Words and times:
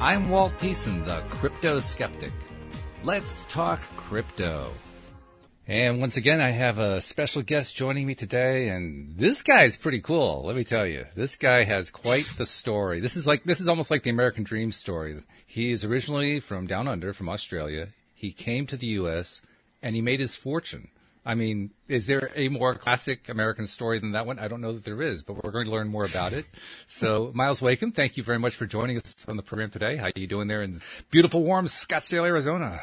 I'm 0.00 0.30
Walt 0.30 0.56
Thiessen, 0.56 1.04
the 1.04 1.20
crypto 1.28 1.78
skeptic. 1.78 2.32
Let's 3.04 3.44
talk 3.50 3.82
crypto. 3.98 4.72
And 5.68 6.00
once 6.00 6.16
again, 6.16 6.40
I 6.40 6.48
have 6.48 6.78
a 6.78 7.02
special 7.02 7.42
guest 7.42 7.76
joining 7.76 8.06
me 8.06 8.14
today, 8.14 8.70
and 8.70 9.14
this 9.18 9.42
guy 9.42 9.64
is 9.64 9.76
pretty 9.76 10.00
cool. 10.00 10.42
Let 10.46 10.56
me 10.56 10.64
tell 10.64 10.86
you, 10.86 11.04
this 11.16 11.36
guy 11.36 11.64
has 11.64 11.90
quite 11.90 12.24
the 12.38 12.46
story. 12.46 13.00
This 13.00 13.14
is 13.14 13.26
like, 13.26 13.44
this 13.44 13.60
is 13.60 13.68
almost 13.68 13.90
like 13.90 14.02
the 14.02 14.08
American 14.08 14.42
dream 14.42 14.72
story. 14.72 15.22
He 15.46 15.70
is 15.70 15.84
originally 15.84 16.40
from 16.40 16.66
down 16.66 16.88
under, 16.88 17.12
from 17.12 17.28
Australia. 17.28 17.88
He 18.14 18.32
came 18.32 18.66
to 18.68 18.78
the 18.78 18.86
U.S. 18.86 19.42
and 19.82 19.94
he 19.94 20.00
made 20.00 20.20
his 20.20 20.34
fortune. 20.34 20.88
I 21.30 21.36
mean, 21.36 21.70
is 21.86 22.08
there 22.08 22.32
a 22.34 22.48
more 22.48 22.74
classic 22.74 23.28
American 23.28 23.68
story 23.68 24.00
than 24.00 24.12
that 24.12 24.26
one? 24.26 24.40
I 24.40 24.48
don't 24.48 24.60
know 24.60 24.72
that 24.72 24.84
there 24.84 25.00
is, 25.00 25.22
but 25.22 25.44
we're 25.44 25.52
going 25.52 25.66
to 25.66 25.70
learn 25.70 25.86
more 25.86 26.04
about 26.04 26.32
it. 26.32 26.44
So, 26.88 27.30
Myles 27.36 27.62
Wakeham, 27.62 27.92
thank 27.92 28.16
you 28.16 28.24
very 28.24 28.40
much 28.40 28.56
for 28.56 28.66
joining 28.66 28.98
us 28.98 29.24
on 29.28 29.36
the 29.36 29.42
program 29.44 29.70
today. 29.70 29.94
How 29.94 30.06
are 30.06 30.12
you 30.16 30.26
doing 30.26 30.48
there 30.48 30.60
in 30.60 30.80
beautiful, 31.12 31.44
warm 31.44 31.66
Scottsdale, 31.66 32.26
Arizona? 32.26 32.80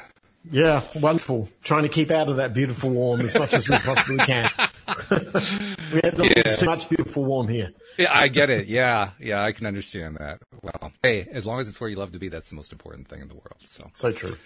Yeah, 0.49 0.81
wonderful. 0.95 1.49
Trying 1.61 1.83
to 1.83 1.89
keep 1.89 2.09
out 2.09 2.29
of 2.29 2.37
that 2.37 2.53
beautiful 2.53 2.89
warm 2.89 3.19
as 3.19 3.37
much 3.37 3.53
as 3.53 3.67
we 3.67 3.77
possibly 3.79 4.19
can. 4.19 4.49
we 5.11 5.99
have 6.05 6.17
not 6.17 6.37
yeah. 6.37 6.43
too 6.43 6.65
much 6.67 6.87
beautiful 6.87 7.25
warm 7.25 7.49
here. 7.49 7.73
Yeah, 7.97 8.17
I 8.17 8.29
get 8.29 8.49
it. 8.49 8.67
Yeah, 8.67 9.09
yeah, 9.19 9.43
I 9.43 9.51
can 9.51 9.65
understand 9.65 10.15
that. 10.21 10.39
Well, 10.61 10.93
hey, 11.03 11.27
as 11.33 11.45
long 11.45 11.59
as 11.59 11.67
it's 11.67 11.81
where 11.81 11.89
you 11.89 11.97
love 11.97 12.13
to 12.13 12.19
be, 12.19 12.29
that's 12.29 12.49
the 12.49 12.55
most 12.55 12.71
important 12.71 13.09
thing 13.09 13.19
in 13.19 13.27
the 13.27 13.35
world. 13.35 13.57
So, 13.67 13.89
so 13.91 14.13
true. 14.13 14.37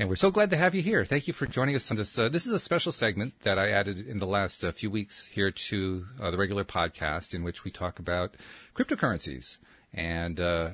And 0.00 0.08
we're 0.08 0.14
so 0.14 0.30
glad 0.30 0.50
to 0.50 0.56
have 0.56 0.76
you 0.76 0.82
here. 0.82 1.04
Thank 1.04 1.26
you 1.26 1.32
for 1.32 1.44
joining 1.44 1.74
us 1.74 1.90
on 1.90 1.96
this. 1.96 2.16
Uh, 2.16 2.28
this 2.28 2.46
is 2.46 2.52
a 2.52 2.58
special 2.60 2.92
segment 2.92 3.34
that 3.42 3.58
I 3.58 3.70
added 3.70 4.06
in 4.06 4.18
the 4.18 4.28
last 4.28 4.62
uh, 4.62 4.70
few 4.70 4.92
weeks 4.92 5.26
here 5.26 5.50
to 5.50 6.06
uh, 6.20 6.30
the 6.30 6.38
regular 6.38 6.62
podcast, 6.62 7.34
in 7.34 7.42
which 7.42 7.64
we 7.64 7.72
talk 7.72 7.98
about 7.98 8.36
cryptocurrencies 8.76 9.58
and 9.92 10.38
uh, 10.38 10.70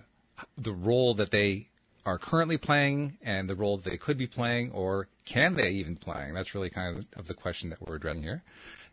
the 0.59 0.75
role 0.75 1.15
that 1.15 1.31
they 1.31 1.69
are 2.05 2.19
currently 2.19 2.59
playing, 2.59 3.17
and 3.23 3.49
the 3.49 3.55
role 3.55 3.79
that 3.79 3.89
they 3.89 3.97
could 3.97 4.19
be 4.19 4.27
playing, 4.27 4.71
or 4.73 5.09
can 5.25 5.55
they 5.55 5.71
even 5.71 5.97
playing? 5.97 6.35
That's 6.35 6.55
really 6.55 6.69
kind 6.69 6.99
of, 6.99 7.07
of 7.17 7.27
the 7.27 7.33
question 7.33 7.71
that 7.71 7.81
we're 7.81 7.95
addressing 7.95 8.25
here. 8.25 8.43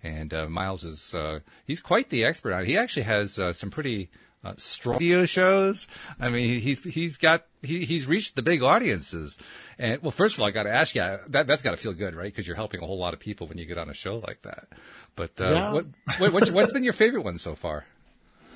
And 0.01 0.33
uh, 0.33 0.47
Myles 0.47 0.85
is 0.85 1.13
uh, 1.13 1.39
he's 1.67 1.81
quite 1.81 2.09
the 2.09 2.23
expert 2.23 2.53
on 2.53 2.61
it. 2.61 2.67
He 2.67 2.77
actually 2.77 3.03
has 3.03 3.37
some 3.51 3.69
pretty 3.69 4.09
uh, 4.43 4.53
strong 4.57 4.97
video 4.97 5.25
shows. 5.25 5.87
I 6.19 6.29
mean, 6.29 6.59
he's 6.61 6.83
he's 6.83 7.17
got 7.17 7.45
he, 7.61 7.85
he's 7.85 8.07
reached 8.07 8.35
the 8.35 8.41
big 8.41 8.63
audiences. 8.63 9.37
And 9.77 10.01
well, 10.01 10.11
first 10.11 10.35
of 10.35 10.41
all, 10.41 10.47
I 10.47 10.51
got 10.51 10.63
to 10.63 10.73
ask 10.73 10.95
you 10.95 11.01
that 11.29 11.47
that's 11.47 11.61
got 11.61 11.71
to 11.71 11.77
feel 11.77 11.93
good, 11.93 12.15
right? 12.15 12.25
Because 12.31 12.47
you're 12.47 12.55
helping 12.55 12.81
a 12.81 12.85
whole 12.85 12.99
lot 12.99 13.13
of 13.13 13.19
people 13.19 13.47
when 13.47 13.57
you 13.57 13.65
get 13.65 13.77
on 13.77 13.89
a 13.89 13.93
show 13.93 14.17
like 14.17 14.41
that. 14.43 14.67
But 15.15 15.39
uh, 15.39 15.51
yeah. 15.51 15.71
what, 15.71 15.85
what 16.17 16.33
what's, 16.33 16.51
what's 16.51 16.71
been 16.71 16.83
your 16.83 16.93
favorite 16.93 17.23
one 17.23 17.37
so 17.37 17.55
far? 17.55 17.85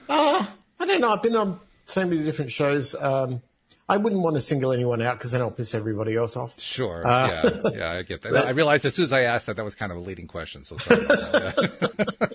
Uh, 0.09 0.45
I 0.79 0.85
don't 0.85 1.01
know. 1.01 1.11
I've 1.11 1.23
been 1.23 1.35
on 1.35 1.59
so 1.85 2.05
many 2.05 2.23
different 2.23 2.51
shows. 2.51 2.95
Um, 2.95 3.41
I 3.87 3.97
wouldn't 3.97 4.21
want 4.21 4.35
to 4.35 4.41
single 4.41 4.71
anyone 4.71 5.01
out 5.01 5.19
because 5.19 5.31
then 5.31 5.41
I'll 5.41 5.51
piss 5.51 5.75
everybody 5.75 6.15
else 6.15 6.35
off. 6.35 6.59
Sure. 6.59 7.05
Uh, 7.05 7.27
yeah. 7.27 7.69
Yeah. 7.75 7.91
I 7.91 8.01
get 8.01 8.21
that. 8.23 8.35
I 8.35 8.49
realized 8.51 8.85
as 8.85 8.95
soon 8.95 9.03
as 9.03 9.13
I 9.13 9.21
asked 9.21 9.45
that, 9.45 9.57
that 9.57 9.65
was 9.65 9.75
kind 9.75 9.91
of 9.91 9.99
a 9.99 10.01
leading 10.01 10.27
question. 10.27 10.63
So 10.63 10.77
sorry 10.77 11.05
about 11.05 11.31
that. 11.31 12.34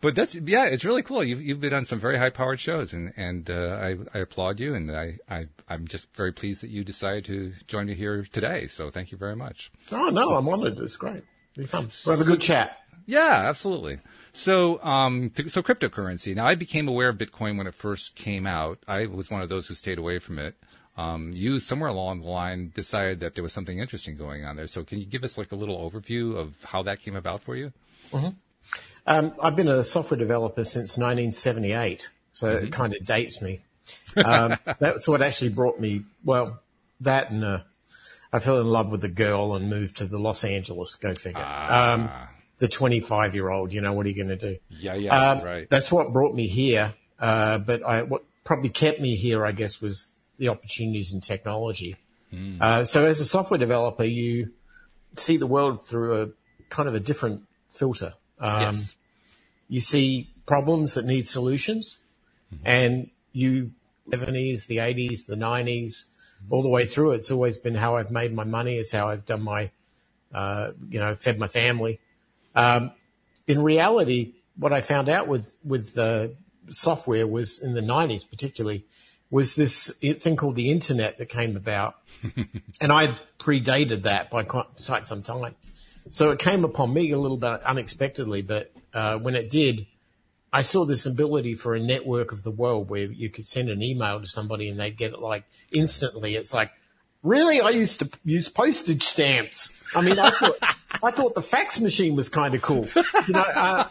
but 0.00 0.14
that's 0.14 0.34
yeah, 0.34 0.64
it's 0.64 0.84
really 0.84 1.02
cool. 1.02 1.22
You've 1.22 1.42
you've 1.42 1.60
been 1.60 1.74
on 1.74 1.84
some 1.84 2.00
very 2.00 2.18
high 2.18 2.30
powered 2.30 2.60
shows, 2.60 2.92
and 2.92 3.12
and 3.16 3.50
uh, 3.50 3.78
I 3.80 3.96
I 4.14 4.20
applaud 4.20 4.58
you, 4.58 4.74
and 4.74 4.90
I 4.90 5.18
I 5.28 5.46
I'm 5.68 5.86
just 5.86 6.14
very 6.16 6.32
pleased 6.32 6.62
that 6.62 6.70
you 6.70 6.84
decided 6.84 7.24
to 7.26 7.52
join 7.66 7.86
me 7.86 7.94
here 7.94 8.26
today. 8.32 8.66
So 8.66 8.90
thank 8.90 9.12
you 9.12 9.18
very 9.18 9.36
much. 9.36 9.70
Oh 9.92 10.08
no, 10.08 10.28
so, 10.28 10.36
I'm 10.36 10.48
honored. 10.48 10.78
It's 10.78 10.96
great. 10.96 11.24
Be 11.56 11.66
fun. 11.66 11.90
We'll 12.06 12.16
have 12.16 12.26
a 12.26 12.30
good 12.30 12.40
chat. 12.40 12.78
Yeah, 13.06 13.42
absolutely. 13.48 13.98
So, 14.32 14.80
um, 14.84 15.32
so 15.48 15.62
cryptocurrency. 15.62 16.34
Now, 16.34 16.46
I 16.46 16.54
became 16.54 16.86
aware 16.86 17.08
of 17.08 17.18
Bitcoin 17.18 17.58
when 17.58 17.66
it 17.66 17.74
first 17.74 18.14
came 18.14 18.46
out. 18.46 18.78
I 18.86 19.06
was 19.06 19.30
one 19.30 19.42
of 19.42 19.48
those 19.48 19.66
who 19.66 19.74
stayed 19.74 19.98
away 19.98 20.20
from 20.20 20.38
it. 20.38 20.54
Um, 20.96 21.32
you 21.34 21.58
somewhere 21.60 21.88
along 21.88 22.20
the 22.20 22.28
line 22.28 22.72
decided 22.74 23.20
that 23.20 23.34
there 23.34 23.42
was 23.42 23.52
something 23.52 23.78
interesting 23.78 24.16
going 24.16 24.44
on 24.44 24.54
there. 24.54 24.68
So, 24.68 24.84
can 24.84 24.98
you 24.98 25.06
give 25.06 25.24
us 25.24 25.36
like 25.36 25.50
a 25.50 25.56
little 25.56 25.78
overview 25.78 26.36
of 26.36 26.62
how 26.62 26.84
that 26.84 27.00
came 27.00 27.16
about 27.16 27.42
for 27.42 27.56
you? 27.56 27.72
Mm-hmm. 28.12 28.28
Um, 29.06 29.34
I've 29.42 29.56
been 29.56 29.68
a 29.68 29.82
software 29.84 30.18
developer 30.18 30.64
since 30.64 30.96
1978, 30.96 32.08
so 32.32 32.46
mm-hmm. 32.46 32.66
it 32.66 32.72
kind 32.72 32.94
of 32.94 33.04
dates 33.04 33.40
me. 33.40 33.60
Um, 34.16 34.56
that's 34.78 35.08
what 35.08 35.22
actually 35.22 35.50
brought 35.50 35.80
me, 35.80 36.04
well, 36.24 36.60
that 37.00 37.30
and 37.30 37.44
uh, 37.44 37.60
I 38.32 38.38
fell 38.38 38.60
in 38.60 38.66
love 38.66 38.92
with 38.92 39.04
a 39.04 39.08
girl 39.08 39.54
and 39.54 39.68
moved 39.68 39.96
to 39.98 40.06
the 40.06 40.18
Los 40.18 40.44
Angeles, 40.44 40.94
go 40.96 41.12
figure. 41.12 41.42
Ah. 41.44 41.92
Um, 41.92 42.10
the 42.58 42.68
25 42.68 43.34
year 43.34 43.48
old, 43.48 43.72
you 43.72 43.80
know, 43.80 43.92
what 43.92 44.06
are 44.06 44.08
you 44.10 44.14
going 44.14 44.28
to 44.28 44.36
do? 44.36 44.58
Yeah, 44.68 44.94
yeah, 44.94 45.30
um, 45.30 45.42
right. 45.42 45.70
That's 45.70 45.90
what 45.90 46.12
brought 46.12 46.34
me 46.34 46.46
here. 46.46 46.94
Uh, 47.18 47.58
but 47.58 47.82
I, 47.82 48.02
what 48.02 48.22
probably 48.44 48.68
kept 48.68 49.00
me 49.00 49.16
here, 49.16 49.44
I 49.44 49.52
guess, 49.52 49.80
was 49.80 50.12
the 50.38 50.48
opportunities 50.48 51.12
in 51.12 51.20
technology. 51.20 51.96
Mm. 52.32 52.60
Uh, 52.60 52.84
so 52.84 53.06
as 53.06 53.20
a 53.20 53.24
software 53.24 53.58
developer, 53.58 54.04
you 54.04 54.52
see 55.16 55.36
the 55.36 55.46
world 55.46 55.84
through 55.84 56.22
a 56.22 56.28
kind 56.68 56.88
of 56.88 56.94
a 56.94 57.00
different 57.00 57.42
filter. 57.70 58.14
Um, 58.40 58.62
yes. 58.62 58.96
You 59.68 59.80
see 59.80 60.30
problems 60.46 60.94
that 60.94 61.04
need 61.04 61.26
solutions, 61.26 61.98
mm-hmm. 62.52 62.66
and 62.66 63.10
you, 63.32 63.70
70s, 64.10 64.66
the 64.66 64.78
80s, 64.78 65.26
the 65.26 65.36
90s, 65.36 65.86
mm-hmm. 65.86 66.52
all 66.52 66.62
the 66.62 66.68
way 66.68 66.86
through, 66.86 67.12
it's 67.12 67.30
always 67.30 67.58
been 67.58 67.74
how 67.74 67.96
I've 67.96 68.10
made 68.10 68.34
my 68.34 68.44
money, 68.44 68.76
it's 68.76 68.92
how 68.92 69.08
I've 69.08 69.26
done 69.26 69.42
my, 69.42 69.70
uh, 70.34 70.72
you 70.88 70.98
know, 70.98 71.14
fed 71.14 71.38
my 71.38 71.48
family. 71.48 72.00
Um, 72.54 72.92
in 73.46 73.62
reality, 73.62 74.34
what 74.56 74.72
I 74.72 74.80
found 74.80 75.08
out 75.08 75.28
with 75.28 75.56
with 75.64 75.96
uh, 75.98 76.28
software 76.68 77.26
was 77.26 77.60
in 77.60 77.74
the 77.74 77.80
90s, 77.80 78.28
particularly, 78.28 78.84
was 79.30 79.54
this 79.54 79.90
thing 80.18 80.36
called 80.36 80.56
the 80.56 80.70
internet 80.70 81.18
that 81.18 81.28
came 81.28 81.56
about, 81.56 81.96
and 82.80 82.92
I 82.92 83.18
predated 83.38 84.02
that 84.02 84.30
by 84.30 84.42
quite 84.44 85.06
some 85.06 85.22
time. 85.22 85.54
So 86.10 86.30
it 86.30 86.38
came 86.38 86.64
upon 86.64 86.92
me 86.92 87.10
a 87.10 87.18
little 87.18 87.36
bit 87.36 87.62
unexpectedly, 87.62 88.42
but 88.42 88.72
uh, 88.92 89.18
when 89.18 89.34
it 89.34 89.50
did, 89.50 89.86
I 90.52 90.62
saw 90.62 90.84
this 90.84 91.06
ability 91.06 91.54
for 91.54 91.74
a 91.74 91.80
network 91.80 92.32
of 92.32 92.42
the 92.42 92.50
world 92.50 92.90
where 92.90 93.04
you 93.04 93.30
could 93.30 93.46
send 93.46 93.68
an 93.68 93.82
email 93.82 94.20
to 94.20 94.26
somebody 94.26 94.68
and 94.68 94.80
they'd 94.80 94.96
get 94.96 95.12
it 95.12 95.20
like 95.20 95.44
instantly. 95.70 96.34
It's 96.34 96.52
like, 96.52 96.72
really? 97.22 97.60
I 97.60 97.70
used 97.70 98.00
to 98.00 98.10
use 98.24 98.48
postage 98.48 99.02
stamps. 99.02 99.72
I 99.94 100.00
mean, 100.00 100.18
I 100.18 100.30
thought, 100.30 100.56
I 101.02 101.10
thought 101.12 101.34
the 101.34 101.42
fax 101.42 101.78
machine 101.80 102.16
was 102.16 102.28
kind 102.28 102.54
of 102.54 102.62
cool. 102.62 102.88
You 103.26 103.34
know, 103.34 103.40
uh, 103.40 103.88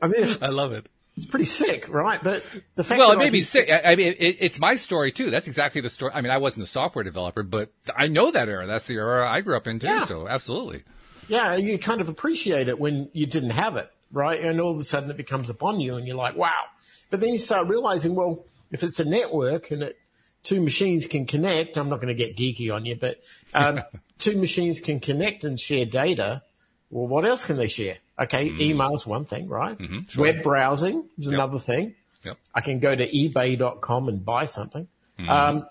I 0.00 0.08
mean, 0.08 0.26
I 0.40 0.48
love 0.48 0.72
it. 0.72 0.86
It's 1.20 1.30
pretty 1.30 1.44
sick, 1.44 1.86
right? 1.90 2.18
But 2.22 2.42
the 2.76 2.84
fact 2.84 2.98
well, 2.98 3.12
it 3.12 3.18
may 3.18 3.28
be 3.28 3.42
sick. 3.42 3.68
I, 3.68 3.92
I 3.92 3.94
mean, 3.94 4.14
it, 4.18 4.38
it's 4.40 4.58
my 4.58 4.76
story 4.76 5.12
too. 5.12 5.30
That's 5.30 5.48
exactly 5.48 5.82
the 5.82 5.90
story. 5.90 6.12
I 6.14 6.22
mean, 6.22 6.30
I 6.30 6.38
wasn't 6.38 6.64
a 6.64 6.66
software 6.66 7.04
developer, 7.04 7.42
but 7.42 7.70
I 7.94 8.06
know 8.06 8.30
that 8.30 8.48
era. 8.48 8.66
That's 8.66 8.86
the 8.86 8.94
era 8.94 9.28
I 9.28 9.42
grew 9.42 9.54
up 9.54 9.66
in 9.66 9.80
too. 9.80 9.86
Yeah. 9.86 10.06
So 10.06 10.26
absolutely. 10.26 10.82
Yeah, 11.28 11.56
you 11.56 11.78
kind 11.78 12.00
of 12.00 12.08
appreciate 12.08 12.68
it 12.68 12.80
when 12.80 13.10
you 13.12 13.26
didn't 13.26 13.50
have 13.50 13.76
it, 13.76 13.90
right? 14.10 14.40
And 14.40 14.62
all 14.62 14.72
of 14.72 14.78
a 14.78 14.84
sudden 14.84 15.10
it 15.10 15.18
becomes 15.18 15.50
upon 15.50 15.78
you, 15.78 15.96
and 15.96 16.06
you're 16.06 16.16
like, 16.16 16.36
wow. 16.36 16.64
But 17.10 17.20
then 17.20 17.28
you 17.28 17.38
start 17.38 17.68
realizing, 17.68 18.14
well, 18.14 18.46
if 18.72 18.82
it's 18.82 18.98
a 18.98 19.04
network 19.04 19.70
and 19.72 19.82
it, 19.82 19.98
two 20.42 20.62
machines 20.62 21.06
can 21.06 21.26
connect, 21.26 21.76
I'm 21.76 21.90
not 21.90 22.00
going 22.00 22.08
to 22.08 22.14
get 22.14 22.34
geeky 22.34 22.74
on 22.74 22.86
you, 22.86 22.96
but 22.96 23.18
um, 23.52 23.82
two 24.18 24.38
machines 24.38 24.80
can 24.80 25.00
connect 25.00 25.44
and 25.44 25.60
share 25.60 25.84
data. 25.84 26.42
Well, 26.90 27.06
what 27.06 27.24
else 27.24 27.44
can 27.44 27.56
they 27.56 27.68
share? 27.68 27.98
Okay, 28.20 28.50
mm. 28.50 28.60
email's 28.60 29.06
one 29.06 29.24
thing, 29.24 29.48
right? 29.48 29.78
Mm-hmm, 29.78 30.00
sure. 30.08 30.22
Web 30.22 30.42
browsing 30.42 31.08
is 31.18 31.26
yep. 31.26 31.34
another 31.34 31.58
thing. 31.58 31.94
Yep. 32.24 32.36
I 32.54 32.60
can 32.60 32.80
go 32.80 32.94
to 32.94 33.08
ebay.com 33.08 34.08
and 34.08 34.24
buy 34.24 34.44
something. 34.44 34.88
Mm. 35.18 35.28
Um, 35.28 35.66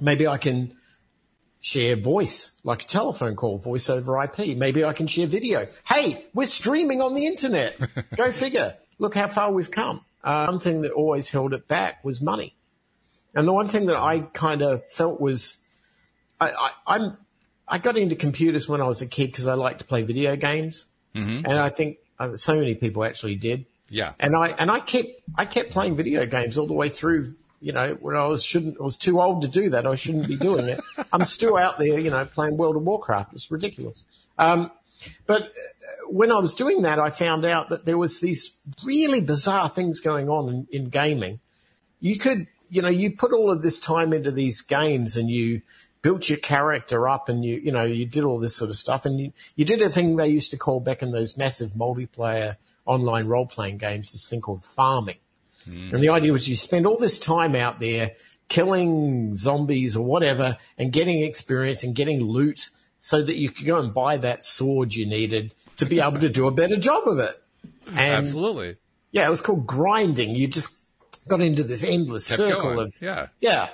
maybe 0.00 0.28
I 0.28 0.36
can 0.36 0.74
share 1.60 1.96
voice, 1.96 2.50
like 2.64 2.82
a 2.82 2.86
telephone 2.86 3.36
call, 3.36 3.58
voice 3.58 3.88
over 3.88 4.22
IP. 4.22 4.56
Maybe 4.56 4.84
I 4.84 4.92
can 4.92 5.06
share 5.06 5.26
video. 5.26 5.68
Hey, 5.84 6.26
we're 6.34 6.46
streaming 6.46 7.00
on 7.00 7.14
the 7.14 7.26
internet. 7.26 7.76
go 8.16 8.30
figure. 8.32 8.76
Look 8.98 9.14
how 9.14 9.28
far 9.28 9.52
we've 9.52 9.70
come. 9.70 10.04
Uh, 10.22 10.46
one 10.46 10.60
thing 10.60 10.82
that 10.82 10.92
always 10.92 11.30
held 11.30 11.54
it 11.54 11.66
back 11.66 12.04
was 12.04 12.20
money. 12.20 12.54
And 13.34 13.48
the 13.48 13.52
one 13.52 13.68
thing 13.68 13.86
that 13.86 13.96
I 13.96 14.20
kind 14.20 14.62
of 14.62 14.88
felt 14.90 15.20
was, 15.20 15.58
I, 16.40 16.50
I, 16.50 16.70
I'm, 16.86 17.16
I 17.66 17.78
got 17.78 17.96
into 17.96 18.16
computers 18.16 18.68
when 18.68 18.80
I 18.80 18.86
was 18.86 19.02
a 19.02 19.06
kid 19.06 19.26
because 19.26 19.46
I 19.46 19.54
liked 19.54 19.80
to 19.80 19.84
play 19.84 20.02
video 20.02 20.36
games. 20.36 20.86
Mm-hmm. 21.14 21.46
And 21.46 21.58
I 21.58 21.70
think 21.70 21.98
uh, 22.18 22.36
so 22.36 22.56
many 22.56 22.74
people 22.74 23.04
actually 23.04 23.36
did. 23.36 23.66
Yeah. 23.88 24.12
And 24.18 24.34
I 24.34 24.48
and 24.48 24.70
I 24.70 24.80
kept 24.80 25.08
I 25.34 25.44
kept 25.44 25.70
playing 25.70 25.96
video 25.96 26.24
games 26.26 26.56
all 26.56 26.66
the 26.66 26.72
way 26.72 26.88
through. 26.88 27.34
You 27.60 27.72
know, 27.72 27.96
when 28.00 28.16
I 28.16 28.26
was 28.26 28.42
shouldn't 28.42 28.78
I 28.80 28.82
was 28.82 28.96
too 28.96 29.20
old 29.20 29.42
to 29.42 29.48
do 29.48 29.70
that. 29.70 29.86
I 29.86 29.94
shouldn't 29.94 30.26
be 30.26 30.36
doing 30.36 30.66
it. 30.66 30.80
I'm 31.12 31.24
still 31.24 31.56
out 31.56 31.78
there, 31.78 31.98
you 31.98 32.10
know, 32.10 32.24
playing 32.24 32.56
World 32.56 32.76
of 32.76 32.82
Warcraft. 32.82 33.34
It's 33.34 33.50
ridiculous. 33.50 34.04
Um, 34.38 34.70
but 35.26 35.42
uh, 35.42 35.46
when 36.08 36.32
I 36.32 36.38
was 36.38 36.54
doing 36.54 36.82
that, 36.82 36.98
I 36.98 37.10
found 37.10 37.44
out 37.44 37.68
that 37.68 37.84
there 37.84 37.98
was 37.98 38.20
these 38.20 38.56
really 38.84 39.20
bizarre 39.20 39.68
things 39.68 40.00
going 40.00 40.28
on 40.28 40.48
in, 40.48 40.66
in 40.70 40.88
gaming. 40.88 41.40
You 42.00 42.18
could, 42.18 42.46
you 42.70 42.82
know, 42.82 42.88
you 42.88 43.16
put 43.16 43.32
all 43.32 43.50
of 43.50 43.62
this 43.62 43.78
time 43.78 44.12
into 44.12 44.30
these 44.30 44.62
games 44.62 45.16
and 45.16 45.28
you 45.28 45.62
built 46.02 46.28
your 46.28 46.38
character 46.38 47.08
up 47.08 47.28
and 47.28 47.44
you, 47.44 47.56
you 47.56 47.72
know, 47.72 47.84
you 47.84 48.04
did 48.04 48.24
all 48.24 48.38
this 48.38 48.56
sort 48.56 48.70
of 48.70 48.76
stuff 48.76 49.06
and 49.06 49.20
you, 49.20 49.32
you 49.54 49.64
did 49.64 49.80
a 49.80 49.88
thing 49.88 50.16
they 50.16 50.28
used 50.28 50.50
to 50.50 50.56
call 50.56 50.80
back 50.80 51.02
in 51.02 51.12
those 51.12 51.36
massive 51.36 51.70
multiplayer 51.70 52.56
online 52.84 53.26
role 53.26 53.46
playing 53.46 53.78
games, 53.78 54.12
this 54.12 54.28
thing 54.28 54.40
called 54.40 54.64
farming. 54.64 55.18
Hmm. 55.64 55.94
And 55.94 56.02
the 56.02 56.08
idea 56.08 56.32
was 56.32 56.48
you 56.48 56.56
spend 56.56 56.86
all 56.86 56.98
this 56.98 57.18
time 57.18 57.54
out 57.54 57.78
there 57.78 58.12
killing 58.48 59.36
zombies 59.36 59.96
or 59.96 60.04
whatever 60.04 60.58
and 60.76 60.92
getting 60.92 61.22
experience 61.22 61.84
and 61.84 61.94
getting 61.94 62.20
loot 62.22 62.70
so 62.98 63.22
that 63.22 63.36
you 63.36 63.50
could 63.50 63.66
go 63.66 63.78
and 63.78 63.94
buy 63.94 64.16
that 64.16 64.44
sword 64.44 64.94
you 64.94 65.06
needed 65.06 65.54
to 65.76 65.86
be 65.86 66.00
able 66.00 66.20
to 66.20 66.28
do 66.28 66.46
a 66.46 66.50
better 66.50 66.76
job 66.76 67.06
of 67.06 67.18
it. 67.18 67.42
And 67.86 67.98
Absolutely. 67.98 68.76
yeah, 69.12 69.26
it 69.26 69.30
was 69.30 69.40
called 69.40 69.66
grinding. 69.66 70.34
You 70.34 70.48
just 70.48 70.74
got 71.28 71.40
into 71.40 71.62
this 71.62 71.84
endless 71.84 72.28
Kept 72.28 72.38
circle 72.38 72.74
going. 72.74 72.88
of 72.88 73.02
yeah. 73.02 73.26
yeah. 73.40 73.68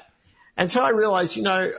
And 0.57 0.71
so 0.71 0.83
I 0.83 0.91
realized, 0.91 1.37
you 1.37 1.43
know, 1.43 1.73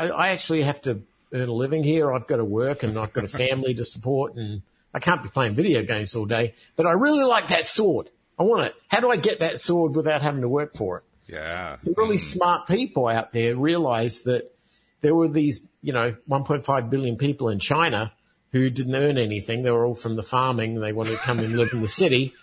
I, 0.00 0.08
I 0.08 0.28
actually 0.28 0.62
have 0.62 0.80
to 0.82 1.02
earn 1.32 1.48
a 1.48 1.52
living 1.52 1.82
here. 1.82 2.12
I've 2.12 2.26
got 2.26 2.36
to 2.36 2.44
work 2.44 2.82
and 2.82 2.98
I've 2.98 3.12
got 3.12 3.24
a 3.24 3.28
family 3.28 3.74
to 3.74 3.84
support 3.84 4.34
and 4.34 4.62
I 4.94 4.98
can't 4.98 5.22
be 5.22 5.28
playing 5.28 5.54
video 5.54 5.82
games 5.82 6.16
all 6.16 6.24
day, 6.24 6.54
but 6.76 6.86
I 6.86 6.92
really 6.92 7.24
like 7.24 7.48
that 7.48 7.66
sword. 7.66 8.08
I 8.38 8.42
want 8.42 8.62
it. 8.66 8.74
How 8.88 9.00
do 9.00 9.10
I 9.10 9.16
get 9.16 9.40
that 9.40 9.60
sword 9.60 9.94
without 9.94 10.22
having 10.22 10.40
to 10.40 10.48
work 10.48 10.72
for 10.72 10.98
it? 10.98 11.04
Yeah. 11.32 11.76
Some 11.76 11.94
really 11.96 12.16
hmm. 12.16 12.22
smart 12.22 12.66
people 12.66 13.06
out 13.06 13.32
there 13.32 13.54
realized 13.54 14.24
that 14.24 14.50
there 15.02 15.14
were 15.14 15.28
these, 15.28 15.62
you 15.82 15.92
know, 15.92 16.16
1.5 16.28 16.90
billion 16.90 17.16
people 17.16 17.50
in 17.50 17.58
China 17.58 18.12
who 18.52 18.70
didn't 18.70 18.94
earn 18.94 19.18
anything. 19.18 19.62
They 19.62 19.70
were 19.70 19.84
all 19.84 19.94
from 19.94 20.16
the 20.16 20.22
farming. 20.22 20.80
They 20.80 20.92
wanted 20.92 21.12
to 21.12 21.18
come 21.18 21.38
and 21.38 21.54
live 21.54 21.72
in 21.72 21.82
the 21.82 21.88
city. 21.88 22.34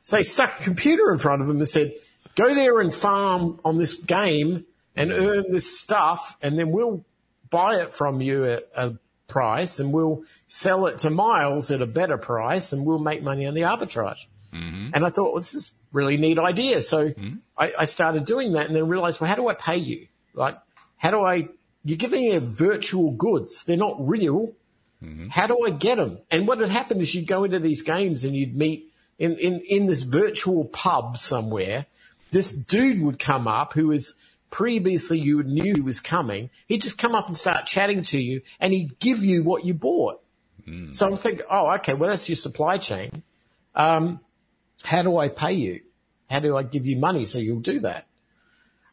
So 0.00 0.16
they 0.16 0.22
stuck 0.22 0.60
a 0.60 0.62
computer 0.62 1.12
in 1.12 1.18
front 1.18 1.42
of 1.42 1.48
them 1.48 1.58
and 1.58 1.68
said, 1.68 1.92
go 2.34 2.54
there 2.54 2.80
and 2.80 2.92
farm 2.92 3.60
on 3.64 3.76
this 3.76 3.94
game 3.94 4.64
and 4.98 5.10
mm. 5.10 5.26
earn 5.26 5.50
this 5.50 5.78
stuff 5.78 6.36
and 6.42 6.58
then 6.58 6.70
we'll 6.70 7.04
buy 7.50 7.76
it 7.76 7.94
from 7.94 8.20
you 8.20 8.44
at 8.44 8.68
a 8.74 8.94
price 9.28 9.78
and 9.78 9.92
we'll 9.92 10.22
sell 10.48 10.86
it 10.86 11.00
to 11.00 11.10
Myles 11.10 11.70
at 11.70 11.82
a 11.82 11.86
better 11.86 12.18
price 12.18 12.72
and 12.72 12.84
we'll 12.84 12.98
make 12.98 13.22
money 13.22 13.46
on 13.46 13.54
the 13.54 13.62
arbitrage. 13.62 14.26
Mm-hmm. 14.52 14.90
And 14.94 15.04
I 15.04 15.10
thought, 15.10 15.32
well, 15.32 15.36
this 15.36 15.54
is 15.54 15.68
a 15.68 15.96
really 15.96 16.16
neat 16.16 16.38
idea. 16.38 16.82
So 16.82 17.10
mm. 17.10 17.38
I, 17.56 17.72
I 17.80 17.84
started 17.84 18.24
doing 18.24 18.52
that 18.52 18.66
and 18.66 18.74
then 18.74 18.88
realized, 18.88 19.20
well, 19.20 19.28
how 19.28 19.36
do 19.36 19.48
I 19.48 19.54
pay 19.54 19.76
you? 19.76 20.08
Like, 20.34 20.58
how 20.96 21.10
do 21.10 21.22
I, 21.22 21.48
you're 21.84 21.98
giving 21.98 22.22
me 22.22 22.38
virtual 22.38 23.12
goods. 23.12 23.64
They're 23.64 23.76
not 23.76 23.96
real. 23.98 24.52
Mm-hmm. 25.02 25.28
How 25.28 25.46
do 25.46 25.64
I 25.64 25.70
get 25.70 25.96
them? 25.96 26.18
And 26.30 26.48
what 26.48 26.58
had 26.58 26.70
happened 26.70 27.02
is 27.02 27.14
you'd 27.14 27.26
go 27.26 27.44
into 27.44 27.60
these 27.60 27.82
games 27.82 28.24
and 28.24 28.34
you'd 28.34 28.56
meet 28.56 28.92
in, 29.18 29.36
in, 29.36 29.60
in 29.68 29.86
this 29.86 30.02
virtual 30.02 30.64
pub 30.64 31.18
somewhere. 31.18 31.86
This 32.30 32.52
dude 32.52 33.02
would 33.02 33.18
come 33.18 33.46
up 33.46 33.72
who 33.74 33.88
was 33.88 34.14
previously 34.50 35.18
you 35.18 35.42
knew 35.42 35.74
he 35.74 35.80
was 35.80 36.00
coming. 36.00 36.50
He'd 36.66 36.82
just 36.82 36.98
come 36.98 37.14
up 37.14 37.26
and 37.26 37.36
start 37.36 37.66
chatting 37.66 38.02
to 38.04 38.18
you 38.18 38.42
and 38.60 38.72
he'd 38.72 38.98
give 38.98 39.24
you 39.24 39.42
what 39.42 39.64
you 39.64 39.74
bought. 39.74 40.22
So 40.92 41.06
I'm 41.06 41.16
thinking, 41.16 41.46
oh, 41.50 41.70
okay, 41.76 41.94
well, 41.94 42.10
that's 42.10 42.28
your 42.28 42.36
supply 42.36 42.78
chain. 42.78 43.22
Um, 43.74 44.20
how 44.84 45.02
do 45.02 45.16
I 45.16 45.28
pay 45.28 45.52
you? 45.52 45.80
How 46.28 46.40
do 46.40 46.56
I 46.56 46.62
give 46.62 46.84
you 46.84 46.96
money 46.98 47.24
so 47.26 47.38
you'll 47.38 47.60
do 47.60 47.80
that? 47.80 48.06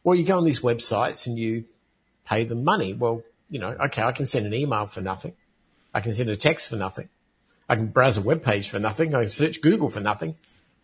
Well, 0.02 0.14
you 0.14 0.24
go 0.24 0.38
on 0.38 0.44
these 0.44 0.60
websites 0.60 1.26
and 1.26 1.38
you 1.38 1.64
pay 2.24 2.44
them 2.44 2.64
money. 2.64 2.94
Well, 2.94 3.22
you 3.50 3.58
know, 3.58 3.76
okay, 3.86 4.02
I 4.02 4.12
can 4.12 4.26
send 4.26 4.46
an 4.46 4.54
email 4.54 4.86
for 4.86 5.00
nothing. 5.00 5.34
I 5.92 6.00
can 6.00 6.14
send 6.14 6.30
a 6.30 6.36
text 6.36 6.68
for 6.68 6.76
nothing. 6.76 7.08
I 7.68 7.76
can 7.76 7.88
browse 7.88 8.16
a 8.16 8.22
web 8.22 8.42
page 8.42 8.70
for 8.70 8.78
nothing. 8.78 9.14
I 9.14 9.22
can 9.22 9.30
search 9.30 9.60
Google 9.60 9.90
for 9.90 10.00
nothing. 10.00 10.36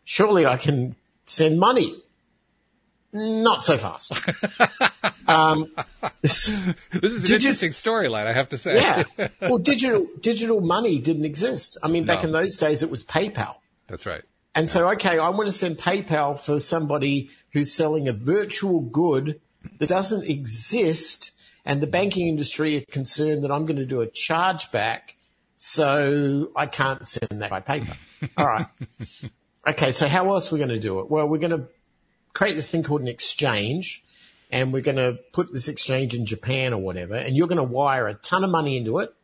Surely 0.04 0.46
I 0.46 0.56
can 0.56 0.96
send 1.26 1.58
money. 1.58 1.96
Not 3.12 3.62
so 3.62 3.76
fast. 3.78 4.12
um, 5.28 5.70
this- 6.22 6.46
This 6.92 7.12
is 7.12 7.28
an 7.28 7.34
interesting 7.34 7.70
storyline, 7.72 8.26
I 8.26 8.32
have 8.32 8.48
to 8.50 8.58
say. 8.58 8.76
yeah. 8.76 9.04
Well, 9.40 9.58
digital 9.58 10.06
digital 10.20 10.60
money 10.60 10.98
didn't 11.00 11.24
exist. 11.24 11.76
I 11.82 11.88
mean, 11.88 12.04
back 12.06 12.24
in 12.24 12.32
those 12.32 12.56
days, 12.56 12.82
it 12.82 12.90
was 12.90 13.04
PayPal. 13.04 13.56
That's 13.88 14.06
right. 14.06 14.22
And 14.54 14.68
so, 14.68 14.90
okay, 14.92 15.18
I 15.18 15.28
want 15.30 15.48
to 15.48 15.52
send 15.52 15.78
PayPal 15.78 16.38
for 16.38 16.60
somebody 16.60 17.30
who's 17.52 17.72
selling 17.74 18.08
a 18.08 18.12
virtual 18.12 18.80
good 18.80 19.40
that 19.78 19.88
doesn't 19.88 20.24
exist, 20.24 21.32
and 21.64 21.80
the 21.80 21.86
banking 21.86 22.28
industry 22.28 22.76
are 22.78 22.84
concerned 22.90 23.44
that 23.44 23.50
I'm 23.50 23.64
going 23.66 23.78
to 23.78 23.86
do 23.86 24.00
a 24.02 24.06
chargeback, 24.06 25.14
so 25.56 26.50
I 26.56 26.66
can't 26.66 27.06
send 27.08 27.40
that 27.42 27.50
by 27.50 27.60
PayPal. 27.60 27.96
All 28.36 28.46
right. 28.46 28.66
Okay, 29.64 29.92
so 29.92 30.08
how 30.08 30.28
else 30.32 30.50
are 30.50 30.56
we 30.56 30.58
going 30.58 30.70
to 30.70 30.80
do 30.80 30.98
it? 30.98 31.08
Well, 31.08 31.28
we're 31.28 31.38
going 31.38 31.52
to 31.56 31.68
create 32.34 32.54
this 32.54 32.70
thing 32.70 32.82
called 32.82 33.00
an 33.02 33.08
exchange, 33.08 34.04
and 34.50 34.72
we're 34.72 34.82
going 34.82 34.96
to 34.96 35.18
put 35.32 35.52
this 35.52 35.68
exchange 35.68 36.14
in 36.14 36.26
Japan 36.26 36.72
or 36.72 36.78
whatever, 36.80 37.14
and 37.14 37.36
you're 37.36 37.48
going 37.48 37.56
to 37.58 37.62
wire 37.62 38.08
a 38.08 38.14
ton 38.14 38.44
of 38.44 38.50
money 38.50 38.76
into 38.76 38.98
it, 38.98 39.14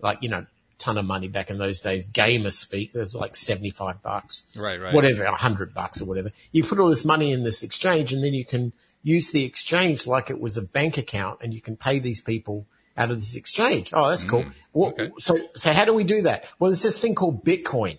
like 0.00 0.18
you 0.22 0.28
know, 0.28 0.46
ton 0.78 0.96
of 0.98 1.04
money 1.04 1.28
back 1.28 1.50
in 1.50 1.58
those 1.58 1.80
days, 1.80 2.04
gamer 2.04 2.50
speak. 2.50 2.92
There's 2.92 3.14
like 3.14 3.36
seventy 3.36 3.70
five 3.70 4.02
bucks, 4.02 4.46
Right, 4.56 4.80
right. 4.80 4.94
whatever, 4.94 5.24
a 5.24 5.36
hundred 5.36 5.74
bucks 5.74 6.00
or 6.00 6.06
whatever. 6.06 6.32
You 6.52 6.64
put 6.64 6.78
all 6.78 6.88
this 6.88 7.04
money 7.04 7.32
in 7.32 7.42
this 7.42 7.62
exchange, 7.62 8.12
and 8.12 8.24
then 8.24 8.34
you 8.34 8.44
can 8.44 8.72
use 9.02 9.30
the 9.30 9.44
exchange 9.44 10.06
like 10.06 10.30
it 10.30 10.40
was 10.40 10.56
a 10.56 10.62
bank 10.62 10.98
account, 10.98 11.40
and 11.42 11.52
you 11.54 11.60
can 11.60 11.76
pay 11.76 11.98
these 11.98 12.20
people 12.20 12.66
out 12.96 13.10
of 13.10 13.16
this 13.18 13.36
exchange. 13.36 13.92
Oh, 13.94 14.08
that's 14.10 14.24
cool. 14.24 14.44
Well, 14.72 14.90
okay. 14.90 15.10
So, 15.20 15.38
so 15.56 15.72
how 15.72 15.84
do 15.86 15.94
we 15.94 16.04
do 16.04 16.22
that? 16.22 16.44
Well, 16.58 16.70
there's 16.70 16.82
this 16.82 16.98
thing 16.98 17.14
called 17.14 17.44
Bitcoin. 17.44 17.98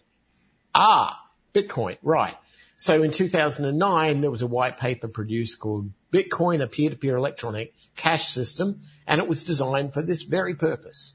Ah, 0.76 1.20
Bitcoin, 1.54 1.98
right. 2.04 2.36
So 2.82 3.04
in 3.04 3.12
2009, 3.12 4.22
there 4.22 4.32
was 4.32 4.42
a 4.42 4.48
white 4.48 4.80
paper 4.80 5.08
produced 5.08 5.60
called 5.60 5.92
Bitcoin, 6.12 6.64
a 6.64 6.68
peer-to-peer 6.68 7.16
electronic 7.16 7.76
cash 7.96 8.30
system, 8.30 8.82
and 9.06 9.22
it 9.22 9.28
was 9.28 9.44
designed 9.44 9.94
for 9.94 10.02
this 10.02 10.24
very 10.24 10.56
purpose. 10.56 11.14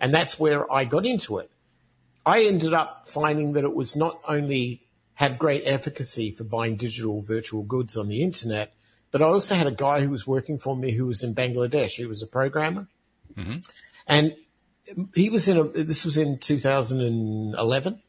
And 0.00 0.12
that's 0.12 0.40
where 0.40 0.70
I 0.70 0.84
got 0.84 1.06
into 1.06 1.38
it. 1.38 1.48
I 2.26 2.42
ended 2.46 2.74
up 2.74 3.08
finding 3.08 3.52
that 3.52 3.62
it 3.62 3.72
was 3.72 3.94
not 3.94 4.20
only 4.26 4.82
had 5.14 5.38
great 5.38 5.62
efficacy 5.64 6.32
for 6.32 6.42
buying 6.42 6.74
digital 6.74 7.22
virtual 7.22 7.62
goods 7.62 7.96
on 7.96 8.08
the 8.08 8.20
internet, 8.20 8.74
but 9.12 9.22
I 9.22 9.26
also 9.26 9.54
had 9.54 9.68
a 9.68 9.70
guy 9.70 10.00
who 10.00 10.10
was 10.10 10.26
working 10.26 10.58
for 10.58 10.76
me 10.76 10.90
who 10.90 11.06
was 11.06 11.22
in 11.22 11.36
Bangladesh. 11.36 11.92
He 11.92 12.06
was 12.06 12.24
a 12.24 12.26
programmer. 12.26 12.88
Mm-hmm. 13.36 13.58
And 14.08 14.34
he 15.14 15.30
was 15.30 15.46
in 15.46 15.56
a, 15.56 15.62
this 15.62 16.04
was 16.04 16.18
in 16.18 16.38
2011. 16.38 18.02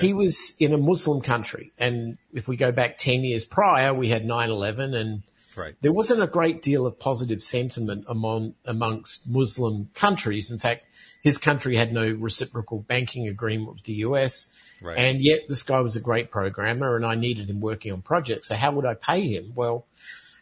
He 0.00 0.12
was 0.12 0.54
in 0.58 0.72
a 0.72 0.78
Muslim 0.78 1.20
country. 1.20 1.72
And 1.78 2.18
if 2.32 2.48
we 2.48 2.56
go 2.56 2.72
back 2.72 2.98
10 2.98 3.24
years 3.24 3.44
prior, 3.44 3.94
we 3.94 4.08
had 4.08 4.24
9-11 4.24 4.94
and 4.94 5.22
Right. 5.56 5.74
there 5.80 5.92
wasn't 5.92 6.22
a 6.22 6.28
great 6.28 6.62
deal 6.62 6.86
of 6.86 7.00
positive 7.00 7.42
sentiment 7.42 8.04
among, 8.06 8.54
amongst 8.64 9.28
Muslim 9.28 9.90
countries. 9.92 10.52
In 10.52 10.60
fact, 10.60 10.84
his 11.20 11.36
country 11.36 11.76
had 11.76 11.92
no 11.92 12.08
reciprocal 12.12 12.80
banking 12.80 13.26
agreement 13.26 13.74
with 13.74 13.84
the 13.84 13.94
US. 13.94 14.52
Right. 14.80 14.96
And 14.96 15.20
yet 15.20 15.48
this 15.48 15.64
guy 15.64 15.80
was 15.80 15.96
a 15.96 16.00
great 16.00 16.30
programmer 16.30 16.94
and 16.94 17.04
I 17.04 17.16
needed 17.16 17.50
him 17.50 17.60
working 17.60 17.92
on 17.92 18.02
projects. 18.02 18.48
So 18.48 18.54
how 18.54 18.70
would 18.72 18.86
I 18.86 18.94
pay 18.94 19.22
him? 19.22 19.52
Well, 19.54 19.86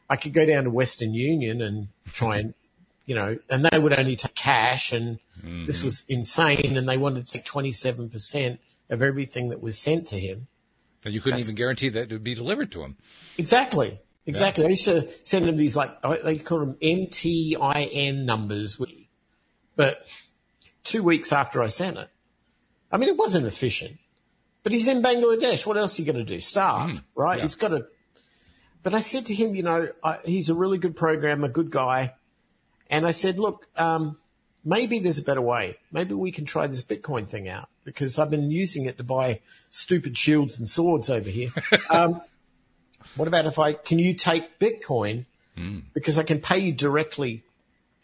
I 0.08 0.16
could 0.16 0.34
go 0.34 0.44
down 0.44 0.64
to 0.64 0.70
Western 0.70 1.14
Union 1.14 1.62
and 1.62 1.88
try 2.12 2.38
and, 2.38 2.55
you 3.06 3.15
know, 3.15 3.38
and 3.48 3.67
they 3.70 3.79
would 3.79 3.98
only 3.98 4.17
take 4.17 4.34
cash 4.34 4.93
and 4.93 5.19
mm-hmm. 5.38 5.65
this 5.65 5.82
was 5.82 6.05
insane 6.08 6.76
and 6.76 6.88
they 6.88 6.98
wanted 6.98 7.26
to 7.26 7.32
take 7.32 7.46
27% 7.46 8.58
of 8.90 9.02
everything 9.02 9.48
that 9.50 9.60
was 9.60 9.78
sent 9.78 10.08
to 10.08 10.19
him. 10.19 10.46
And 11.05 11.14
you 11.14 11.20
couldn't 11.20 11.40
even 11.40 11.55
guarantee 11.55 11.88
that 11.90 12.05
it 12.05 12.12
would 12.12 12.24
be 12.24 12.34
delivered 12.34 12.72
to 12.72 12.82
him. 12.82 12.96
Exactly. 13.38 14.00
Exactly. 14.26 14.64
I 14.64 14.70
used 14.70 14.86
to 14.86 15.08
send 15.22 15.44
them 15.44 15.56
these 15.56 15.76
like, 15.76 16.02
they 16.24 16.36
call 16.36 16.58
them 16.58 16.76
MTIN 16.82 18.24
numbers, 18.24 18.81
but 19.76 20.06
two 20.82 21.02
weeks 21.05 21.32
after 21.32 21.62
I 21.62 21.69
sent 21.69 21.96
it, 21.96 22.08
I 22.90 22.96
mean, 22.96 23.08
it 23.08 23.16
wasn't 23.16 23.46
efficient, 23.46 23.98
but 24.64 24.72
he's 24.72 24.88
in 24.88 25.00
Bangladesh. 25.00 25.64
What 25.64 25.76
else 25.76 25.98
are 25.98 26.02
you 26.02 26.12
going 26.12 26.24
to 26.24 26.34
do? 26.34 26.40
Starve, 26.40 27.02
right? 27.14 27.36
yeah. 27.36 27.43
He's 27.43 27.55
got 27.55 27.69
to, 27.69 27.86
but 28.82 28.94
I 28.94 29.00
said 29.00 29.26
to 29.26 29.34
him, 29.34 29.55
you 29.55 29.62
know, 29.62 29.88
I, 30.02 30.19
he's 30.24 30.48
a 30.48 30.55
really 30.55 30.78
good 30.78 30.96
programmer, 30.96 31.46
good 31.46 31.70
guy. 31.70 32.14
And 32.88 33.06
I 33.06 33.12
said, 33.12 33.38
look, 33.38 33.69
um, 33.76 34.19
maybe 34.64 34.98
there's 34.98 35.19
a 35.19 35.24
better 35.24 35.43
way. 35.43 35.76
Maybe 35.93 36.14
we 36.14 36.32
can 36.32 36.46
try 36.46 36.66
this 36.66 36.82
Bitcoin 36.82 37.28
thing 37.28 37.48
out 37.48 37.69
because 37.86 38.19
I've 38.19 38.28
been 38.31 38.50
using 38.50 38.84
it 38.84 38.98
to 38.98 39.05
buy 39.05 39.40
stupid 39.70 40.19
shields 40.19 40.58
and 40.58 40.69
swords 40.69 41.08
over 41.08 41.31
here. 41.31 41.50
um, 41.90 42.20
what 43.14 43.28
about 43.28 43.46
if 43.46 43.58
I, 43.58 43.72
can 43.72 43.98
you 43.98 44.12
take 44.12 44.58
Bitcoin 44.58 45.24
because 45.94 46.19
I 46.19 46.22
can 46.24 46.40
pay 46.40 46.58
you 46.58 46.72
directly? 46.72 47.43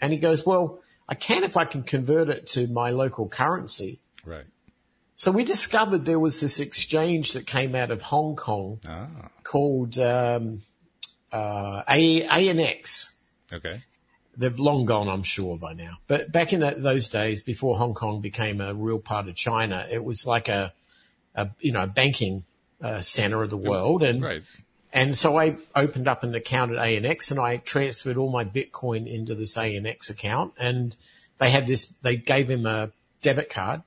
And 0.01 0.11
he 0.13 0.19
goes, 0.19 0.47
well, 0.47 0.81
I 1.07 1.15
can 1.15 1.45
if 1.45 1.59
I 1.59 1.67
can 1.67 1.83
convert 1.83 2.31
it 2.31 2.47
to 2.49 2.67
my 2.69 2.91
local 2.91 3.29
currency. 3.29 3.99
Right. 4.25 4.47
So 5.17 5.31
we 5.31 5.45
discovered 5.45 6.05
there 6.07 6.19
was 6.19 6.41
this 6.41 6.59
exchange 6.61 7.33
that 7.33 7.47
came 7.47 7.75
out 7.75 7.91
of 7.91 8.01
Hong 8.03 8.35
Kong 8.37 8.81
Ah. 8.89 9.29
called 9.45 9.99
um, 9.99 10.63
uh, 11.33 11.83
A- 11.89 12.27
ANX. 12.27 13.11
Okay. 13.53 13.83
They've 14.37 14.59
long 14.59 14.87
gone, 14.87 15.09
I'm 15.09 15.23
sure, 15.23 15.59
by 15.59 15.75
now. 15.75 15.99
But 16.07 16.33
back 16.33 16.53
in 16.53 16.61
that, 16.61 16.83
those 16.83 17.09
days, 17.09 17.43
before 17.43 17.77
Hong 17.77 17.93
Kong 17.95 18.21
became 18.21 18.61
a 18.61 18.73
real 18.73 18.99
part 18.99 19.29
of 19.29 19.35
China, 19.35 19.87
it 19.91 20.03
was 20.03 20.27
like 20.27 20.49
a, 20.49 20.73
a 21.35 21.51
you 21.61 21.73
know, 21.73 21.87
banking 21.87 22.45
uh, 22.83 23.01
center 23.03 23.43
of 23.43 23.51
the 23.51 23.57
world. 23.59 24.03
And 24.03 24.23
Right. 24.23 24.43
and 24.93 25.19
so 25.19 25.39
I 25.39 25.57
opened 25.77 26.09
up 26.09 26.25
an 26.25 26.35
account 26.35 26.73
at 26.73 26.79
ANX 26.79 27.31
and 27.31 27.39
I 27.39 27.59
transferred 27.59 28.17
all 28.17 28.31
my 28.31 28.45
Bitcoin 28.45 29.07
into 29.07 29.35
this 29.35 29.57
ANX 29.57 30.09
account 30.09 30.55
and 30.59 30.97
they 31.39 31.51
had 31.51 31.67
this, 31.67 31.87
they 32.03 32.17
gave 32.17 32.49
him 32.49 32.65
a 32.67 32.91
debit 33.21 33.51
card 33.51 33.83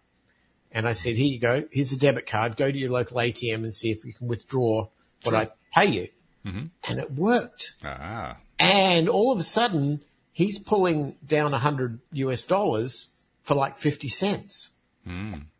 and 0.71 0.87
I 0.87 0.93
said, 0.93 1.15
here 1.17 1.25
you 1.27 1.39
go. 1.39 1.63
Here's 1.71 1.91
a 1.91 1.97
debit 1.99 2.25
card. 2.27 2.55
Go 2.55 2.71
to 2.71 2.77
your 2.77 2.91
local 2.91 3.17
ATM 3.17 3.63
and 3.63 3.73
see 3.73 3.91
if 3.91 4.05
you 4.05 4.13
can 4.13 4.27
withdraw 4.27 4.87
what 5.23 5.31
Sure. 5.31 5.35
I 5.35 5.49
pay 5.73 5.85
you. 5.91 6.07
And 6.45 6.99
it 6.99 7.11
worked. 7.13 7.73
Ah. 7.83 8.37
And 8.59 9.09
all 9.09 9.31
of 9.31 9.39
a 9.39 9.43
sudden, 9.43 10.01
he's 10.35 10.59
pulling 10.59 11.15
down 11.25 11.53
100 11.53 11.99
US 12.11 12.45
dollars 12.45 13.15
for 13.41 13.55
like 13.55 13.77
50 13.77 14.09
cents. 14.09 14.69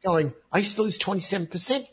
Going, 0.04 0.34
I 0.52 0.58
used 0.60 0.76
to 0.76 0.82
lose 0.82 1.00
27% 1.00 1.86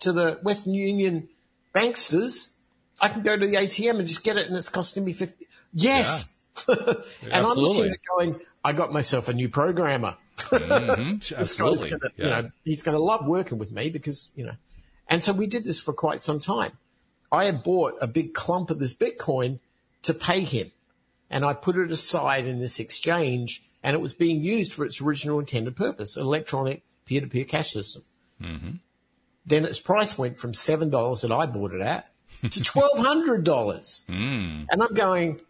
to 0.00 0.12
the 0.12 0.40
Western 0.42 0.74
Union 0.74 1.28
banksters. 1.74 2.54
I 3.00 3.08
can 3.08 3.22
go 3.22 3.36
to 3.38 3.46
the 3.46 3.54
ATM 3.54 3.98
and 3.98 4.08
just 4.08 4.24
get 4.24 4.36
it 4.36 4.48
and 4.48 4.56
it's 4.56 4.68
costing 4.68 5.04
me 5.04 5.12
50. 5.12 5.46
Yes. 5.74 6.32
and 6.68 7.04
I'm 7.32 7.44
looking 7.44 7.92
at 7.92 7.98
going, 8.16 8.40
I 8.64 8.72
got 8.72 8.92
myself 8.92 9.28
a 9.28 9.32
new 9.32 9.48
programmer. 9.48 10.16
Mhm. 10.36 11.38
Absolutely. 11.38 11.90
gonna, 11.90 12.00
yeah. 12.16 12.24
you 12.24 12.30
know, 12.30 12.50
he's 12.64 12.82
going 12.82 12.96
to 12.96 13.02
love 13.02 13.24
working 13.26 13.58
with 13.58 13.70
me 13.70 13.90
because, 13.90 14.30
you 14.34 14.44
know, 14.44 14.54
and 15.08 15.22
so 15.22 15.32
we 15.32 15.46
did 15.46 15.62
this 15.62 15.78
for 15.78 15.92
quite 15.92 16.20
some 16.20 16.40
time. 16.40 16.72
I 17.30 17.44
had 17.44 17.62
bought 17.62 17.94
a 18.00 18.08
big 18.08 18.34
clump 18.34 18.70
of 18.70 18.80
this 18.80 18.94
Bitcoin 18.94 19.60
to 20.02 20.12
pay 20.12 20.40
him 20.40 20.72
and 21.30 21.44
I 21.44 21.54
put 21.54 21.76
it 21.76 21.90
aside 21.90 22.46
in 22.46 22.60
this 22.60 22.80
exchange 22.80 23.64
and 23.82 23.94
it 23.94 24.00
was 24.00 24.14
being 24.14 24.42
used 24.42 24.72
for 24.72 24.84
its 24.84 25.00
original 25.00 25.38
intended 25.38 25.76
purpose, 25.76 26.16
electronic 26.16 26.82
peer-to-peer 27.04 27.44
cash 27.44 27.72
system. 27.72 28.02
Mm-hmm. 28.40 28.70
Then 29.46 29.64
its 29.66 29.78
price 29.78 30.16
went 30.16 30.38
from 30.38 30.52
$7 30.52 31.20
that 31.20 31.32
I 31.32 31.46
bought 31.46 31.72
it 31.72 31.82
at 31.82 32.10
to 32.42 32.48
$1,200. 32.48 34.06
Mm. 34.06 34.66
And 34.70 34.82
I'm 34.82 34.94
going, 34.94 35.40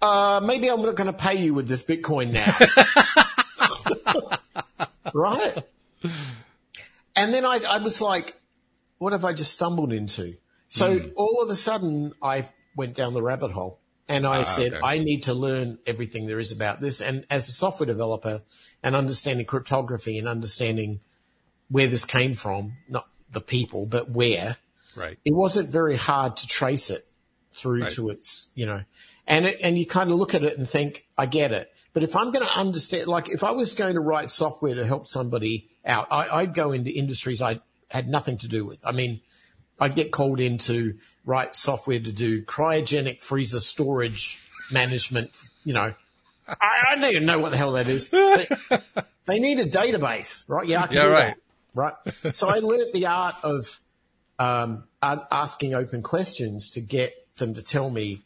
uh, 0.00 0.40
maybe 0.44 0.68
I'm 0.68 0.82
not 0.82 0.94
going 0.94 1.08
to 1.08 1.12
pay 1.12 1.42
you 1.42 1.54
with 1.54 1.66
this 1.66 1.82
Bitcoin 1.82 2.32
now. 2.32 2.56
right? 5.14 5.58
And 7.16 7.34
then 7.34 7.44
I, 7.44 7.60
I 7.68 7.78
was 7.78 8.00
like, 8.00 8.40
what 8.98 9.12
have 9.12 9.24
I 9.24 9.32
just 9.32 9.52
stumbled 9.52 9.92
into? 9.92 10.36
So 10.68 10.98
mm. 10.98 11.12
all 11.16 11.42
of 11.42 11.50
a 11.50 11.56
sudden 11.56 12.12
I 12.22 12.48
went 12.76 12.94
down 12.94 13.12
the 13.12 13.22
rabbit 13.22 13.50
hole 13.50 13.80
and 14.08 14.26
I 14.26 14.40
ah, 14.40 14.44
said, 14.44 14.74
okay. 14.74 14.82
I 14.82 14.98
need 14.98 15.24
to 15.24 15.34
learn 15.34 15.78
everything 15.86 16.26
there 16.26 16.40
is 16.40 16.52
about 16.52 16.80
this. 16.80 17.00
And 17.00 17.24
as 17.30 17.48
a 17.48 17.52
software 17.52 17.86
developer 17.86 18.42
and 18.82 18.96
understanding 18.96 19.46
cryptography 19.46 20.18
and 20.18 20.28
understanding 20.28 21.00
where 21.68 21.86
this 21.86 22.04
came 22.04 22.34
from, 22.34 22.74
not 22.88 23.08
the 23.30 23.40
people, 23.40 23.86
but 23.86 24.10
where, 24.10 24.56
right. 24.96 25.18
it 25.24 25.34
wasn't 25.34 25.70
very 25.70 25.96
hard 25.96 26.36
to 26.38 26.46
trace 26.46 26.90
it 26.90 27.06
through 27.54 27.82
Right. 27.82 27.92
to 27.92 28.10
its, 28.10 28.50
you 28.54 28.66
know, 28.66 28.82
and 29.26 29.46
it, 29.46 29.60
and 29.62 29.78
you 29.78 29.86
kind 29.86 30.10
of 30.10 30.18
look 30.18 30.34
at 30.34 30.42
it 30.42 30.58
and 30.58 30.68
think, 30.68 31.06
I 31.16 31.26
get 31.26 31.52
it. 31.52 31.72
But 31.92 32.02
if 32.02 32.16
I'm 32.16 32.30
going 32.30 32.46
to 32.46 32.58
understand, 32.58 33.06
like 33.06 33.28
if 33.28 33.44
I 33.44 33.50
was 33.52 33.74
going 33.74 33.94
to 33.94 34.00
write 34.00 34.30
software 34.30 34.74
to 34.74 34.86
help 34.86 35.06
somebody 35.06 35.68
out, 35.84 36.08
I, 36.10 36.28
I'd 36.28 36.54
go 36.54 36.72
into 36.72 36.90
industries 36.90 37.42
I 37.42 37.60
had 37.90 38.08
nothing 38.08 38.38
to 38.38 38.48
do 38.48 38.64
with. 38.64 38.84
I 38.86 38.92
mean, 38.92 39.20
I'd 39.80 39.94
get 39.94 40.12
called 40.12 40.40
in 40.40 40.58
to 40.58 40.98
write 41.24 41.56
software 41.56 41.98
to 42.00 42.12
do 42.12 42.42
cryogenic 42.42 43.20
freezer 43.20 43.60
storage 43.60 44.40
management, 44.70 45.30
you 45.64 45.74
know. 45.74 45.94
I, 46.46 46.56
I 46.88 46.94
don't 46.96 47.10
even 47.10 47.26
know 47.26 47.38
what 47.38 47.52
the 47.52 47.56
hell 47.56 47.72
that 47.72 47.88
is. 47.88 48.08
They, 48.08 48.46
they 49.26 49.38
need 49.38 49.60
a 49.60 49.66
database, 49.66 50.48
right? 50.48 50.66
Yeah, 50.66 50.82
I 50.82 50.86
can 50.86 50.96
Yeah, 50.96 51.02
do 51.06 51.12
right. 51.12 51.36
that. 51.36 51.38
Right. 51.74 52.36
So 52.36 52.48
I 52.48 52.58
learnt 52.58 52.92
the 52.92 53.06
art 53.06 53.36
of 53.42 53.80
um, 54.38 54.84
asking 55.00 55.74
open 55.74 56.02
questions 56.02 56.70
to 56.70 56.80
get 56.80 57.14
them 57.36 57.54
to 57.54 57.62
tell 57.62 57.88
me 57.88 58.20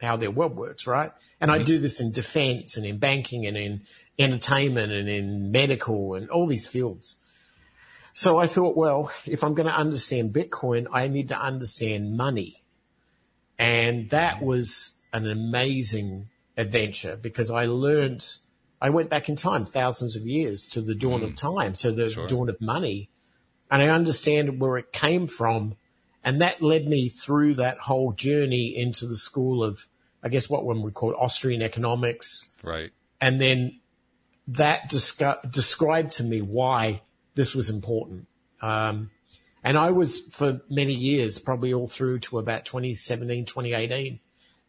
how 0.00 0.16
their 0.16 0.30
web 0.30 0.56
works, 0.56 0.86
right? 0.86 1.12
And 1.40 1.50
I 1.50 1.62
do 1.62 1.78
this 1.78 2.00
in 2.00 2.10
defense 2.12 2.76
and 2.76 2.86
in 2.86 2.98
banking 2.98 3.46
and 3.46 3.56
in 3.56 3.82
entertainment 4.18 4.92
and 4.92 5.08
in 5.08 5.50
medical 5.50 6.14
and 6.14 6.30
all 6.30 6.46
these 6.46 6.66
fields. 6.66 7.16
So 8.12 8.38
I 8.38 8.46
thought, 8.46 8.76
well, 8.76 9.12
if 9.24 9.44
I'm 9.44 9.54
going 9.54 9.68
to 9.68 9.76
understand 9.76 10.32
Bitcoin, 10.32 10.86
I 10.92 11.08
need 11.08 11.28
to 11.28 11.40
understand 11.40 12.16
money. 12.16 12.64
And 13.58 14.10
that 14.10 14.42
was 14.42 14.98
an 15.12 15.30
amazing 15.30 16.28
adventure 16.56 17.16
because 17.16 17.50
I 17.50 17.66
learned, 17.66 18.26
I 18.80 18.90
went 18.90 19.10
back 19.10 19.28
in 19.28 19.36
time 19.36 19.66
thousands 19.66 20.16
of 20.16 20.26
years 20.26 20.68
to 20.68 20.80
the 20.80 20.94
dawn 20.94 21.22
of 21.22 21.30
mm. 21.30 21.36
time, 21.36 21.74
to 21.74 21.92
the 21.92 22.10
Sure. 22.10 22.26
dawn 22.26 22.48
of 22.48 22.60
money. 22.60 23.10
And 23.70 23.82
I 23.82 23.88
understand 23.88 24.60
where 24.60 24.78
it 24.78 24.92
came 24.92 25.26
from. 25.26 25.76
And 26.24 26.40
that 26.40 26.60
led 26.60 26.86
me 26.86 27.08
through 27.08 27.54
that 27.54 27.78
whole 27.78 28.12
journey 28.12 28.76
into 28.76 29.06
the 29.06 29.16
school 29.16 29.62
of, 29.62 29.86
I 30.22 30.28
guess 30.28 30.50
what 30.50 30.64
one 30.64 30.82
would 30.82 30.94
call 30.94 31.14
Austrian 31.14 31.62
economics. 31.62 32.50
Right. 32.62 32.90
And 33.20 33.40
then 33.40 33.80
that 34.48 34.90
descri- 34.90 35.50
described 35.50 36.12
to 36.12 36.24
me 36.24 36.42
why 36.42 37.02
this 37.40 37.54
was 37.54 37.70
important. 37.70 38.26
Um, 38.60 39.10
and 39.64 39.78
I 39.78 39.92
was 39.92 40.18
for 40.18 40.60
many 40.68 40.92
years, 40.92 41.38
probably 41.38 41.72
all 41.72 41.86
through 41.86 42.18
to 42.20 42.38
about 42.38 42.66
2017, 42.66 43.46
2018. 43.46 44.20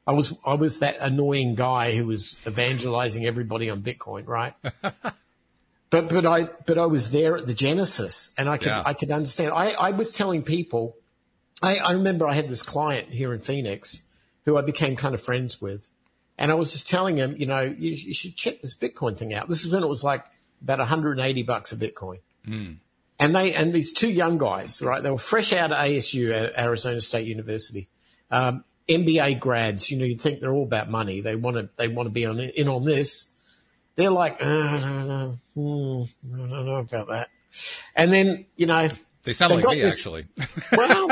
I 0.07 0.13
was, 0.13 0.33
I 0.45 0.53
was 0.53 0.79
that 0.79 0.95
annoying 1.01 1.55
guy 1.55 1.93
who 1.93 2.05
was 2.05 2.37
evangelizing 2.47 3.25
everybody 3.25 3.69
on 3.69 3.81
Bitcoin, 3.81 4.25
right? 4.25 4.53
but, 4.81 6.07
but 6.07 6.25
I, 6.25 6.43
but 6.65 6.77
I 6.77 6.85
was 6.85 7.09
there 7.09 7.35
at 7.35 7.45
the 7.45 7.53
genesis 7.53 8.33
and 8.37 8.47
I 8.47 8.57
could, 8.57 8.67
Yeah. 8.67 8.83
I 8.85 8.93
could 8.93 9.11
understand. 9.11 9.51
I, 9.51 9.71
I 9.71 9.91
was 9.91 10.13
telling 10.13 10.41
people, 10.41 10.95
I, 11.61 11.75
I 11.75 11.91
remember 11.91 12.25
I 12.25 12.33
had 12.35 12.47
this 12.47 12.63
client 12.63 13.09
here 13.09 13.33
in 13.33 13.41
Phoenix 13.41 14.01
who 14.45 14.55
I 14.55 14.61
became 14.61 14.95
kind 14.95 15.13
of 15.13 15.21
friends 15.21 15.59
with. 15.59 15.91
And 16.37 16.49
I 16.49 16.55
was 16.55 16.71
just 16.71 16.87
telling 16.87 17.17
him, 17.17 17.35
you 17.37 17.47
know, 17.47 17.63
you, 17.63 17.91
you 17.91 18.13
should 18.13 18.37
check 18.37 18.61
this 18.61 18.77
Bitcoin 18.77 19.17
thing 19.17 19.33
out. 19.33 19.49
This 19.49 19.65
is 19.65 19.73
when 19.73 19.83
it 19.83 19.89
was 19.89 20.05
like 20.05 20.23
about 20.61 20.79
180 20.79 21.43
bucks 21.43 21.73
a 21.73 21.75
Bitcoin. 21.75 22.19
And 22.45 23.35
they, 23.35 23.53
and 23.53 23.71
these 23.71 23.93
two 23.93 24.09
young 24.09 24.37
guys, 24.37 24.81
right? 24.81 25.01
They 25.03 25.11
were 25.11 25.17
fresh 25.17 25.53
out 25.53 25.71
of 25.71 25.77
ASU, 25.77 26.57
Arizona 26.57 27.01
State 27.01 27.27
University. 27.27 27.87
Um, 28.31 28.63
MBA 28.89 29.39
grads, 29.39 29.91
you 29.91 29.97
know, 29.97 30.05
you 30.05 30.17
think 30.17 30.39
they're 30.39 30.53
all 30.53 30.63
about 30.63 30.89
money. 30.89 31.21
They 31.21 31.35
want 31.35 31.57
to, 31.57 31.69
they 31.75 31.87
want 31.87 32.07
to 32.07 32.11
be 32.11 32.25
on, 32.25 32.39
in 32.39 32.67
on 32.67 32.83
this. 32.83 33.31
They're 33.95 34.09
like, 34.09 34.41
uh, 34.41 34.45
I 34.45 34.79
don't 34.79 35.07
know, 35.07 35.37
hmm, 35.53 36.33
I 36.33 36.37
don't 36.37 36.65
know 36.65 36.75
about 36.77 37.07
that. 37.09 37.27
And 37.95 38.11
then, 38.11 38.45
you 38.55 38.65
know, 38.65 38.87
They 39.23 39.33
sound 39.33 39.51
They 39.51 39.55
like 39.57 39.77
me, 39.77 39.81
this- 39.81 39.99
actually. 39.99 40.25
well, 40.71 41.09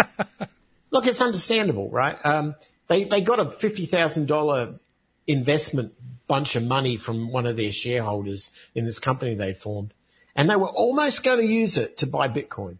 look, 0.90 1.06
it's 1.06 1.22
understandable, 1.22 1.90
right? 1.92 2.18
Um, 2.26 2.56
they 2.88 3.04
they 3.04 3.22
got 3.22 3.40
a 3.40 3.52
fifty 3.52 3.86
thousand 3.86 4.28
dollar 4.28 4.80
investment 5.28 5.94
bunch 6.28 6.56
of 6.56 6.64
money 6.64 6.96
from 6.98 7.32
one 7.32 7.46
of 7.46 7.56
their 7.58 7.72
shareholders 7.72 8.50
in 8.74 8.86
this 8.86 8.98
company 9.00 9.36
they'd 9.36 9.58
formed, 9.58 9.94
and 10.40 10.50
they 10.50 10.56
were 10.56 10.70
almost 10.70 11.22
going 11.22 11.40
to 11.40 11.46
use 11.46 11.78
it 11.78 11.98
to 11.98 12.08
buy 12.08 12.30
Bitcoin, 12.30 12.78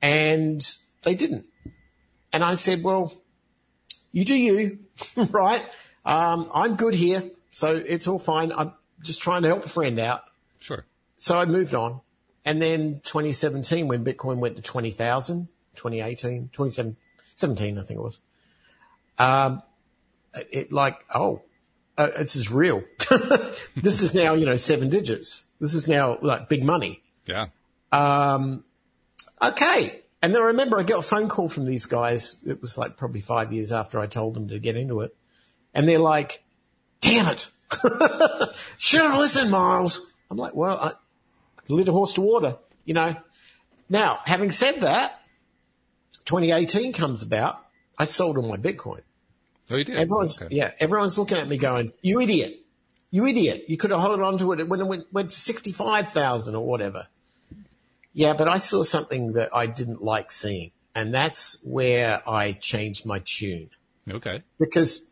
and 0.00 0.66
they 1.02 1.14
didn't. 1.14 1.44
And 2.32 2.42
I 2.42 2.54
said, 2.54 2.82
well, 2.82 3.12
you 4.10 4.24
do 4.24 4.34
you, 4.34 4.78
right? 5.16 5.62
Um, 6.06 6.50
I'm 6.54 6.76
good 6.76 6.94
here, 6.94 7.24
so 7.50 7.76
it's 7.76 8.08
all 8.08 8.18
fine. 8.18 8.52
I'm 8.52 8.72
just 9.02 9.20
trying 9.20 9.42
to 9.42 9.48
help 9.48 9.66
a 9.66 9.68
friend 9.68 9.98
out. 9.98 10.22
sure. 10.58 10.86
So 11.18 11.38
I 11.38 11.44
moved 11.44 11.74
on. 11.74 12.00
And 12.42 12.62
then 12.62 13.00
2017, 13.04 13.86
when 13.86 14.02
Bitcoin 14.02 14.38
went 14.38 14.56
to 14.56 14.62
20,000, 14.62 15.48
2018, 15.74 16.48
2017, 16.54 17.78
I 17.78 17.82
think 17.82 18.00
it 18.00 18.02
was. 18.02 18.18
Um, 19.18 19.62
it 20.32 20.72
like, 20.72 21.04
oh, 21.14 21.42
uh, 21.98 22.08
this 22.16 22.34
is 22.34 22.50
real. 22.50 22.82
this 23.76 24.00
is 24.00 24.14
now, 24.14 24.32
you 24.32 24.46
know, 24.46 24.56
seven 24.56 24.88
digits. 24.88 25.42
This 25.60 25.74
is 25.74 25.88
now 25.88 26.18
like 26.20 26.48
big 26.48 26.62
money. 26.64 27.02
Yeah. 27.26 27.46
Um, 27.92 28.64
okay. 29.40 30.02
And 30.22 30.34
then 30.34 30.42
I 30.42 30.46
remember 30.46 30.78
I 30.78 30.82
got 30.82 30.98
a 30.98 31.02
phone 31.02 31.28
call 31.28 31.48
from 31.48 31.64
these 31.66 31.86
guys. 31.86 32.36
It 32.46 32.60
was 32.60 32.76
like 32.76 32.96
probably 32.96 33.20
five 33.20 33.52
years 33.52 33.72
after 33.72 33.98
I 34.00 34.06
told 34.06 34.34
them 34.34 34.48
to 34.48 34.58
get 34.58 34.76
into 34.76 35.00
it. 35.00 35.14
And 35.74 35.88
they're 35.88 35.98
like, 35.98 36.42
damn 37.00 37.26
it. 37.28 37.50
Should 38.78 39.02
have 39.02 39.18
listened, 39.18 39.50
Myles. 39.50 40.12
I'm 40.30 40.36
like, 40.36 40.54
well, 40.54 40.78
I 40.78 40.92
lead 41.68 41.88
a 41.88 41.92
horse 41.92 42.14
to 42.14 42.20
water, 42.22 42.56
you 42.84 42.94
know. 42.94 43.14
Now, 43.88 44.18
having 44.24 44.50
said 44.50 44.80
that, 44.80 45.20
2018 46.24 46.92
comes 46.92 47.22
about. 47.22 47.62
I 47.98 48.04
sold 48.04 48.36
all 48.36 48.48
my 48.48 48.56
Bitcoin. 48.56 49.00
Oh, 49.70 49.76
you 49.76 49.84
did. 49.84 49.96
Everyone's, 49.96 50.40
Okay. 50.40 50.54
yeah, 50.54 50.72
everyone's 50.80 51.18
looking 51.18 51.38
at 51.38 51.48
me 51.48 51.56
going, 51.56 51.92
you 52.02 52.20
idiot. 52.20 52.60
You 53.10 53.26
idiot. 53.26 53.64
You 53.68 53.76
could 53.76 53.90
have 53.90 54.00
held 54.00 54.20
on 54.20 54.38
to 54.38 54.52
it 54.52 54.68
when 54.68 54.80
it 54.80 54.86
went, 54.86 55.12
went 55.12 55.30
to 55.30 55.36
65,000 55.36 56.54
or 56.54 56.66
whatever. 56.66 57.06
Yeah, 58.12 58.32
but 58.32 58.48
I 58.48 58.58
saw 58.58 58.82
something 58.82 59.34
that 59.34 59.54
I 59.54 59.66
didn't 59.66 60.02
like 60.02 60.32
seeing. 60.32 60.72
And 60.94 61.12
that's 61.12 61.58
where 61.62 62.26
I 62.28 62.52
changed 62.52 63.04
my 63.04 63.20
tune 63.24 63.68
Okay. 64.10 64.42
because 64.58 65.06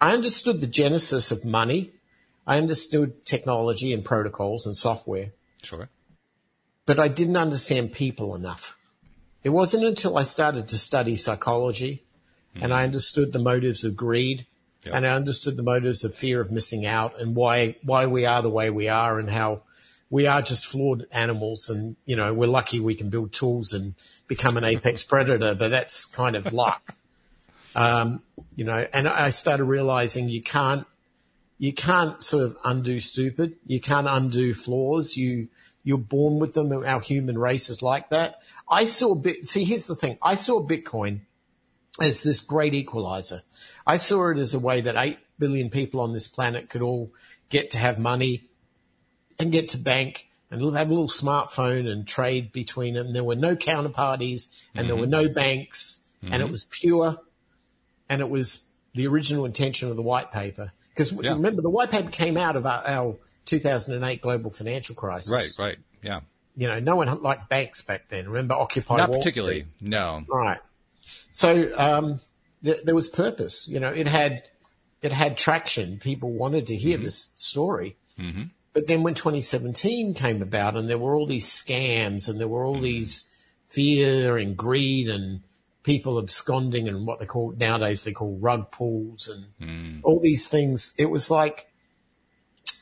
I 0.00 0.12
understood 0.12 0.60
the 0.60 0.66
genesis 0.66 1.30
of 1.30 1.44
money. 1.44 1.92
I 2.44 2.58
understood 2.58 3.24
technology 3.24 3.92
and 3.92 4.04
protocols 4.04 4.66
and 4.66 4.76
software, 4.76 5.30
Sure. 5.62 5.88
but 6.86 6.98
I 6.98 7.06
didn't 7.06 7.36
understand 7.36 7.92
people 7.92 8.34
enough. 8.34 8.76
It 9.44 9.50
wasn't 9.50 9.84
until 9.84 10.18
I 10.18 10.24
started 10.24 10.66
to 10.68 10.78
study 10.78 11.14
psychology 11.16 12.04
and 12.56 12.72
I 12.72 12.78
mm-hmm. 12.78 12.84
understood 12.86 13.32
the 13.32 13.38
motives 13.38 13.84
of 13.84 13.96
greed 13.96 14.46
Yeah. 14.84 14.96
and 14.96 15.06
I 15.06 15.10
understood 15.10 15.56
the 15.56 15.62
motives 15.62 16.04
of 16.04 16.14
fear 16.14 16.40
of 16.40 16.50
missing 16.50 16.86
out 16.86 17.20
and 17.20 17.36
why, 17.36 17.76
why 17.82 18.06
we 18.06 18.26
are 18.26 18.42
the 18.42 18.50
way 18.50 18.68
we 18.70 18.88
are 18.88 19.18
and 19.18 19.30
how 19.30 19.62
we 20.10 20.26
are 20.26 20.42
just 20.42 20.66
flawed 20.66 21.06
animals 21.12 21.70
and, 21.70 21.96
you 22.04 22.16
know, 22.16 22.34
we're 22.34 22.48
lucky 22.48 22.80
we 22.80 22.94
can 22.94 23.08
build 23.08 23.32
tools 23.32 23.72
and 23.72 23.94
become 24.26 24.56
an 24.56 24.64
apex 24.64 25.02
predator, 25.02 25.54
but 25.54 25.68
that's 25.68 26.04
kind 26.04 26.36
of 26.36 26.52
luck. 26.52 26.94
Um, 27.74 28.22
you 28.54 28.64
know, 28.66 28.86
and 28.92 29.08
I 29.08 29.30
started 29.30 29.64
realizing 29.64 30.28
you 30.28 30.42
can't, 30.42 30.86
you 31.58 31.72
can't 31.72 32.22
sort 32.22 32.44
of 32.44 32.56
undo 32.64 33.00
stupid. 33.00 33.56
You 33.66 33.80
can't 33.80 34.06
undo 34.06 34.52
flaws. 34.52 35.16
You, 35.16 35.48
you're 35.82 35.96
born 35.96 36.38
with 36.38 36.54
them. 36.54 36.70
Our 36.72 37.00
human 37.00 37.38
race 37.38 37.70
is 37.70 37.80
like 37.80 38.10
that. 38.10 38.42
I 38.68 38.84
saw 38.84 39.14
bit, 39.14 39.46
see, 39.46 39.64
here's 39.64 39.86
the 39.86 39.96
thing. 39.96 40.18
I 40.22 40.34
saw 40.34 40.60
Bitcoin 40.60 41.20
as 42.00 42.22
this 42.22 42.40
great 42.40 42.74
equalizer. 42.74 43.42
I 43.86 43.96
saw 43.96 44.30
it 44.30 44.38
as 44.38 44.54
a 44.54 44.58
way 44.58 44.80
that 44.82 44.96
8 44.96 45.18
billion 45.38 45.70
people 45.70 46.00
on 46.00 46.12
this 46.12 46.28
planet 46.28 46.70
could 46.70 46.82
all 46.82 47.12
get 47.48 47.72
to 47.72 47.78
have 47.78 47.98
money 47.98 48.44
and 49.38 49.52
get 49.52 49.68
to 49.68 49.78
bank 49.78 50.28
and 50.50 50.60
have 50.74 50.88
a 50.88 50.90
little 50.90 51.08
smartphone 51.08 51.88
and 51.88 52.06
trade 52.06 52.52
between 52.52 52.94
them. 52.94 53.12
There 53.12 53.24
were 53.24 53.34
no 53.34 53.56
counterparties 53.56 54.48
and 54.74 54.86
mm-hmm. 54.86 54.88
there 54.88 54.96
were 54.96 55.06
no 55.06 55.28
banks 55.28 56.00
mm-hmm. 56.22 56.32
and 56.32 56.42
it 56.42 56.50
was 56.50 56.64
pure 56.64 57.16
and 58.08 58.20
it 58.20 58.28
was 58.28 58.66
the 58.94 59.06
original 59.06 59.46
intention 59.46 59.88
of 59.88 59.96
the 59.96 60.02
white 60.02 60.30
paper. 60.30 60.72
Because 60.90 61.12
yeah. 61.12 61.32
remember, 61.32 61.62
the 61.62 61.70
white 61.70 61.90
paper 61.90 62.10
came 62.10 62.36
out 62.36 62.56
of 62.56 62.66
our, 62.66 62.86
our 62.86 63.16
2008 63.46 64.20
global 64.20 64.50
financial 64.50 64.94
crisis. 64.94 65.30
Right, 65.30 65.50
right, 65.58 65.78
yeah. 66.02 66.20
You 66.54 66.68
know, 66.68 66.78
no 66.80 66.96
one 66.96 67.22
liked 67.22 67.48
banks 67.48 67.80
back 67.80 68.10
then. 68.10 68.28
Remember 68.28 68.54
Occupy 68.54 68.98
Not 68.98 69.08
Wall 69.08 69.20
particularly, 69.20 69.66
Street? 69.76 69.88
no. 69.90 70.22
Right. 70.28 70.60
So 71.30 71.70
um, 71.78 72.20
th- 72.64 72.82
there 72.84 72.94
was 72.94 73.08
purpose. 73.08 73.68
You 73.68 73.80
know, 73.80 73.90
it 73.90 74.06
had 74.06 74.44
it 75.00 75.12
had 75.12 75.36
traction. 75.36 75.98
People 75.98 76.32
wanted 76.32 76.66
to 76.68 76.76
hear 76.76 76.96
mm-hmm. 76.96 77.04
this 77.04 77.28
story. 77.36 77.96
Mm-hmm. 78.18 78.44
But 78.72 78.86
then 78.86 79.02
when 79.02 79.14
2017 79.14 80.14
came 80.14 80.40
about, 80.40 80.76
and 80.76 80.88
there 80.88 80.98
were 80.98 81.14
all 81.14 81.26
these 81.26 81.46
scams, 81.46 82.28
and 82.28 82.40
there 82.40 82.48
were 82.48 82.64
all 82.64 82.74
mm-hmm. 82.74 82.84
these 82.84 83.30
fear 83.68 84.36
and 84.36 84.56
greed 84.56 85.08
and 85.08 85.40
people 85.82 86.18
absconding 86.18 86.88
and 86.88 87.06
what 87.06 87.18
they 87.18 87.26
call 87.26 87.54
nowadays 87.56 88.04
they 88.04 88.12
call 88.12 88.38
rug 88.38 88.70
pulls 88.70 89.28
and 89.28 89.46
mm. 89.60 90.00
all 90.04 90.20
these 90.20 90.46
things. 90.46 90.92
It 90.96 91.06
was 91.06 91.30
like, 91.30 91.68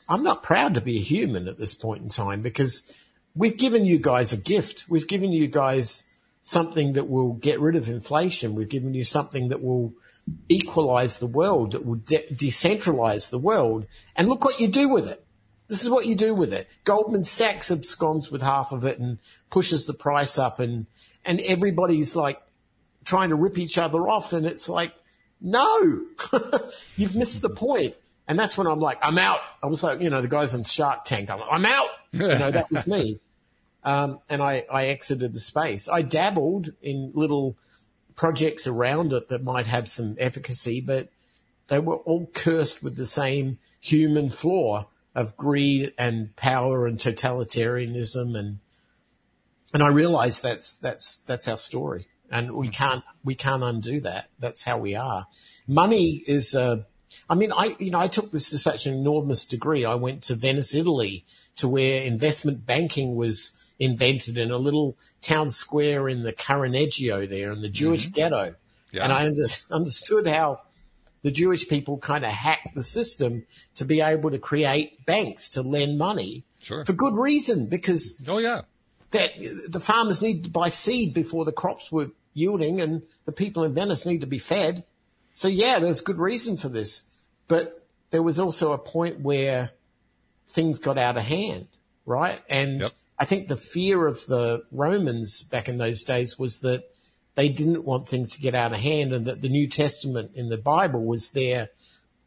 I'm 0.07 0.23
not 0.23 0.43
proud 0.43 0.75
to 0.75 0.81
be 0.81 0.97
a 0.97 1.01
human 1.01 1.47
at 1.47 1.57
this 1.57 1.73
point 1.73 2.03
in 2.03 2.09
time 2.09 2.41
because 2.41 2.91
we've 3.33 3.57
given 3.57 3.85
you 3.85 3.97
guys 3.97 4.33
a 4.33 4.37
gift. 4.37 4.85
We've 4.89 5.07
given 5.07 5.31
you 5.31 5.47
guys 5.47 6.03
something 6.43 6.93
that 6.93 7.09
will 7.09 7.33
get 7.33 7.59
rid 7.59 7.75
of 7.75 7.89
inflation. 7.89 8.55
We've 8.55 8.69
given 8.69 8.93
you 8.93 9.03
something 9.03 9.49
that 9.49 9.61
will 9.61 9.93
equalize 10.49 11.19
the 11.19 11.27
world, 11.27 11.71
that 11.71 11.85
will 11.85 11.95
de- 11.95 12.27
decentralize 12.33 13.29
the 13.29 13.39
world. 13.39 13.85
And 14.15 14.27
look 14.27 14.43
what 14.43 14.59
you 14.59 14.67
do 14.67 14.89
with 14.89 15.07
it. 15.07 15.23
This 15.67 15.83
is 15.83 15.89
what 15.89 16.05
you 16.05 16.15
do 16.15 16.35
with 16.35 16.53
it. 16.53 16.67
Goldman 16.83 17.23
Sachs 17.23 17.71
absconds 17.71 18.29
with 18.29 18.41
half 18.41 18.71
of 18.71 18.85
it 18.85 18.99
and 18.99 19.19
pushes 19.49 19.85
the 19.85 19.93
price 19.93 20.37
up 20.37 20.59
and, 20.59 20.85
and 21.23 21.39
everybody's 21.39 22.15
like 22.15 22.41
trying 23.05 23.29
to 23.29 23.35
rip 23.35 23.57
each 23.57 23.77
other 23.77 24.07
off. 24.09 24.33
And 24.33 24.45
it's 24.45 24.67
like, 24.67 24.93
no, 25.39 26.01
you've 26.97 27.15
missed 27.15 27.41
the 27.41 27.49
point. 27.49 27.95
And 28.27 28.37
that's 28.37 28.57
when 28.57 28.67
I'm 28.67 28.79
like, 28.79 28.99
I'm 29.01 29.17
out. 29.17 29.39
I 29.63 29.67
was 29.67 29.81
like, 29.83 30.01
you 30.01 30.09
know, 30.09 30.21
the 30.21 30.27
guys 30.27 30.53
in 30.53 30.63
Shark 30.63 31.05
Tank. 31.05 31.29
I'm, 31.29 31.39
like, 31.39 31.49
I'm 31.51 31.65
out. 31.65 31.89
You 32.11 32.27
know, 32.27 32.51
that 32.51 32.71
was 32.71 32.87
me. 32.87 33.19
Um, 33.83 34.19
and 34.29 34.41
I, 34.41 34.65
I 34.71 34.87
exited 34.87 35.33
the 35.33 35.39
space. 35.39 35.89
I 35.89 36.01
dabbled 36.03 36.71
in 36.81 37.11
little 37.15 37.57
projects 38.15 38.67
around 38.67 39.13
it 39.13 39.29
that 39.29 39.43
might 39.43 39.65
have 39.65 39.89
some 39.89 40.15
efficacy, 40.19 40.81
but 40.81 41.09
they 41.67 41.79
were 41.79 41.97
all 41.97 42.27
cursed 42.33 42.83
with 42.83 42.95
the 42.95 43.05
same 43.05 43.57
human 43.79 44.29
flaw 44.29 44.87
of 45.15 45.35
greed 45.35 45.93
and 45.97 46.35
power 46.35 46.85
and 46.85 46.99
totalitarianism. 46.99 48.37
And 48.37 48.59
and 49.73 49.81
I 49.81 49.87
realize 49.87 50.41
that's 50.41 50.75
that's 50.75 51.17
that's 51.17 51.47
our 51.47 51.57
story. 51.57 52.07
And 52.29 52.51
we 52.51 52.67
mm-hmm. 52.67 52.73
can't 52.73 53.03
we 53.23 53.35
can't 53.35 53.63
undo 53.63 54.01
that. 54.01 54.29
That's 54.39 54.63
how 54.63 54.77
we 54.77 54.95
are. 54.95 55.27
Money 55.67 56.23
is 56.27 56.55
uh, 56.55 56.83
I 57.29 57.35
mean 57.35 57.51
I 57.51 57.75
you 57.79 57.91
know 57.91 57.99
I 57.99 58.07
took 58.07 58.31
this 58.31 58.49
to 58.51 58.57
such 58.57 58.85
an 58.85 58.93
enormous 58.93 59.45
degree. 59.45 59.85
I 59.85 59.95
went 59.95 60.23
to 60.23 60.35
Venice 60.35 60.75
Italy 60.75 61.25
to 61.55 61.67
where 61.67 62.03
investment 62.03 62.65
banking 62.65 63.15
was 63.15 63.57
invented 63.81 64.37
in 64.37 64.51
a 64.51 64.57
little 64.57 64.95
town 65.21 65.49
square 65.49 66.07
in 66.07 66.21
the 66.21 66.31
Cannaregio 66.31 67.27
there 67.27 67.51
in 67.51 67.61
the 67.61 67.69
Jewish 67.69 68.05
mm-hmm. 68.05 68.13
ghetto. 68.13 68.55
Yeah. 68.91 69.03
And 69.03 69.11
I 69.11 69.25
understood 69.71 70.27
how 70.27 70.61
the 71.23 71.31
Jewish 71.31 71.67
people 71.67 71.97
kind 71.97 72.23
of 72.23 72.31
hacked 72.31 72.75
the 72.75 72.83
system 72.83 73.45
to 73.75 73.85
be 73.85 74.01
able 74.01 74.31
to 74.31 74.39
create 74.39 75.05
banks 75.05 75.49
to 75.49 75.63
lend 75.63 75.97
money 75.97 76.43
sure. 76.59 76.85
for 76.85 76.93
good 76.93 77.15
reason 77.15 77.67
because 77.67 78.23
oh 78.27 78.37
yeah 78.37 78.61
that 79.11 79.31
the 79.67 79.79
farmers 79.79 80.21
need 80.21 80.45
to 80.45 80.49
buy 80.49 80.69
seed 80.69 81.13
before 81.13 81.43
the 81.43 81.51
crops 81.51 81.91
were 81.91 82.11
yielding 82.33 82.79
and 82.79 83.01
the 83.25 83.31
people 83.31 83.63
in 83.63 83.73
Venice 83.73 84.05
need 84.05 84.21
to 84.21 84.27
be 84.27 84.39
fed. 84.39 84.85
So 85.33 85.47
yeah, 85.47 85.79
there's 85.79 86.01
good 86.01 86.17
reason 86.17 86.55
for 86.55 86.69
this, 86.69 87.03
but 87.49 87.85
there 88.11 88.23
was 88.23 88.39
also 88.39 88.71
a 88.71 88.77
point 88.77 89.19
where 89.19 89.71
things 90.47 90.79
got 90.79 90.97
out 90.97 91.17
of 91.17 91.23
hand, 91.23 91.67
right? 92.05 92.41
And 92.49 92.81
yep. 92.81 92.91
I 93.21 93.25
think 93.25 93.47
the 93.47 93.55
fear 93.55 94.07
of 94.07 94.25
the 94.25 94.63
Romans 94.71 95.43
back 95.43 95.69
in 95.69 95.77
those 95.77 96.03
days 96.03 96.39
was 96.39 96.61
that 96.61 96.85
they 97.35 97.49
didn't 97.49 97.85
want 97.85 98.09
things 98.09 98.31
to 98.31 98.41
get 98.41 98.55
out 98.55 98.73
of 98.73 98.79
hand 98.79 99.13
and 99.13 99.27
that 99.27 99.43
the 99.43 99.47
New 99.47 99.67
Testament 99.67 100.31
in 100.33 100.49
the 100.49 100.57
Bible 100.57 101.05
was 101.05 101.29
their, 101.29 101.69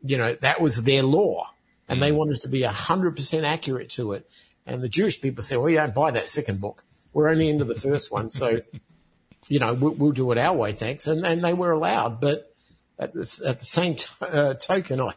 you 0.04 0.16
know, 0.16 0.36
that 0.36 0.60
was 0.60 0.84
their 0.84 1.02
law 1.02 1.50
and 1.88 1.98
mm. 1.98 2.02
they 2.02 2.12
wanted 2.12 2.40
to 2.42 2.48
be 2.48 2.62
a 2.62 2.70
hundred 2.70 3.16
percent 3.16 3.44
accurate 3.44 3.90
to 3.90 4.12
it. 4.12 4.30
And 4.66 4.82
the 4.82 4.88
Jewish 4.88 5.20
people 5.20 5.42
say, 5.42 5.56
well, 5.56 5.68
you 5.68 5.78
don't 5.78 5.96
buy 5.96 6.12
that 6.12 6.30
second 6.30 6.60
book. 6.60 6.84
We're 7.12 7.28
only 7.28 7.48
into 7.48 7.64
the 7.64 7.74
first 7.74 8.12
one. 8.12 8.30
So, 8.30 8.60
you 9.48 9.58
know, 9.58 9.74
we'll, 9.74 9.94
we'll, 9.94 10.12
do 10.12 10.30
it 10.30 10.38
our 10.38 10.54
way. 10.54 10.74
Thanks. 10.74 11.08
And, 11.08 11.26
and 11.26 11.42
they 11.42 11.54
were 11.54 11.72
allowed. 11.72 12.20
But 12.20 12.54
at, 13.00 13.12
this, 13.12 13.44
at 13.44 13.58
the 13.58 13.64
same 13.64 13.96
t- 13.96 14.06
uh, 14.20 14.54
token, 14.54 15.00
I, 15.00 15.14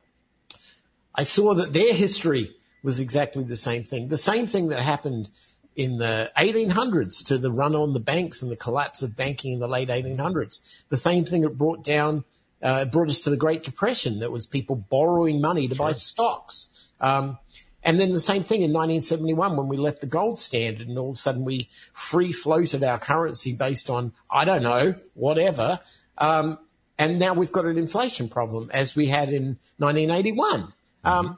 I 1.13 1.21
saw 1.21 1.53
that 1.53 1.71
their 1.71 1.93
history 1.93 2.55
was 2.81 2.99
exactly 2.99 3.43
the 3.43 3.55
same 3.55 3.83
thing. 3.83 4.07
The 4.07 4.17
same 4.17 4.47
thing 4.47 4.69
that 4.69 4.81
happened 4.81 5.29
in 5.77 5.97
the 5.97 6.31
1800s 6.35 7.27
to 7.27 7.37
the 7.37 7.51
run 7.51 7.75
on 7.75 7.93
the 7.93 7.99
banks 7.99 8.41
and 8.41 8.51
the 8.51 8.55
collapse 8.55 9.03
of 9.03 9.15
banking 9.15 9.53
in 9.53 9.59
the 9.59 9.67
late 9.67 9.89
1800s. 9.89 10.61
The 10.89 10.97
same 10.97 11.23
thing 11.23 11.41
that 11.41 11.55
brought 11.55 11.83
down, 11.83 12.25
uh, 12.63 12.85
brought 12.85 13.09
us 13.09 13.21
to 13.21 13.29
the 13.29 13.37
Great 13.37 13.63
Depression. 13.63 14.19
That 14.19 14.31
was 14.31 14.47
people 14.47 14.75
borrowing 14.75 15.39
money 15.39 15.67
to 15.67 15.75
sure. 15.75 15.85
buy 15.85 15.91
stocks. 15.91 16.69
Um, 16.99 17.37
and 17.83 17.99
then 17.99 18.11
the 18.11 18.19
same 18.19 18.43
thing 18.43 18.63
in 18.63 18.73
1971 18.73 19.55
when 19.55 19.67
we 19.67 19.77
left 19.77 20.01
the 20.01 20.07
gold 20.07 20.39
standard 20.39 20.87
and 20.87 20.97
all 20.97 21.11
of 21.11 21.15
a 21.15 21.19
sudden 21.19 21.45
we 21.45 21.69
free 21.93 22.31
floated 22.31 22.83
our 22.83 22.97
currency 22.97 23.55
based 23.55 23.91
on, 23.91 24.13
I 24.31 24.45
don't 24.45 24.63
know, 24.63 24.95
whatever. 25.13 25.79
Um, 26.17 26.57
and 26.97 27.19
now 27.19 27.35
we've 27.35 27.51
got 27.51 27.65
an 27.65 27.77
inflation 27.77 28.29
problem 28.29 28.71
as 28.73 28.95
we 28.95 29.05
had 29.05 29.29
in 29.29 29.59
1981. 29.77 30.61
Mm-hmm. 30.61 31.07
Um, 31.07 31.37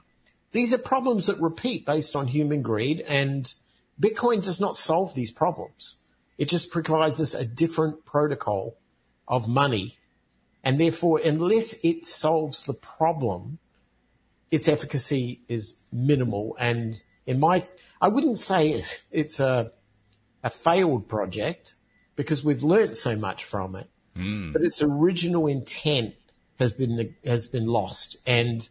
these 0.54 0.74
are 0.74 0.78
problems 0.78 1.28
that 1.28 1.38
repeat 1.42 1.86
based 1.86 2.16
on 2.16 2.28
human 2.28 2.62
greed 2.62 3.02
and 3.02 3.54
Bitcoin 4.02 4.44
does 4.44 4.60
not 4.60 4.78
solve 4.78 5.14
these 5.14 5.32
problems. 5.32 5.98
It 6.38 6.50
just 6.50 6.72
provides 6.72 7.20
us 7.20 7.34
a 7.34 7.46
different 7.46 8.06
protocol 8.06 8.78
of 9.28 9.48
money. 9.48 9.98
And 10.64 10.80
therefore, 10.80 11.20
unless 11.24 11.74
it 11.84 12.08
solves 12.08 12.64
the 12.64 12.74
problem, 12.74 13.60
its 14.52 14.68
efficacy 14.68 15.42
is 15.48 15.76
minimal. 15.92 16.56
And 16.60 17.02
in 17.26 17.40
my, 17.40 17.68
I 18.02 18.08
wouldn't 18.08 18.38
say 18.38 18.82
it's 19.12 19.40
a, 19.40 19.72
a 20.44 20.50
failed 20.50 21.08
project 21.08 21.76
because 22.16 22.44
we've 22.44 22.64
learned 22.64 22.98
so 22.98 23.16
much 23.16 23.44
from 23.44 23.76
it, 23.76 23.90
mm. 24.18 24.52
but 24.52 24.62
its 24.62 24.82
original 24.82 25.48
intent 25.48 26.16
has 26.58 26.72
been, 26.72 27.16
has 27.26 27.48
been 27.48 27.68
lost. 27.68 28.18
And 28.26 28.68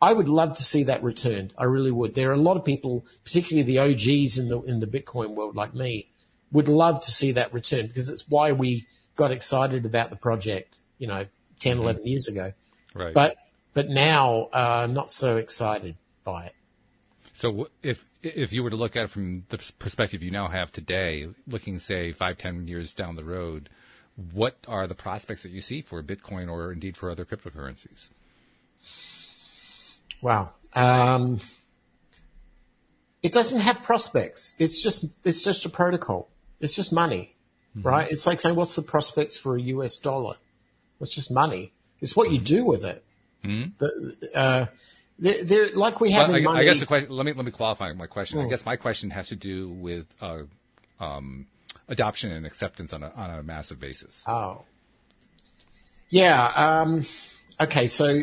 I 0.00 0.12
would 0.12 0.28
love 0.28 0.56
to 0.56 0.62
see 0.62 0.84
that 0.84 1.02
returned. 1.02 1.52
I 1.58 1.64
really 1.64 1.90
would. 1.90 2.14
There 2.14 2.30
are 2.30 2.34
a 2.34 2.36
lot 2.36 2.56
of 2.56 2.64
people, 2.64 3.04
particularly 3.24 3.64
the 3.64 3.80
OGs 3.80 4.38
in 4.38 4.48
the 4.48 4.60
in 4.62 4.80
the 4.80 4.86
Bitcoin 4.86 5.34
world 5.34 5.56
like 5.56 5.74
me, 5.74 6.08
would 6.52 6.68
love 6.68 7.04
to 7.04 7.10
see 7.10 7.32
that 7.32 7.52
returned 7.52 7.88
because 7.88 8.08
it's 8.08 8.28
why 8.28 8.52
we 8.52 8.86
got 9.16 9.32
excited 9.32 9.84
about 9.84 10.10
the 10.10 10.16
project, 10.16 10.78
you 10.98 11.08
know, 11.08 11.26
10, 11.60 11.76
mm-hmm. 11.76 11.82
11 11.82 12.06
years 12.06 12.28
ago. 12.28 12.52
Right. 12.94 13.12
But 13.12 13.36
but 13.74 13.88
now 13.88 14.48
uh, 14.52 14.86
not 14.90 15.10
so 15.10 15.36
excited 15.36 15.96
by 16.24 16.46
it. 16.46 16.54
So 17.34 17.68
if 17.82 18.04
if 18.22 18.52
you 18.52 18.62
were 18.62 18.70
to 18.70 18.76
look 18.76 18.96
at 18.96 19.04
it 19.04 19.10
from 19.10 19.44
the 19.48 19.58
perspective 19.78 20.22
you 20.22 20.30
now 20.30 20.48
have 20.48 20.72
today, 20.72 21.28
looking 21.46 21.78
say 21.80 22.12
five, 22.12 22.38
ten 22.38 22.66
years 22.68 22.92
down 22.92 23.16
the 23.16 23.24
road, 23.24 23.68
what 24.32 24.56
are 24.66 24.86
the 24.86 24.94
prospects 24.94 25.42
that 25.42 25.52
you 25.52 25.60
see 25.60 25.80
for 25.80 26.02
Bitcoin 26.02 26.50
or 26.50 26.72
indeed 26.72 26.96
for 26.96 27.10
other 27.10 27.24
cryptocurrencies? 27.24 28.08
Wow. 30.20 30.50
Um, 30.74 31.38
it 33.22 33.32
doesn't 33.32 33.60
have 33.60 33.82
prospects. 33.82 34.54
It's 34.58 34.80
just 34.82 35.04
it's 35.24 35.42
just 35.42 35.64
a 35.64 35.68
protocol. 35.68 36.28
It's 36.60 36.74
just 36.74 36.92
money, 36.92 37.34
mm-hmm. 37.76 37.86
right? 37.86 38.10
It's 38.10 38.26
like 38.26 38.40
saying, 38.40 38.56
what's 38.56 38.74
the 38.76 38.82
prospects 38.82 39.36
for 39.36 39.56
a 39.56 39.60
US 39.60 39.98
dollar? 39.98 40.36
It's 41.00 41.14
just 41.14 41.30
money. 41.30 41.72
It's 42.00 42.14
what 42.16 42.30
you 42.30 42.38
do 42.38 42.64
with 42.64 42.84
it. 42.84 43.04
Mm-hmm. 43.44 43.70
The, 43.78 44.36
uh, 44.36 44.66
they're, 45.18 45.44
they're 45.44 45.70
like 45.72 46.00
we 46.00 46.12
have 46.12 46.28
Well, 46.28 46.36
in 46.36 46.46
I, 46.46 46.50
money. 46.52 46.60
I 46.60 46.64
guess 46.64 46.80
the 46.80 46.86
question. 46.86 47.10
Let 47.10 47.26
me 47.26 47.32
let 47.32 47.44
me 47.44 47.50
qualify 47.50 47.92
my 47.92 48.06
question. 48.06 48.38
I 48.38 48.44
Hmm. 48.44 48.50
guess 48.50 48.64
my 48.64 48.76
question 48.76 49.10
has 49.10 49.28
to 49.28 49.36
do 49.36 49.70
with 49.70 50.06
uh, 50.20 50.42
um, 51.00 51.46
adoption 51.88 52.30
and 52.32 52.46
acceptance 52.46 52.92
on 52.92 53.02
a 53.02 53.10
on 53.16 53.30
a 53.30 53.42
massive 53.42 53.80
basis. 53.80 54.24
Oh. 54.28 54.62
Yeah. 56.10 56.46
Um, 56.46 57.04
okay. 57.60 57.86
So 57.86 58.22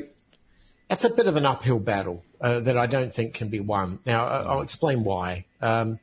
that's 0.89 1.03
a 1.03 1.09
bit 1.09 1.27
of 1.27 1.35
an 1.35 1.45
uphill 1.45 1.79
battle 1.79 2.23
uh, 2.41 2.59
that 2.61 2.77
I 2.77 2.85
don't 2.87 3.13
think 3.13 3.33
can 3.33 3.49
be 3.49 3.59
won. 3.59 3.99
Now, 4.05 4.25
I- 4.25 4.43
I'll 4.43 4.61
explain 4.61 5.03
why. 5.03 5.45
Um, 5.61 5.99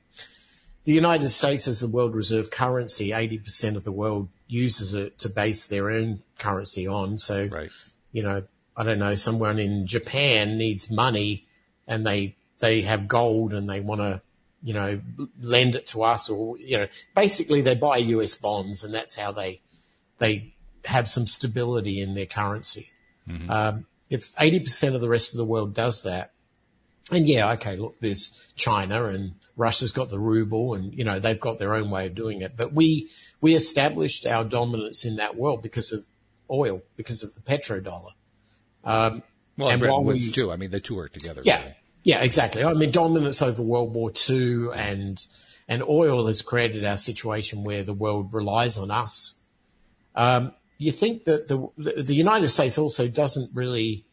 the 0.84 0.92
United 0.92 1.28
States 1.28 1.68
is 1.68 1.80
the 1.80 1.86
world 1.88 2.14
reserve 2.14 2.50
currency, 2.50 3.10
80% 3.10 3.76
of 3.76 3.84
the 3.84 3.92
world 3.92 4.28
uses 4.48 4.94
it 4.94 5.18
to 5.18 5.28
base 5.28 5.66
their 5.66 5.90
own 5.90 6.22
currency 6.38 6.86
on. 6.86 7.18
So, 7.18 7.46
Right. 7.46 7.70
you 8.10 8.22
know, 8.22 8.42
I 8.76 8.82
don't 8.82 8.98
know, 8.98 9.14
someone 9.14 9.58
in 9.58 9.86
Japan 9.86 10.58
needs 10.58 10.90
money 10.90 11.46
and 11.86 12.04
they, 12.06 12.34
they 12.58 12.82
have 12.82 13.06
gold 13.06 13.52
and 13.52 13.68
they 13.70 13.80
want 13.80 14.00
to, 14.00 14.20
you 14.64 14.74
know, 14.74 15.00
lend 15.40 15.74
it 15.76 15.86
to 15.88 16.02
us 16.02 16.28
or, 16.28 16.58
you 16.58 16.78
know, 16.78 16.86
basically 17.14 17.60
they 17.60 17.74
buy 17.74 17.98
US 17.98 18.34
bonds 18.34 18.82
and 18.82 18.92
that's 18.92 19.14
how 19.16 19.30
they, 19.32 19.60
they 20.18 20.52
have 20.84 21.08
some 21.08 21.26
stability 21.26 22.00
in 22.00 22.14
their 22.14 22.26
currency. 22.26 22.88
Um, 23.48 23.86
if 24.12 24.34
80% 24.36 24.94
of 24.94 25.00
the 25.00 25.08
rest 25.08 25.32
of 25.32 25.38
the 25.38 25.44
world 25.44 25.74
does 25.74 26.02
that, 26.04 26.32
and 27.10 27.28
yeah, 27.28 27.52
okay, 27.52 27.76
look, 27.76 27.98
there's 28.00 28.32
China 28.56 29.06
and 29.06 29.34
Russia's 29.56 29.92
got 29.92 30.08
the 30.08 30.18
ruble 30.18 30.74
and, 30.74 30.94
you 30.96 31.04
know, 31.04 31.18
they've 31.18 31.38
got 31.40 31.58
their 31.58 31.74
own 31.74 31.90
way 31.90 32.06
of 32.06 32.14
doing 32.14 32.42
it. 32.42 32.56
But 32.56 32.72
we, 32.72 33.10
we 33.40 33.54
established 33.54 34.26
our 34.26 34.44
dominance 34.44 35.04
in 35.04 35.16
that 35.16 35.36
world 35.36 35.62
because 35.62 35.92
of 35.92 36.04
oil, 36.50 36.82
because 36.96 37.22
of 37.22 37.34
the 37.34 37.40
petrodollar. 37.40 38.12
Um, 38.84 39.22
Well, 39.58 39.68
And 39.68 39.72
and 39.74 39.80
Bretton 39.80 39.94
while 39.96 40.04
Woods 40.04 40.26
we- 40.26 40.32
too. 40.32 40.50
I 40.52 40.56
mean, 40.56 40.70
the 40.70 40.80
two 40.80 40.94
work 40.96 41.12
together. 41.12 41.42
yeah, 41.44 41.58
really. 41.60 41.74
yeah, 42.04 42.20
exactly. 42.22 42.64
I 42.64 42.72
mean, 42.72 42.90
dominance 42.92 43.42
over 43.42 43.62
World 43.62 43.92
War 43.94 44.10
II 44.30 44.68
and 44.74 45.24
and 45.68 45.82
oil 45.82 46.26
has 46.26 46.42
created 46.42 46.84
our 46.84 46.98
situation 46.98 47.62
where 47.64 47.82
the 47.84 47.92
world 47.94 48.32
relies 48.32 48.78
on 48.78 48.90
us. 48.90 49.34
Um, 50.14 50.52
you 50.82 50.92
think 50.92 51.24
that 51.24 51.48
the 51.48 51.58
the 52.02 52.14
United 52.14 52.48
States 52.48 52.76
also 52.78 53.08
doesn't 53.08 53.50
really 53.54 54.04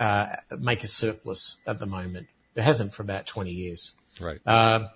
uh, 0.00 0.26
make 0.58 0.82
a 0.82 0.86
surplus 0.88 1.56
at 1.66 1.78
the 1.78 1.86
moment. 1.86 2.26
It 2.54 2.62
hasn't 2.62 2.94
for 2.94 3.02
about 3.02 3.26
twenty 3.26 3.52
years. 3.52 3.92
Right. 4.20 4.40
Um, 4.46 4.88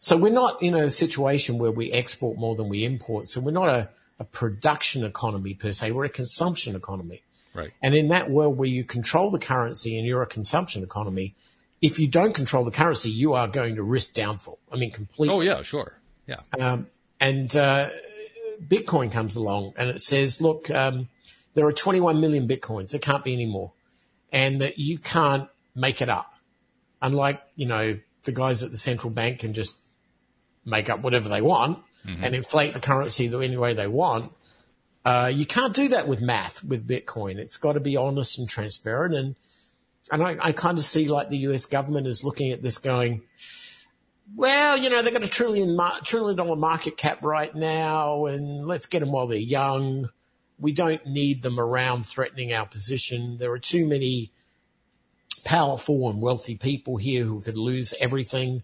so 0.00 0.16
we're 0.16 0.32
not 0.32 0.62
in 0.62 0.74
a 0.74 0.90
situation 0.90 1.58
where 1.58 1.72
we 1.72 1.92
export 1.92 2.38
more 2.38 2.54
than 2.54 2.68
we 2.68 2.84
import. 2.84 3.28
So 3.28 3.40
we're 3.40 3.50
not 3.50 3.68
a, 3.68 3.88
a 4.18 4.24
production 4.24 5.04
economy 5.04 5.54
per 5.54 5.72
se. 5.72 5.92
We're 5.92 6.04
a 6.04 6.08
consumption 6.22 6.76
economy. 6.76 7.22
right. 7.54 7.72
And 7.82 7.94
in 7.94 8.08
that 8.08 8.30
world 8.30 8.56
where 8.56 8.68
you 8.68 8.84
control 8.84 9.30
the 9.30 9.38
currency 9.38 9.98
and 9.98 10.06
you're 10.06 10.22
a 10.22 10.26
consumption 10.26 10.82
economy, 10.84 11.34
if 11.80 11.98
you 11.98 12.06
don't 12.08 12.32
control 12.32 12.64
the 12.64 12.70
currency, 12.70 13.10
you 13.10 13.34
are 13.34 13.48
going 13.48 13.74
to 13.76 13.82
risk 13.82 14.14
downfall. 14.14 14.58
I 14.72 14.76
mean, 14.76 14.92
completely. 14.92 15.34
Oh 15.34 15.40
yeah, 15.40 15.62
sure. 15.62 15.98
Yeah. 16.26 16.40
Um, 16.58 16.86
and 17.20 17.54
uh, 17.56 17.88
Bitcoin 18.66 19.10
comes 19.10 19.36
along 19.36 19.74
and 19.76 19.88
it 19.88 20.00
says, 20.00 20.40
look, 20.40 20.70
um, 20.70 21.08
there 21.54 21.66
are 21.66 21.72
21 21.72 22.20
million 22.20 22.48
Bitcoins. 22.48 22.90
There 22.90 23.00
can't 23.00 23.24
be 23.24 23.32
any 23.32 23.46
more. 23.46 23.72
And 24.32 24.60
that 24.60 24.78
you 24.78 24.98
can't 24.98 25.48
make 25.74 26.02
it 26.02 26.08
up. 26.08 26.32
Unlike, 27.00 27.42
you 27.56 27.66
know, 27.66 27.98
the 28.24 28.32
guys 28.32 28.62
at 28.62 28.70
the 28.70 28.78
central 28.78 29.10
bank 29.10 29.40
can 29.40 29.54
just 29.54 29.76
make 30.64 30.90
up 30.90 31.00
whatever 31.00 31.28
they 31.28 31.40
want 31.40 31.78
and 32.24 32.34
inflate 32.34 32.74
the 32.74 32.80
currency 32.80 33.26
the 33.28 33.38
any 33.38 33.56
way 33.56 33.74
they 33.74 33.86
want. 33.86 34.32
Uh, 35.04 35.30
you 35.32 35.46
can't 35.46 35.74
do 35.74 35.88
that 35.88 36.06
with 36.06 36.20
math, 36.20 36.62
with 36.62 36.86
Bitcoin. 36.86 37.36
It's 37.36 37.56
got 37.56 37.72
to 37.72 37.80
be 37.80 37.96
honest 37.96 38.38
and 38.38 38.48
transparent. 38.48 39.14
And, 39.14 39.36
and 40.10 40.22
I, 40.22 40.36
I 40.40 40.52
kind 40.52 40.78
of 40.78 40.84
see 40.84 41.08
like 41.08 41.28
the 41.28 41.38
US 41.38 41.66
government 41.66 42.06
is 42.06 42.24
looking 42.24 42.50
at 42.52 42.62
this 42.62 42.78
going, 42.78 43.22
well, 44.36 44.76
you 44.76 44.90
know, 44.90 45.02
they've 45.02 45.12
got 45.12 45.22
a 45.22 45.28
trillion, 45.28 45.78
trillion 46.04 46.36
dollar 46.36 46.56
market 46.56 46.96
cap 46.96 47.22
right 47.22 47.54
now 47.54 48.26
and 48.26 48.66
let's 48.66 48.86
get 48.86 49.00
them 49.00 49.12
while 49.12 49.26
they're 49.26 49.38
young. 49.38 50.08
We 50.58 50.72
don't 50.72 51.04
need 51.06 51.42
them 51.42 51.58
around 51.58 52.04
threatening 52.06 52.52
our 52.52 52.66
position. 52.66 53.38
There 53.38 53.52
are 53.52 53.58
too 53.58 53.86
many 53.86 54.32
powerful 55.44 56.10
and 56.10 56.20
wealthy 56.20 56.56
people 56.56 56.96
here 56.96 57.24
who 57.24 57.40
could 57.40 57.56
lose 57.56 57.94
everything. 58.00 58.62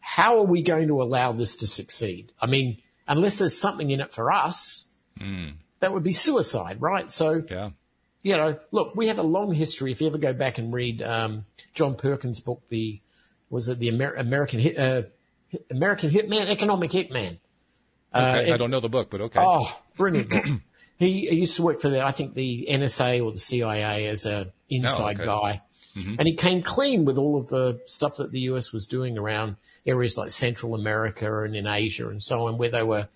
How 0.00 0.38
are 0.38 0.44
we 0.44 0.62
going 0.62 0.88
to 0.88 1.02
allow 1.02 1.32
this 1.32 1.56
to 1.56 1.66
succeed? 1.66 2.32
I 2.40 2.46
mean, 2.46 2.78
unless 3.08 3.38
there's 3.38 3.58
something 3.58 3.90
in 3.90 4.00
it 4.00 4.12
for 4.12 4.30
us, 4.30 4.94
that 5.80 5.92
would 5.92 6.02
be 6.04 6.12
suicide, 6.12 6.80
right? 6.80 7.10
So, 7.10 7.42
Yeah. 7.50 7.70
you 8.22 8.36
know, 8.36 8.58
look, 8.70 8.94
we 8.94 9.08
have 9.08 9.18
a 9.18 9.22
long 9.22 9.52
history. 9.54 9.92
If 9.92 10.00
you 10.00 10.06
ever 10.06 10.18
go 10.18 10.32
back 10.32 10.58
and 10.58 10.72
read 10.72 11.02
um, 11.02 11.44
John 11.74 11.94
Perkins' 11.96 12.40
book, 12.40 12.62
the 12.68 13.00
was 13.50 13.68
it 13.68 13.78
the 13.78 13.88
Amer- 13.88 14.14
American 14.14 14.60
Hit, 14.60 14.78
uh, 14.78 15.02
American 15.70 16.10
Hitman, 16.10 16.46
Economic 16.46 16.90
Hitman? 16.90 17.38
Okay. 18.14 18.48
it- 18.48 18.54
I 18.54 18.56
don't 18.56 18.70
know 18.70 18.80
the 18.80 18.88
book, 18.88 19.10
but 19.10 19.20
okay. 19.22 19.40
Oh, 19.42 19.76
brilliant 19.96 20.30
book. 20.30 20.46
he, 20.98 21.26
he 21.26 21.36
used 21.36 21.56
to 21.56 21.62
work 21.62 21.80
for 21.80 21.90
the, 21.90 22.04
I 22.04 22.12
think 22.12 22.34
the 22.34 22.66
NSA 22.70 23.24
or 23.24 23.32
the 23.32 23.38
CIA 23.38 24.06
as 24.06 24.24
a 24.26 24.52
inside 24.68 25.16
okay. 25.16 25.26
guy. 25.26 25.62
And 25.96 26.22
he 26.22 26.34
came 26.34 26.62
clean 26.62 27.04
with 27.04 27.18
all 27.18 27.36
of 27.36 27.48
the 27.48 27.80
stuff 27.86 28.18
that 28.18 28.30
the 28.30 28.40
US 28.52 28.72
was 28.72 28.86
doing 28.86 29.18
around 29.18 29.56
areas 29.84 30.16
like 30.16 30.30
Central 30.30 30.74
America 30.74 31.42
and 31.42 31.56
in 31.56 31.66
Asia 31.66 32.08
and 32.08 32.22
so 32.22 32.46
on, 32.46 32.58
where 32.58 32.70
they 32.70 32.84
were 32.84 33.08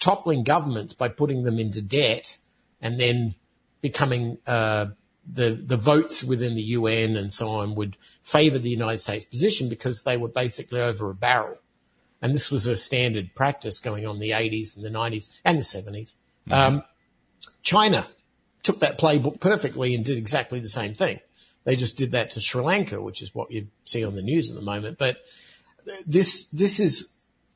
toppling 0.00 0.42
governments 0.42 0.94
by 0.94 1.08
putting 1.08 1.44
them 1.44 1.58
into 1.58 1.82
debt 1.82 2.38
and 2.80 2.98
then 2.98 3.34
becoming, 3.82 4.38
uh, 4.46 4.86
the, 5.30 5.50
the 5.50 5.76
votes 5.76 6.22
within 6.22 6.54
the 6.54 6.62
UN 6.62 7.16
and 7.16 7.32
so 7.32 7.50
on 7.50 7.74
would 7.74 7.96
favor 8.22 8.58
the 8.58 8.70
United 8.70 8.98
States 8.98 9.24
position 9.24 9.68
because 9.68 10.02
they 10.02 10.16
were 10.16 10.28
basically 10.28 10.80
over 10.80 11.10
a 11.10 11.14
barrel. 11.14 11.58
And 12.22 12.34
this 12.34 12.50
was 12.50 12.66
a 12.66 12.76
standard 12.76 13.34
practice 13.34 13.78
going 13.78 14.06
on 14.06 14.16
in 14.16 14.20
the 14.20 14.30
80s 14.30 14.76
and 14.76 14.84
the 14.84 14.90
90s 14.90 15.30
and 15.44 15.58
the 15.58 15.62
70s. 15.62 16.14
Um, 16.50 16.82
China 17.62 18.06
took 18.62 18.80
that 18.80 18.98
playbook 18.98 19.40
perfectly 19.40 19.94
and 19.94 20.04
did 20.04 20.16
exactly 20.16 20.60
the 20.60 20.68
same 20.68 20.94
thing. 20.94 21.20
They 21.64 21.76
just 21.76 21.96
did 21.96 22.12
that 22.12 22.30
to 22.30 22.40
Sri 22.40 22.62
Lanka, 22.62 23.00
which 23.02 23.22
is 23.22 23.34
what 23.34 23.50
you 23.50 23.68
see 23.84 24.04
on 24.04 24.14
the 24.14 24.22
news 24.22 24.50
at 24.50 24.56
the 24.56 24.62
moment. 24.62 24.98
But 24.98 25.18
this, 26.06 26.44
this 26.46 26.80
is, 26.80 27.10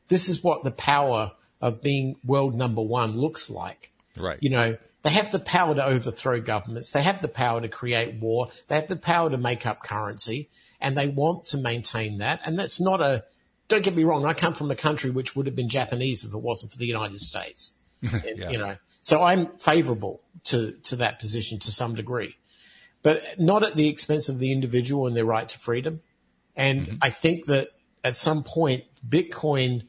this 0.09 0.29
is 0.29 0.43
what 0.43 0.65
the 0.65 0.73
power 0.73 1.33
of 1.61 1.81
being 1.81 2.17
world 2.25 2.55
number 2.55 2.83
one 2.83 3.17
looks 3.17 3.51
like. 3.51 3.93
right. 4.17 4.39
You 4.41 4.51
know, 4.51 4.77
they 5.03 5.11
have 5.11 5.33
the 5.33 5.39
power 5.39 5.75
to 5.75 5.85
overthrow 5.85 6.41
governments. 6.41 6.91
They 6.91 7.03
have 7.03 7.23
the 7.23 7.29
power 7.29 7.61
to 7.61 7.69
create 7.69 8.21
war. 8.21 8.51
They 8.69 8.77
have 8.77 8.89
the 8.89 8.97
power 8.97 9.31
to 9.31 9.39
make 9.39 9.67
up 9.67 9.83
currency 9.83 10.51
and 10.81 10.97
they 10.97 11.09
want 11.09 11.47
to 11.47 11.59
maintain 11.59 12.19
that. 12.19 12.41
And 12.45 12.59
that's 12.59 12.81
not 12.81 13.01
a, 13.01 13.25
don't 13.69 13.83
get 13.83 13.95
me 13.95 14.05
wrong. 14.05 14.27
I 14.27 14.35
come 14.35 14.55
from 14.55 14.71
a 14.71 14.77
country 14.77 15.11
which 15.11 15.35
would 15.35 15.47
have 15.47 15.57
been 15.57 15.69
Japanese 15.69 16.25
if 16.25 16.35
it 16.35 16.39
wasn't 16.39 16.73
for 16.73 16.79
the 16.79 16.87
United 16.87 17.21
States. 17.21 17.75
Yeah. 18.03 18.49
You 18.49 18.57
know, 18.57 18.77
so 19.03 19.23
I'm 19.23 19.49
favorable 19.59 20.23
to, 20.45 20.73
to 20.85 20.97
that 20.97 21.19
position 21.19 21.59
to 21.61 21.71
some 21.71 21.95
degree, 21.95 22.37
but 23.03 23.23
not 23.39 23.63
at 23.63 23.75
the 23.77 23.89
expense 23.89 24.31
of 24.31 24.39
the 24.39 24.53
individual 24.53 25.07
and 25.07 25.15
their 25.15 25.27
right 25.27 25.47
to 25.47 25.59
freedom. 25.59 26.01
And 26.57 26.87
mm-hmm. 26.87 26.97
I 27.03 27.11
think 27.11 27.45
that 27.47 27.69
at 28.03 28.17
some 28.17 28.43
point, 28.43 28.85
Bitcoin 29.07 29.83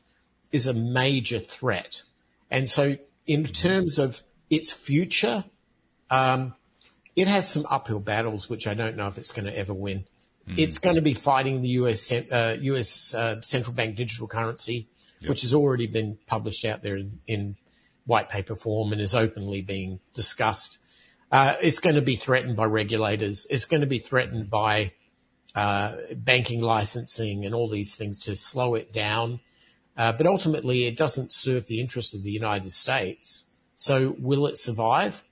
is 0.51 0.67
a 0.67 0.73
major 0.73 1.39
threat. 1.39 2.03
And 2.49 2.69
so 2.69 2.97
in 3.25 3.43
mm-hmm. 3.43 3.53
terms 3.53 3.97
of 3.97 4.23
its 4.51 4.71
future, 4.71 5.45
um, 6.11 6.53
it 7.15 7.27
has 7.27 7.49
some 7.49 7.65
uphill 7.69 7.99
battles, 7.99 8.49
which 8.49 8.67
I 8.67 8.75
don't 8.75 8.95
know 8.95 9.07
if 9.07 9.17
it's 9.17 9.31
going 9.31 9.45
to 9.45 9.57
ever 9.57 9.73
win. 9.73 10.05
It's 10.57 10.79
going 10.79 10.95
to 10.97 11.01
be 11.01 11.13
fighting 11.13 11.61
the 11.61 11.69
US, 11.69 12.11
uh, 12.11 12.57
US 12.59 13.13
uh, 13.13 13.41
central 13.41 13.73
bank 13.73 13.95
digital 13.95 14.27
currency, 14.27 14.89
which 15.25 15.41
has 15.41 15.53
already 15.53 15.87
been 15.87 16.17
published 16.27 16.65
out 16.65 16.81
there 16.81 16.97
in, 16.97 17.19
in 17.25 17.55
white 18.05 18.27
paper 18.27 18.55
form 18.55 18.91
and 18.91 19.01
is 19.01 19.15
openly 19.15 19.61
being 19.61 19.99
discussed. 20.13 20.79
Uh, 21.31 21.53
it's 21.61 21.79
going 21.79 21.95
to 21.95 22.01
be 22.01 22.15
threatened 22.15 22.57
by 22.57 22.65
regulators. 22.65 23.47
It's 23.49 23.65
going 23.65 23.81
to 23.81 23.87
be 23.87 23.99
threatened 23.99 24.49
by 24.49 24.93
uh, 25.55 25.95
banking 26.15 26.61
licensing 26.61 27.45
and 27.45 27.55
all 27.55 27.69
these 27.69 27.95
things 27.95 28.21
to 28.25 28.35
slow 28.35 28.75
it 28.75 28.91
down. 28.91 29.39
Uh, 29.95 30.11
but 30.11 30.25
ultimately, 30.25 30.85
it 30.85 30.97
doesn't 30.97 31.31
serve 31.31 31.67
the 31.67 31.79
interests 31.79 32.13
of 32.13 32.23
the 32.23 32.31
United 32.31 32.71
States. 32.71 33.47
So, 33.81 34.15
will 34.19 34.45
it 34.45 34.59
survive? 34.59 35.23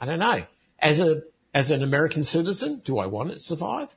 I 0.00 0.06
don't 0.06 0.18
know. 0.18 0.44
As 0.78 0.98
a 0.98 1.24
as 1.52 1.70
an 1.70 1.82
American 1.82 2.22
citizen, 2.22 2.80
do 2.86 2.98
I 2.98 3.04
want 3.04 3.32
it 3.32 3.34
to 3.34 3.40
survive? 3.40 3.94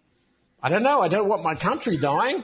I 0.62 0.68
don't 0.68 0.84
know. 0.84 1.00
I 1.00 1.08
don't 1.08 1.30
want 1.30 1.44
my 1.44 1.56
country 1.56 1.96
dying. 1.96 2.44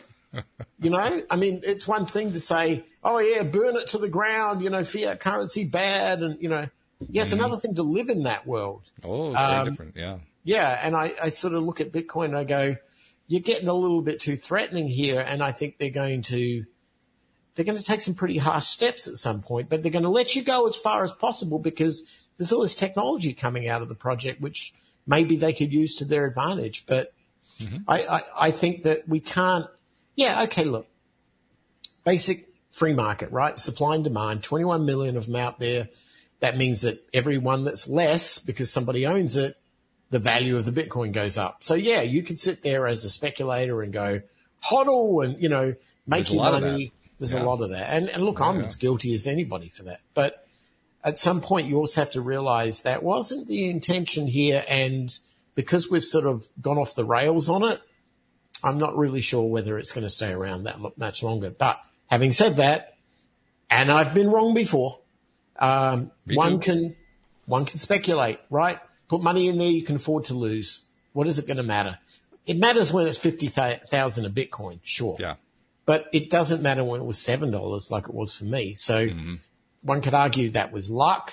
You 0.79 0.91
know, 0.91 1.23
I 1.29 1.35
mean, 1.35 1.59
it's 1.63 1.85
one 1.85 2.05
thing 2.05 2.31
to 2.31 2.39
say, 2.39 2.85
"Oh 3.03 3.19
yeah, 3.19 3.43
burn 3.43 3.75
it 3.75 3.89
to 3.89 3.97
the 3.97 4.07
ground." 4.07 4.61
You 4.63 4.69
know, 4.69 4.85
fiat 4.85 5.19
currency 5.19 5.65
bad, 5.65 6.23
and 6.23 6.41
you 6.41 6.47
know, 6.47 6.69
yeah, 7.09 7.23
it's 7.23 7.33
another 7.33 7.57
thing 7.57 7.75
to 7.75 7.83
live 7.83 8.07
in 8.07 8.23
that 8.23 8.47
world. 8.47 8.83
Oh, 9.03 9.31
it's 9.31 9.41
very 9.41 9.53
Um, 9.53 9.69
different. 9.69 9.95
Yeah. 9.97 10.19
Yeah, 10.45 10.79
and 10.81 10.95
I, 10.95 11.11
I 11.21 11.29
sort 11.29 11.53
of 11.53 11.63
look 11.63 11.81
at 11.81 11.91
Bitcoin 11.91 12.25
and 12.27 12.37
I 12.37 12.45
go, 12.45 12.77
you're 13.27 13.41
getting 13.41 13.67
a 13.67 13.73
little 13.73 14.01
bit 14.01 14.21
too 14.21 14.37
threatening 14.37 14.87
here, 14.87 15.19
and 15.19 15.43
I 15.43 15.51
think 15.51 15.77
they're 15.77 15.89
going 15.89 16.21
to 16.23 16.65
they're 17.61 17.71
going 17.71 17.77
to 17.77 17.85
take 17.85 18.01
some 18.01 18.15
pretty 18.15 18.39
harsh 18.39 18.65
steps 18.65 19.07
at 19.07 19.17
some 19.17 19.43
point, 19.43 19.69
but 19.69 19.83
they're 19.83 19.91
going 19.91 20.01
to 20.01 20.09
let 20.09 20.35
you 20.35 20.41
go 20.41 20.65
as 20.65 20.75
far 20.75 21.03
as 21.03 21.11
possible 21.13 21.59
because 21.59 22.11
there's 22.37 22.51
all 22.51 22.61
this 22.61 22.73
technology 22.73 23.33
coming 23.33 23.67
out 23.67 23.83
of 23.83 23.87
the 23.87 23.93
project 23.93 24.41
which 24.41 24.73
maybe 25.05 25.37
they 25.37 25.53
could 25.53 25.71
use 25.71 25.93
to 25.97 26.05
their 26.05 26.25
advantage. 26.25 26.87
But 26.87 27.13
I, 27.87 28.01
I, 28.01 28.21
I 28.35 28.51
think 28.51 28.81
that 28.83 29.07
we 29.07 29.19
can't, 29.19 29.67
yeah, 30.15 30.41
okay, 30.45 30.63
look, 30.63 30.87
basic 32.03 32.47
free 32.71 32.93
market, 32.93 33.31
right? 33.31 33.59
Supply 33.59 33.93
and 33.93 34.03
demand, 34.03 34.41
21 34.41 34.83
million 34.83 35.15
of 35.15 35.27
them 35.27 35.35
out 35.35 35.59
there. 35.59 35.89
That 36.39 36.57
means 36.57 36.81
that 36.81 37.07
every 37.13 37.37
one 37.37 37.63
that's 37.63 37.87
less 37.87 38.39
because 38.39 38.71
somebody 38.71 39.05
owns 39.05 39.37
it, 39.37 39.55
the 40.09 40.17
value 40.17 40.57
of 40.57 40.65
the 40.65 40.71
Bitcoin 40.71 41.11
goes 41.11 41.37
up. 41.37 41.63
So 41.63 41.75
yeah, 41.75 42.01
you 42.01 42.23
could 42.23 42.39
sit 42.39 42.63
there 42.63 42.87
as 42.87 43.05
a 43.05 43.09
speculator 43.11 43.83
and 43.83 43.93
go 43.93 44.21
hodl 44.65 45.23
and, 45.23 45.39
you 45.39 45.49
know, 45.49 45.75
make 46.07 46.25
There's 46.25 46.33
your 46.33 46.43
money. 46.43 46.91
There's 47.21 47.35
Yeah. 47.35 47.43
a 47.43 47.45
lot 47.45 47.61
of 47.61 47.69
that. 47.69 47.93
And, 47.93 48.09
and 48.09 48.23
look, 48.23 48.41
I'm 48.41 48.61
as 48.61 48.75
guilty 48.77 49.13
as 49.13 49.27
anybody 49.27 49.69
for 49.69 49.83
that. 49.83 49.99
But 50.15 50.43
at 51.03 51.19
some 51.19 51.39
point 51.39 51.67
you 51.67 51.77
also 51.77 52.01
have 52.01 52.09
to 52.13 52.21
realize 52.21 52.81
that 52.81 53.03
wasn't 53.03 53.47
the 53.47 53.69
intention 53.69 54.25
here. 54.25 54.65
And 54.67 55.15
because 55.53 55.87
we've 55.87 56.03
sort 56.03 56.25
of 56.25 56.47
gone 56.59 56.79
off 56.79 56.95
the 56.95 57.05
rails 57.05 57.47
on 57.47 57.63
it, 57.63 57.79
I'm 58.63 58.79
not 58.79 58.97
really 58.97 59.21
sure 59.21 59.43
whether 59.47 59.77
it's 59.77 59.91
going 59.91 60.03
to 60.03 60.09
stay 60.09 60.31
around 60.31 60.63
that 60.63 60.79
much 60.97 61.21
longer. 61.21 61.51
But 61.51 61.79
having 62.07 62.31
said 62.31 62.55
that, 62.55 62.95
and 63.69 63.91
I've 63.91 64.15
been 64.15 64.31
wrong 64.31 64.55
before, 64.55 64.97
um, 65.59 66.09
one 66.25 66.59
too. 66.59 66.71
can, 66.71 66.95
one 67.45 67.65
can 67.65 67.77
speculate, 67.77 68.39
right? 68.49 68.79
Put 69.09 69.21
money 69.21 69.47
in 69.47 69.59
there 69.59 69.69
you 69.69 69.83
can 69.83 69.97
afford 69.97 70.25
to 70.25 70.33
lose. 70.33 70.85
What 71.13 71.27
is 71.27 71.37
it 71.37 71.45
going 71.45 71.57
to 71.57 71.63
matter? 71.63 71.99
It 72.47 72.57
matters 72.57 72.91
when 72.91 73.05
it's 73.05 73.19
50,000 73.19 74.25
a 74.25 74.29
Bitcoin, 74.31 74.79
sure. 74.81 75.17
Yeah. 75.19 75.35
But 75.91 76.07
it 76.13 76.29
doesn't 76.29 76.61
matter 76.61 76.85
when 76.85 77.01
it 77.01 77.05
was 77.05 77.17
$7 77.17 77.91
like 77.91 78.05
it 78.07 78.13
was 78.13 78.33
for 78.33 78.45
me. 78.45 78.75
So 78.75 79.07
Mm-hmm. 79.07 79.35
one 79.81 79.99
could 80.01 80.13
argue 80.13 80.51
that 80.51 80.71
was 80.71 80.89
luck. 80.89 81.25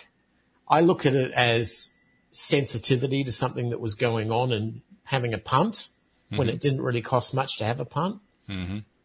I 0.69 0.81
look 0.81 1.07
at 1.07 1.15
it 1.15 1.31
as 1.33 1.95
sensitivity 2.33 3.23
to 3.23 3.31
something 3.31 3.71
that 3.71 3.81
was 3.81 3.95
going 3.95 4.33
on 4.33 4.53
and 4.53 4.81
having 5.05 5.33
a 5.33 5.39
punt 5.39 5.89
when 6.31 6.49
it 6.49 6.61
didn't 6.61 6.83
really 6.83 7.03
cost 7.03 7.33
much 7.35 7.59
to 7.59 7.65
have 7.65 7.79
a 7.79 7.85
punt. 7.85 8.17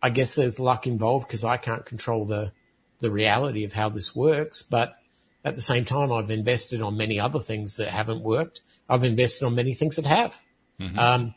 I 0.01 0.09
guess 0.09 0.33
there's 0.33 0.59
luck 0.59 0.87
involved 0.87 1.27
because 1.27 1.43
I 1.43 1.57
can't 1.57 1.85
control 1.85 2.25
the, 2.25 2.51
the 2.99 3.11
reality 3.11 3.63
of 3.63 3.73
how 3.73 3.89
this 3.89 4.15
works. 4.15 4.63
But 4.63 4.97
at 5.45 5.55
the 5.55 5.61
same 5.61 5.85
time, 5.85 6.11
I've 6.11 6.31
invested 6.31 6.81
on 6.81 6.97
many 6.97 7.19
other 7.19 7.39
things 7.39 7.75
that 7.77 7.89
haven't 7.89 8.23
worked. 8.23 8.61
I've 8.89 9.03
invested 9.03 9.45
on 9.45 9.53
many 9.53 9.75
things 9.75 9.97
that 9.97 10.07
have. 10.07 10.41
Um, 10.97 11.35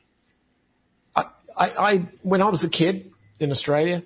I, 1.14 1.22
I, 1.56 1.66
I, 1.88 2.08
when 2.22 2.40
I 2.40 2.48
was 2.48 2.64
a 2.64 2.70
kid 2.70 3.12
in 3.40 3.50
Australia, 3.50 4.02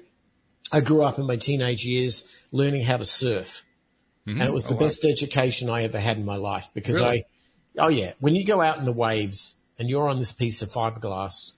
I 0.73 0.81
grew 0.81 1.03
up 1.03 1.19
in 1.19 1.27
my 1.27 1.37
teenage 1.37 1.85
years 1.85 2.29
learning 2.53 2.85
how 2.85 2.97
to 2.99 3.05
surf. 3.05 3.63
And 4.27 4.41
it 4.43 4.53
was 4.53 4.67
the 4.67 4.75
Oh, 4.75 4.77
wow. 4.77 4.81
best 4.87 5.05
education 5.05 5.69
I 5.69 5.83
ever 5.83 5.99
had 5.99 6.17
in 6.17 6.25
my 6.25 6.37
life 6.37 6.69
because 6.73 7.01
Really? 7.01 7.25
I, 7.79 7.83
oh 7.85 7.89
yeah, 7.89 8.13
when 8.21 8.37
you 8.37 8.45
go 8.45 8.61
out 8.61 8.79
in 8.79 8.85
the 8.85 8.93
waves 8.93 9.57
and 9.77 9.89
you're 9.89 10.09
on 10.09 10.19
this 10.19 10.31
piece 10.31 10.63
of 10.63 10.71
fiberglass 10.71 11.55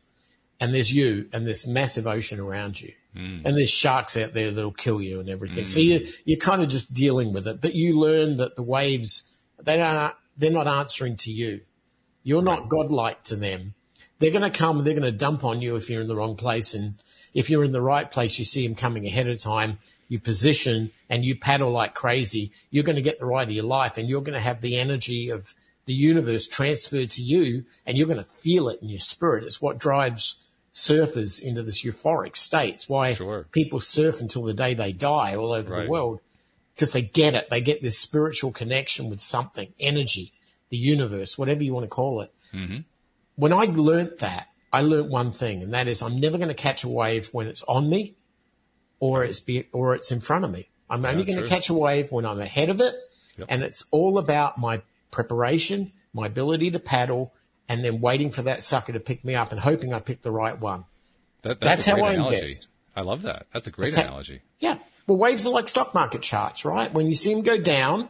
and 0.58 0.72
there's 0.72 0.90
you 0.90 1.28
and 1.34 1.46
this 1.46 1.66
massive 1.66 2.06
ocean 2.06 2.40
around 2.40 2.80
you 2.80 2.92
Hmm. 3.14 3.40
and 3.44 3.54
there's 3.58 3.68
sharks 3.68 4.16
out 4.16 4.32
there 4.32 4.50
that'll 4.52 4.72
kill 4.72 5.02
you 5.02 5.20
and 5.20 5.28
everything. 5.28 5.66
So 5.66 5.80
you, 5.80 6.06
you're 6.24 6.38
kind 6.40 6.62
of 6.62 6.70
just 6.70 6.94
dealing 6.94 7.34
with 7.34 7.46
it, 7.46 7.60
but 7.60 7.74
you 7.74 7.98
learn 7.98 8.38
that 8.38 8.56
the 8.56 8.62
waves, 8.62 9.24
they 9.62 9.76
don't, 9.76 10.14
they're 10.38 10.50
not 10.50 10.66
answering 10.66 11.16
to 11.16 11.30
you. 11.30 11.60
You're 12.22 12.40
not 12.40 12.70
godlike 12.70 13.22
to 13.24 13.36
them. 13.36 13.74
They're 14.18 14.30
going 14.30 14.50
to 14.50 14.56
come 14.58 14.82
they're 14.84 14.94
going 14.94 15.02
to 15.12 15.18
dump 15.18 15.44
on 15.44 15.60
you 15.60 15.76
if 15.76 15.90
you're 15.90 16.00
in 16.00 16.08
the 16.08 16.16
wrong 16.16 16.36
place. 16.36 16.72
And 16.72 16.94
if 17.34 17.48
you're 17.50 17.64
in 17.64 17.72
the 17.72 17.82
right 17.82 18.10
place, 18.10 18.38
you 18.38 18.44
see 18.44 18.66
them 18.66 18.74
coming 18.76 19.06
ahead 19.06 19.28
of 19.28 19.38
time, 19.38 19.78
you 20.08 20.18
position 20.18 20.90
and 21.08 21.24
you 21.24 21.34
paddle 21.36 21.70
like 21.70 21.94
crazy. 21.94 22.52
You're 22.70 22.84
going 22.84 22.96
to 22.96 23.02
get 23.02 23.18
the 23.18 23.26
ride 23.26 23.48
of 23.48 23.54
your 23.54 23.64
life 23.64 23.96
and 23.98 24.08
you're 24.08 24.20
going 24.20 24.34
to 24.34 24.40
have 24.40 24.60
the 24.60 24.76
energy 24.78 25.30
of 25.30 25.54
the 25.86 25.94
universe 25.94 26.46
transferred 26.46 27.10
to 27.10 27.22
you 27.22 27.64
and 27.86 27.96
you're 27.96 28.06
going 28.06 28.18
to 28.18 28.24
feel 28.24 28.68
it 28.68 28.80
in 28.82 28.88
your 28.88 28.98
spirit. 29.00 29.44
It's 29.44 29.60
what 29.62 29.78
drives 29.78 30.36
surfers 30.74 31.42
into 31.42 31.62
this 31.62 31.82
euphoric 31.84 32.36
state. 32.36 32.74
It's 32.74 32.88
why 32.88 33.14
Sure. 33.14 33.46
people 33.52 33.80
surf 33.80 34.20
until 34.20 34.42
the 34.42 34.54
day 34.54 34.74
they 34.74 34.92
die 34.92 35.34
all 35.34 35.52
over 35.52 35.72
Right. 35.74 35.84
the 35.84 35.90
world 35.90 36.20
because 36.74 36.92
they 36.92 37.02
get 37.02 37.34
it. 37.34 37.48
They 37.50 37.60
get 37.60 37.82
this 37.82 37.98
spiritual 37.98 38.52
connection 38.52 39.10
with 39.10 39.20
something, 39.20 39.72
energy, 39.78 40.32
the 40.70 40.76
universe, 40.78 41.36
whatever 41.36 41.62
you 41.62 41.74
want 41.74 41.84
to 41.84 41.88
call 41.88 42.20
it. 42.22 42.32
Mm-hmm. 42.54 42.78
When 43.36 43.52
I 43.52 43.64
learnt 43.64 44.18
that, 44.18 44.48
I 44.72 44.80
learnt 44.82 45.08
one 45.10 45.32
thing, 45.32 45.62
and 45.62 45.74
that 45.74 45.86
is 45.88 46.02
I'm 46.02 46.18
never 46.18 46.36
going 46.38 46.48
to 46.48 46.54
catch 46.54 46.84
a 46.84 46.88
wave 46.88 47.28
when 47.32 47.46
it's 47.46 47.62
on 47.68 47.88
me 47.90 48.14
or 49.00 49.24
it's 49.24 49.40
be, 49.40 49.66
or 49.72 49.94
it's 49.94 50.10
in 50.12 50.20
front 50.20 50.44
of 50.44 50.50
me. 50.50 50.68
I'm 50.88 51.04
only 51.04 51.24
going 51.24 51.38
to 51.38 51.46
catch 51.46 51.68
a 51.70 51.74
wave 51.74 52.12
when 52.12 52.24
I'm 52.26 52.40
ahead 52.40 52.70
of 52.70 52.80
it. 52.80 52.94
Yep. 53.38 53.46
And 53.50 53.62
it's 53.62 53.84
all 53.90 54.18
about 54.18 54.58
my 54.58 54.82
preparation, 55.10 55.92
my 56.12 56.26
ability 56.26 56.70
to 56.72 56.78
paddle, 56.78 57.32
and 57.68 57.82
then 57.84 58.00
waiting 58.00 58.30
for 58.30 58.42
that 58.42 58.62
sucker 58.62 58.92
to 58.92 59.00
pick 59.00 59.24
me 59.24 59.34
up 59.34 59.52
and 59.52 59.60
hoping 59.60 59.92
I 59.94 60.00
pick 60.00 60.22
the 60.22 60.30
right 60.30 60.58
one. 60.58 60.84
That, 61.42 61.60
That's 61.60 61.86
a 61.86 61.92
how 61.96 62.02
I 62.02 62.12
analogy. 62.14 62.36
invest. 62.36 62.68
I 62.94 63.00
love 63.02 63.22
that. 63.22 63.46
That's 63.52 63.66
a 63.66 63.70
great 63.70 63.86
That's 63.86 63.96
how- 63.96 64.02
analogy. 64.02 64.42
Yeah. 64.58 64.78
Well, 65.06 65.16
waves 65.18 65.46
are 65.46 65.50
like 65.50 65.66
stock 65.68 65.94
market 65.94 66.22
charts, 66.22 66.64
right? 66.64 66.92
When 66.92 67.06
you 67.08 67.14
see 67.14 67.32
them 67.34 67.42
go 67.42 67.58
down, 67.60 68.08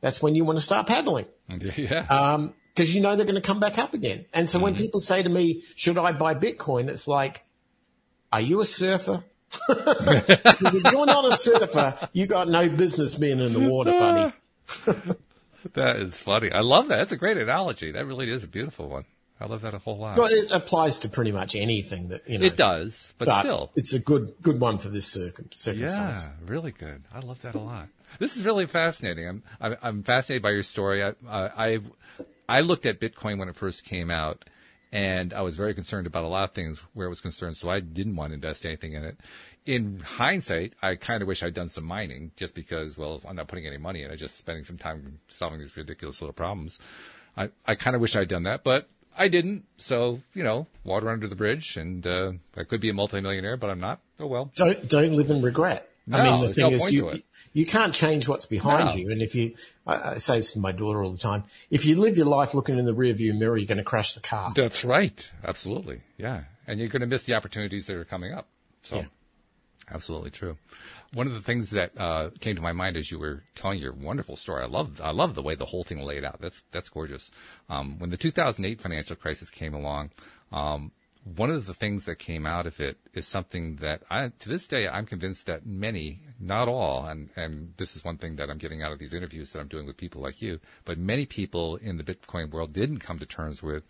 that's 0.00 0.20
when 0.20 0.34
you 0.34 0.44
want 0.44 0.58
to 0.58 0.64
start 0.64 0.86
paddling. 0.86 1.26
Yeah. 1.76 2.06
Um, 2.08 2.52
cause 2.76 2.94
you 2.94 3.00
know 3.00 3.16
they're 3.16 3.26
going 3.26 3.34
to 3.34 3.40
come 3.40 3.60
back 3.60 3.78
up 3.78 3.94
again. 3.94 4.26
And 4.32 4.48
so 4.48 4.58
when 4.58 4.74
people 4.76 5.00
say 5.00 5.22
to 5.22 5.28
me, 5.28 5.62
should 5.74 5.98
I 5.98 6.12
buy 6.12 6.34
Bitcoin? 6.34 6.88
It's 6.88 7.06
like, 7.06 7.44
are 8.32 8.40
you 8.40 8.60
a 8.60 8.66
surfer? 8.66 9.24
Because 9.68 10.74
if 10.74 10.92
you're 10.92 11.06
not 11.06 11.32
a 11.32 11.36
surfer, 11.36 12.08
you 12.12 12.26
got 12.26 12.48
no 12.48 12.68
business 12.68 13.14
being 13.14 13.38
in 13.40 13.52
the 13.52 13.68
water, 13.68 13.92
buddy. 13.92 14.32
that 15.74 15.96
is 15.96 16.18
funny. 16.20 16.50
I 16.50 16.60
love 16.60 16.88
that. 16.88 16.96
That's 16.96 17.12
a 17.12 17.16
great 17.16 17.36
analogy. 17.36 17.92
That 17.92 18.06
really 18.06 18.30
is 18.30 18.42
a 18.44 18.48
beautiful 18.48 18.88
one. 18.88 19.04
I 19.40 19.46
love 19.46 19.62
that 19.62 19.74
a 19.74 19.78
whole 19.78 19.98
lot. 19.98 20.16
Well, 20.16 20.28
it 20.30 20.50
applies 20.50 21.00
to 21.00 21.08
pretty 21.08 21.32
much 21.32 21.54
anything 21.56 22.08
that, 22.08 22.28
you 22.28 22.38
know. 22.38 22.46
it 22.46 22.56
does, 22.56 23.12
but, 23.18 23.26
But 23.26 23.40
still. 23.40 23.72
it's 23.74 23.92
a 23.92 23.98
good, 23.98 24.34
good 24.42 24.60
one 24.60 24.78
for 24.78 24.88
this 24.88 25.06
circum- 25.06 25.50
circumstance. 25.52 26.22
Yeah, 26.22 26.30
really 26.46 26.72
good. 26.72 27.02
I 27.12 27.18
love 27.20 27.40
that 27.42 27.54
a 27.54 27.60
lot. 27.60 27.88
This 28.18 28.36
is 28.36 28.44
really 28.44 28.66
fascinating. 28.66 29.26
I'm 29.28 29.42
I'm, 29.60 29.76
I'm 29.82 30.02
fascinated 30.04 30.42
by 30.42 30.50
your 30.50 30.62
story. 30.62 31.02
I, 31.02 31.14
uh, 31.28 31.50
I've 31.56 31.90
I 32.48 32.60
looked 32.60 32.86
at 32.86 33.00
Bitcoin 33.00 33.38
when 33.38 33.48
it 33.48 33.56
first 33.56 33.84
came 33.84 34.10
out, 34.10 34.44
and 34.92 35.32
I 35.32 35.42
was 35.42 35.56
very 35.56 35.74
concerned 35.74 36.06
about 36.06 36.24
a 36.24 36.28
lot 36.28 36.44
of 36.44 36.52
things 36.52 36.82
where 36.92 37.06
it 37.06 37.10
was 37.10 37.20
concerned. 37.20 37.56
So 37.56 37.68
I 37.68 37.80
didn't 37.80 38.16
want 38.16 38.30
to 38.30 38.34
invest 38.34 38.64
anything 38.66 38.92
in 38.92 39.04
it. 39.04 39.18
In 39.66 40.00
hindsight, 40.00 40.74
I 40.82 40.96
kind 40.96 41.22
of 41.22 41.28
wish 41.28 41.42
I'd 41.42 41.54
done 41.54 41.68
some 41.68 41.84
mining, 41.84 42.32
just 42.36 42.54
because 42.54 42.98
well, 42.98 43.20
I'm 43.26 43.36
not 43.36 43.48
putting 43.48 43.66
any 43.66 43.78
money 43.78 44.02
in 44.02 44.10
it, 44.10 44.16
just 44.16 44.36
spending 44.36 44.64
some 44.64 44.78
time 44.78 45.20
solving 45.28 45.58
these 45.58 45.76
ridiculous 45.76 46.20
little 46.20 46.34
problems. 46.34 46.78
I 47.36 47.50
I 47.66 47.74
kind 47.74 47.96
of 47.96 48.02
wish 48.02 48.14
I'd 48.16 48.28
done 48.28 48.44
that, 48.44 48.64
but. 48.64 48.88
I 49.16 49.28
didn't, 49.28 49.64
so 49.76 50.20
you 50.34 50.42
know, 50.42 50.66
water 50.82 51.08
under 51.08 51.28
the 51.28 51.36
bridge, 51.36 51.76
and 51.76 52.04
uh, 52.04 52.32
I 52.56 52.64
could 52.64 52.80
be 52.80 52.90
a 52.90 52.92
multimillionaire, 52.92 53.56
but 53.56 53.70
I'm 53.70 53.78
not. 53.78 54.00
Oh 54.18 54.26
well. 54.26 54.50
Don't, 54.56 54.88
don't 54.88 55.12
live 55.12 55.30
in 55.30 55.40
regret. 55.40 55.88
I 56.12 56.22
mean, 56.22 56.40
the 56.42 56.52
thing 56.52 56.68
no 56.70 56.76
is, 56.76 56.92
you, 56.92 57.22
you 57.54 57.64
can't 57.66 57.94
change 57.94 58.28
what's 58.28 58.46
behind 58.46 58.90
No. 58.90 58.94
you. 58.96 59.10
And 59.10 59.22
if 59.22 59.34
you, 59.34 59.54
I, 59.86 60.10
I 60.12 60.16
say 60.18 60.36
this 60.38 60.52
to 60.52 60.58
my 60.58 60.72
daughter 60.72 61.02
all 61.02 61.12
the 61.12 61.18
time, 61.18 61.44
if 61.70 61.86
you 61.86 61.96
live 61.96 62.16
your 62.16 62.26
life 62.26 62.52
looking 62.54 62.78
in 62.78 62.84
the 62.84 62.94
rearview 62.94 63.36
mirror, 63.38 63.56
you're 63.56 63.66
going 63.66 63.78
to 63.78 63.84
crash 63.84 64.12
the 64.14 64.20
car. 64.20 64.52
That's 64.54 64.84
right. 64.84 65.30
Absolutely. 65.44 66.00
Yeah. 66.18 66.44
And 66.66 66.78
you're 66.78 66.88
going 66.88 67.00
to 67.00 67.06
miss 67.06 67.24
the 67.24 67.34
opportunities 67.34 67.86
that 67.86 67.96
are 67.96 68.04
coming 68.04 68.32
up. 68.32 68.48
So, 68.82 68.96
Yeah. 68.96 69.04
absolutely 69.90 70.30
true. 70.30 70.56
One 71.14 71.26
of 71.26 71.32
the 71.34 71.40
things 71.40 71.70
that 71.70 71.92
uh, 71.98 72.30
came 72.40 72.56
to 72.56 72.62
my 72.62 72.72
mind 72.72 72.96
as 72.96 73.10
you 73.10 73.18
were 73.18 73.42
telling 73.54 73.78
your 73.78 73.92
wonderful 73.92 74.36
story, 74.36 74.62
I 74.62 74.66
love, 74.66 75.00
I 75.00 75.10
love 75.12 75.34
the 75.34 75.42
way 75.42 75.54
the 75.54 75.64
whole 75.66 75.84
thing 75.84 76.00
laid 76.00 76.24
out. 76.24 76.40
That's 76.40 76.60
that's 76.72 76.88
gorgeous. 76.88 77.30
Um, 77.68 77.98
when 77.98 78.10
the 78.10 78.16
2008 78.16 78.80
financial 78.80 79.14
crisis 79.16 79.48
came 79.50 79.74
along, 79.74 80.10
um, 80.52 80.90
one 81.24 81.50
of 81.50 81.64
the 81.64 81.72
things 81.72 82.04
that 82.04 82.16
came 82.16 82.46
out 82.46 82.66
of 82.66 82.78
it 82.80 82.98
is 83.14 83.26
something 83.26 83.76
that 83.76 84.02
I, 84.10 84.28
to 84.28 84.48
this 84.48 84.68
day, 84.68 84.86
I'm 84.86 85.06
convinced 85.06 85.46
that 85.46 85.64
many, 85.64 86.20
not 86.38 86.68
all, 86.68 87.06
and, 87.06 87.30
and 87.34 87.72
this 87.78 87.96
is 87.96 88.04
one 88.04 88.18
thing 88.18 88.36
that 88.36 88.50
I'm 88.50 88.58
getting 88.58 88.82
out 88.82 88.92
of 88.92 88.98
these 88.98 89.14
interviews 89.14 89.52
that 89.52 89.60
I'm 89.60 89.68
doing 89.68 89.86
with 89.86 89.96
people 89.96 90.20
like 90.20 90.42
you, 90.42 90.60
but 90.84 90.98
many 90.98 91.24
people 91.24 91.76
in 91.76 91.96
the 91.96 92.04
Bitcoin 92.04 92.50
world 92.50 92.74
didn't 92.74 92.98
come 92.98 93.18
to 93.18 93.26
terms 93.26 93.62
with 93.62 93.84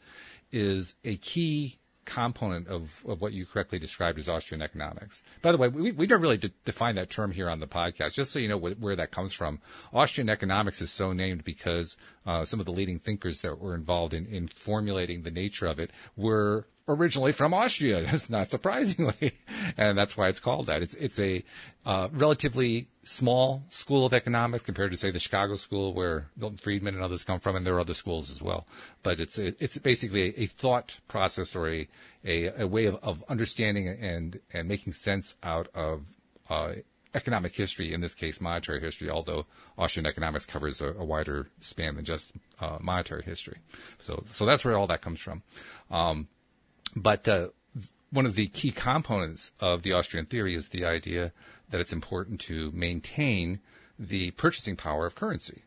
is 0.53 0.95
a 1.05 1.17
key 1.17 1.79
component 2.05 2.69
of, 2.69 3.03
of 3.09 3.21
what 3.21 3.33
you 3.33 3.47
correctly 3.47 3.79
described 3.79 4.19
as 4.19 4.29
Austrian 4.29 4.63
economics. 4.63 5.23
By 5.43 5.53
the 5.53 5.59
way, 5.59 5.69
we, 5.69 5.91
we 5.91 6.07
don't 6.07 6.21
really 6.21 6.39
de- 6.39 6.53
define 6.65 6.97
that 6.97 7.11
term 7.11 7.33
here 7.33 7.49
on 7.49 7.61
the 7.61 7.67
podcast, 7.67 8.15
just 8.15 8.31
so 8.31 8.39
you 8.39 8.49
know 8.49 8.59
wh- 8.59 8.81
where 8.81 8.97
that 8.97 9.11
comes 9.11 9.33
from. 9.33 9.61
Austrian 9.93 10.29
economics 10.29 10.81
is 10.81 10.91
so 10.91 11.13
named 11.13 11.45
because 11.45 11.97
uh, 12.27 12.45
some 12.45 12.61
of 12.61 12.67
the 12.67 12.73
leading 12.73 12.99
thinkers 12.99 13.41
that 13.41 13.59
were 13.59 13.75
involved 13.75 14.15
in, 14.15 14.27
in 14.27 14.49
formulating 14.49 15.23
the 15.23 15.31
nature 15.31 15.67
of 15.67 15.79
it 15.79 15.91
were 16.17 16.67
originally 16.89 17.33
from 17.33 17.55
Austria, 17.55 18.03
That's 18.05 18.31
not 18.31 18.49
surprisingly, 18.49 19.33
and 19.77 19.97
that's 19.97 20.17
why 20.17 20.29
it's 20.29 20.41
called 20.41 20.67
that. 20.67 20.83
It's 20.83 20.95
it's 20.95 21.19
a 21.19 21.45
uh, 21.85 22.09
relatively 22.13 22.89
small 23.05 23.65
school 23.71 24.07
of 24.07 24.15
economics 24.15 24.65
compared 24.65 24.91
to 24.91 24.97
say 24.97 25.11
the 25.11 25.19
Chicago 25.19 25.57
School 25.57 25.93
where 25.93 26.29
Milton 26.37 26.59
Friedman 26.59 26.95
and 26.95 27.03
others 27.03 27.25
come 27.25 27.41
from, 27.41 27.57
and 27.57 27.67
there 27.67 27.75
are 27.75 27.81
other 27.81 27.95
schools 27.95 28.31
as 28.31 28.43
well. 28.43 28.67
But 29.03 29.21
it's 29.21 29.39
it's 29.39 29.79
basically 29.79 30.23
a, 30.23 30.43
a 30.43 30.47
thought 30.47 30.97
process 31.09 31.55
or 31.55 31.69
a 31.69 31.89
a, 32.25 32.63
a 32.63 32.67
way 32.67 32.87
of, 32.87 32.97
of 33.03 33.25
understanding 33.29 33.89
and 33.89 34.41
and 34.53 34.69
making 34.69 34.93
sense 34.93 35.35
out 35.43 35.69
of. 35.75 36.03
Uh, 36.51 36.75
economic 37.15 37.55
history, 37.55 37.95
in 37.95 38.01
this 38.01 38.13
case, 38.13 38.41
monetary 38.41 38.81
history, 38.81 39.09
although 39.09 39.47
Austrian 39.79 40.05
economics 40.05 40.45
covers 40.45 40.81
a, 40.81 40.89
a 40.95 41.05
wider 41.05 41.47
span 41.61 41.95
than 41.95 42.05
just 42.05 42.33
uh, 42.61 42.77
monetary 42.81 43.23
history. 43.23 43.59
So, 44.01 44.25
so 44.31 44.45
that's 44.45 44.65
where 44.65 44.77
all 44.77 44.89
that 44.89 45.01
comes 45.01 45.21
from. 45.21 45.43
Um, 45.93 46.27
But 46.97 47.29
uh, 47.29 47.49
one 48.11 48.27
of 48.27 48.35
the 48.35 48.49
key 48.49 48.71
components 48.71 49.53
of 49.61 49.83
the 49.83 49.93
Austrian 49.93 50.27
theory 50.27 50.55
is 50.55 50.69
the 50.69 50.85
idea 50.85 51.33
that 51.71 51.81
it's 51.81 51.93
important 51.93 52.41
to 52.43 52.71
maintain 52.73 53.61
the 53.99 54.31
purchasing 54.33 54.77
power 54.77 55.07
of 55.07 55.15
currency. 55.15 55.63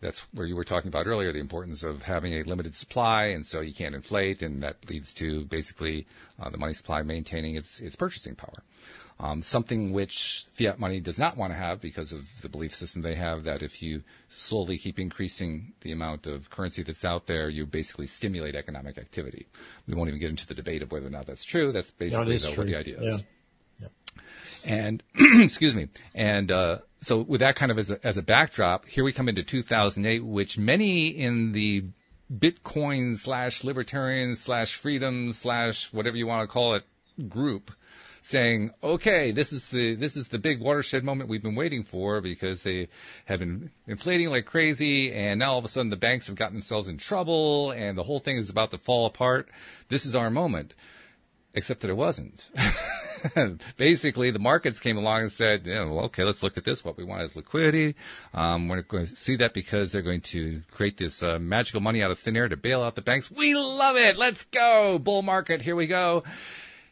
That's 0.00 0.20
where 0.32 0.46
you 0.46 0.56
were 0.56 0.64
talking 0.64 0.88
about 0.88 1.06
earlier, 1.06 1.30
the 1.30 1.40
importance 1.40 1.82
of 1.82 2.02
having 2.02 2.32
a 2.32 2.42
limited 2.42 2.74
supply, 2.74 3.24
and 3.24 3.44
so 3.44 3.60
you 3.60 3.74
can't 3.74 3.94
inflate, 3.94 4.40
and 4.40 4.62
that 4.62 4.88
leads 4.88 5.12
to 5.14 5.44
basically 5.44 6.06
uh, 6.40 6.48
the 6.48 6.56
money 6.56 6.72
supply 6.72 7.02
maintaining 7.02 7.56
its 7.56 7.80
its 7.80 7.96
purchasing 7.96 8.34
power. 8.34 8.62
Um, 9.22 9.42
something 9.42 9.92
which 9.92 10.46
fiat 10.54 10.78
money 10.78 10.98
does 10.98 11.18
not 11.18 11.36
want 11.36 11.52
to 11.52 11.58
have 11.58 11.78
because 11.80 12.10
of 12.10 12.40
the 12.40 12.48
belief 12.48 12.74
system 12.74 13.02
they 13.02 13.16
have 13.16 13.44
that 13.44 13.62
if 13.62 13.82
you 13.82 14.02
slowly 14.30 14.78
keep 14.78 14.98
increasing 14.98 15.74
the 15.82 15.92
amount 15.92 16.26
of 16.26 16.48
currency 16.48 16.82
that's 16.82 17.04
out 17.04 17.26
there, 17.26 17.50
you 17.50 17.66
basically 17.66 18.06
stimulate 18.06 18.54
economic 18.54 18.96
activity. 18.96 19.46
We 19.86 19.94
won't 19.94 20.08
even 20.08 20.20
get 20.20 20.30
into 20.30 20.46
the 20.46 20.54
debate 20.54 20.80
of 20.82 20.90
whether 20.90 21.06
or 21.06 21.10
not 21.10 21.26
that's 21.26 21.44
true. 21.44 21.70
That's 21.70 21.90
basically 21.90 22.38
no, 22.38 22.50
what 22.56 22.66
the 22.66 22.76
idea 22.76 22.96
yeah. 22.98 23.08
is. 23.10 23.24
Yeah. 23.82 23.88
And 24.64 25.02
excuse 25.42 25.74
me. 25.74 25.88
And 26.14 26.50
uh, 26.50 26.78
so, 27.02 27.18
with 27.18 27.40
that 27.40 27.56
kind 27.56 27.70
of 27.70 27.78
as 27.78 27.90
a, 27.90 28.06
as 28.06 28.16
a 28.16 28.22
backdrop, 28.22 28.86
here 28.86 29.04
we 29.04 29.12
come 29.12 29.28
into 29.28 29.42
2008, 29.42 30.24
which 30.24 30.56
many 30.56 31.08
in 31.08 31.52
the 31.52 31.84
Bitcoin 32.32 33.16
slash 33.16 33.64
libertarian 33.64 34.34
slash 34.34 34.76
freedom 34.76 35.34
slash 35.34 35.92
whatever 35.92 36.16
you 36.16 36.26
want 36.26 36.48
to 36.48 36.50
call 36.50 36.74
it 36.74 36.84
group 37.28 37.70
saying, 38.22 38.70
okay, 38.82 39.32
this 39.32 39.52
is 39.52 39.68
the, 39.68 39.94
this 39.94 40.16
is 40.16 40.28
the 40.28 40.38
big 40.38 40.60
watershed 40.60 41.04
moment 41.04 41.30
we've 41.30 41.42
been 41.42 41.54
waiting 41.54 41.82
for 41.82 42.20
because 42.20 42.62
they 42.62 42.88
have 43.24 43.40
been 43.40 43.70
inflating 43.86 44.30
like 44.30 44.46
crazy 44.46 45.12
and 45.12 45.40
now 45.40 45.52
all 45.52 45.58
of 45.58 45.64
a 45.64 45.68
sudden 45.68 45.90
the 45.90 45.96
banks 45.96 46.26
have 46.26 46.36
gotten 46.36 46.54
themselves 46.54 46.88
in 46.88 46.98
trouble 46.98 47.70
and 47.70 47.96
the 47.96 48.02
whole 48.02 48.20
thing 48.20 48.36
is 48.36 48.50
about 48.50 48.70
to 48.70 48.78
fall 48.78 49.06
apart. 49.06 49.48
This 49.88 50.06
is 50.06 50.14
our 50.14 50.30
moment. 50.30 50.74
Except 51.52 51.80
that 51.80 51.90
it 51.90 51.96
wasn't. 51.96 52.48
Basically, 53.76 54.30
the 54.30 54.38
markets 54.38 54.78
came 54.78 54.96
along 54.96 55.22
and 55.22 55.32
said, 55.32 55.66
yeah, 55.66 55.84
well, 55.84 56.04
okay, 56.04 56.22
let's 56.22 56.44
look 56.44 56.56
at 56.56 56.62
this. 56.62 56.84
What 56.84 56.96
we 56.96 57.02
want 57.02 57.22
is 57.22 57.34
liquidity. 57.34 57.96
Um, 58.32 58.68
we're 58.68 58.82
going 58.82 59.08
to 59.08 59.16
see 59.16 59.34
that 59.34 59.52
because 59.52 59.90
they're 59.90 60.00
going 60.00 60.20
to 60.20 60.62
create 60.70 60.96
this 60.96 61.24
uh, 61.24 61.40
magical 61.40 61.80
money 61.80 62.04
out 62.04 62.12
of 62.12 62.20
thin 62.20 62.36
air 62.36 62.48
to 62.48 62.56
bail 62.56 62.82
out 62.82 62.94
the 62.94 63.02
banks. 63.02 63.32
We 63.32 63.54
love 63.56 63.96
it. 63.96 64.16
Let's 64.16 64.44
go. 64.44 65.00
Bull 65.00 65.22
market. 65.22 65.60
Here 65.60 65.74
we 65.74 65.88
go 65.88 66.22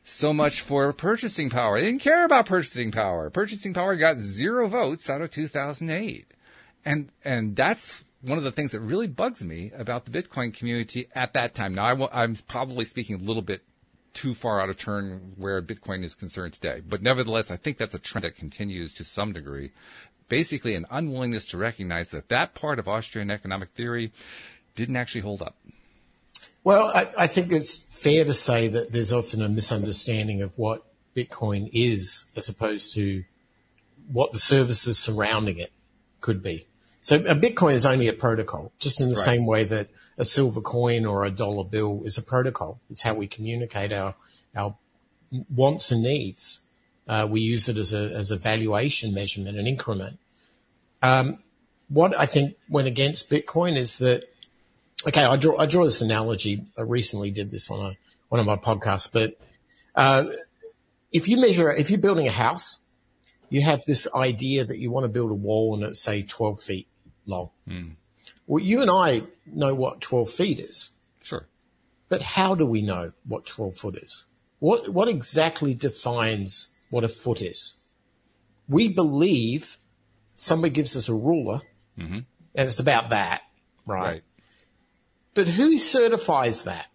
so 0.08 0.32
much 0.32 0.62
for 0.62 0.92
purchasing 0.92 1.50
power. 1.50 1.78
They 1.78 1.86
didn't 1.86 2.00
care 2.00 2.24
about 2.24 2.46
purchasing 2.46 2.90
power. 2.90 3.28
Purchasing 3.28 3.74
power 3.74 3.94
got 3.94 4.18
zero 4.20 4.66
votes 4.66 5.10
out 5.10 5.20
of 5.20 5.30
2008. 5.30 6.26
And, 6.84 7.10
and 7.24 7.54
that's 7.54 8.04
one 8.22 8.38
of 8.38 8.44
the 8.44 8.52
things 8.52 8.72
that 8.72 8.80
really 8.80 9.06
bugs 9.06 9.44
me 9.44 9.70
about 9.76 10.06
the 10.06 10.10
Bitcoin 10.10 10.56
community 10.56 11.08
at 11.14 11.34
that 11.34 11.54
time. 11.54 11.74
Now, 11.74 12.06
I, 12.06 12.24
am 12.24 12.36
probably 12.48 12.86
speaking 12.86 13.16
a 13.16 13.22
little 13.22 13.42
bit 13.42 13.62
too 14.14 14.32
far 14.32 14.60
out 14.60 14.70
of 14.70 14.78
turn 14.78 15.34
where 15.36 15.60
Bitcoin 15.60 16.02
is 16.02 16.14
concerned 16.14 16.54
today, 16.54 16.80
but 16.86 17.02
nevertheless, 17.02 17.50
I 17.50 17.56
think 17.56 17.76
that's 17.76 17.94
a 17.94 17.98
trend 17.98 18.24
that 18.24 18.34
continues 18.34 18.94
to 18.94 19.04
some 19.04 19.32
degree. 19.32 19.72
Basically, 20.28 20.74
an 20.74 20.86
unwillingness 20.90 21.46
to 21.46 21.58
recognize 21.58 22.10
that 22.10 22.28
that 22.28 22.54
part 22.54 22.78
of 22.78 22.88
Austrian 22.88 23.30
economic 23.30 23.70
theory 23.70 24.12
didn't 24.74 24.96
actually 24.96 25.20
hold 25.20 25.42
up. 25.42 25.56
Well, 26.68 26.88
I, 26.88 27.10
I, 27.16 27.26
think 27.28 27.50
it's 27.50 27.78
fair 27.78 28.26
to 28.26 28.34
say 28.34 28.68
that 28.68 28.92
there's 28.92 29.10
often 29.10 29.40
a 29.40 29.48
misunderstanding 29.48 30.42
of 30.42 30.52
what 30.56 30.84
Bitcoin 31.16 31.70
is 31.72 32.26
as 32.36 32.50
opposed 32.50 32.94
to 32.96 33.24
what 34.12 34.32
the 34.32 34.38
services 34.38 34.98
surrounding 34.98 35.56
it 35.56 35.72
could 36.20 36.42
be. 36.42 36.66
So 37.00 37.16
a 37.16 37.34
Bitcoin 37.34 37.72
is 37.72 37.86
only 37.86 38.06
a 38.06 38.12
protocol, 38.12 38.70
just 38.78 39.00
in 39.00 39.08
the 39.08 39.14
right. 39.14 39.24
same 39.24 39.46
way 39.46 39.64
that 39.64 39.88
a 40.18 40.26
silver 40.26 40.60
coin 40.60 41.06
or 41.06 41.24
a 41.24 41.30
dollar 41.30 41.64
bill 41.64 42.02
is 42.04 42.18
a 42.18 42.22
protocol. 42.22 42.78
It's 42.90 43.00
how 43.00 43.14
we 43.14 43.26
communicate 43.26 43.90
our, 43.90 44.14
our 44.54 44.76
wants 45.48 45.90
and 45.90 46.02
needs. 46.02 46.58
Uh, 47.08 47.26
we 47.30 47.40
use 47.40 47.70
it 47.70 47.78
as 47.78 47.94
a, 47.94 48.10
as 48.14 48.30
a 48.30 48.36
valuation 48.36 49.14
measurement, 49.14 49.56
an 49.56 49.66
increment. 49.66 50.18
Um, 51.00 51.38
what 51.88 52.12
I 52.14 52.26
think 52.26 52.56
went 52.68 52.88
against 52.88 53.30
Bitcoin 53.30 53.78
is 53.78 53.96
that 54.00 54.24
okay, 55.06 55.24
I 55.24 55.36
draw 55.36 55.58
I 55.58 55.66
draw 55.66 55.84
this 55.84 56.00
analogy. 56.00 56.66
I 56.76 56.82
recently 56.82 57.30
did 57.30 57.50
this 57.50 57.70
on 57.70 57.92
a, 57.92 57.96
one 58.28 58.40
of 58.40 58.46
my 58.46 58.56
podcasts, 58.56 59.10
but 59.12 59.38
uh, 59.94 60.24
if 61.12 61.28
you 61.28 61.38
measure, 61.38 61.72
if 61.72 61.90
you're 61.90 62.00
building 62.00 62.28
a 62.28 62.32
house, 62.32 62.80
you 63.48 63.62
have 63.62 63.84
this 63.84 64.06
idea 64.14 64.64
that 64.64 64.78
you 64.78 64.90
want 64.90 65.04
to 65.04 65.08
build 65.08 65.30
a 65.30 65.34
wall 65.34 65.74
and 65.74 65.82
it's 65.82 66.00
say 66.00 66.22
12 66.22 66.60
feet 66.60 66.88
long. 67.26 67.50
Mm. 67.68 67.96
Well, 68.46 68.62
you 68.62 68.82
and 68.82 68.90
I 68.90 69.22
know 69.46 69.74
what 69.74 70.00
12 70.00 70.30
feet 70.30 70.60
is. 70.60 70.90
Sure. 71.22 71.46
But 72.08 72.22
how 72.22 72.54
do 72.54 72.66
we 72.66 72.82
know 72.82 73.12
what 73.26 73.46
12 73.46 73.76
foot 73.76 73.96
is? 73.96 74.24
What, 74.58 74.88
what 74.88 75.08
exactly 75.08 75.74
defines 75.74 76.74
what 76.90 77.04
a 77.04 77.08
foot 77.08 77.42
is? 77.42 77.78
We 78.68 78.88
believe 78.88 79.78
somebody 80.36 80.72
gives 80.72 80.96
us 80.96 81.08
a 81.08 81.14
ruler 81.14 81.62
mm-hmm. 81.98 82.18
and 82.54 82.68
it's 82.68 82.80
about 82.80 83.10
that, 83.10 83.42
right? 83.86 84.02
right? 84.02 84.22
But 85.38 85.46
who 85.46 85.78
certifies 85.78 86.64
that? 86.64 86.86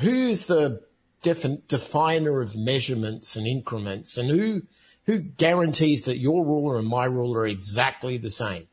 Who's 0.00 0.46
the 0.46 0.80
definer 1.22 2.40
of 2.40 2.56
measurements 2.56 3.36
and 3.36 3.46
increments 3.46 4.18
and 4.18 4.28
who, 4.28 4.62
who 5.06 5.20
guarantees 5.20 6.04
that 6.06 6.18
your 6.18 6.44
ruler 6.44 6.76
and 6.76 6.88
my 6.88 7.04
ruler 7.04 7.42
are 7.42 7.46
exactly 7.46 8.16
the 8.16 8.30
same? 8.30 8.66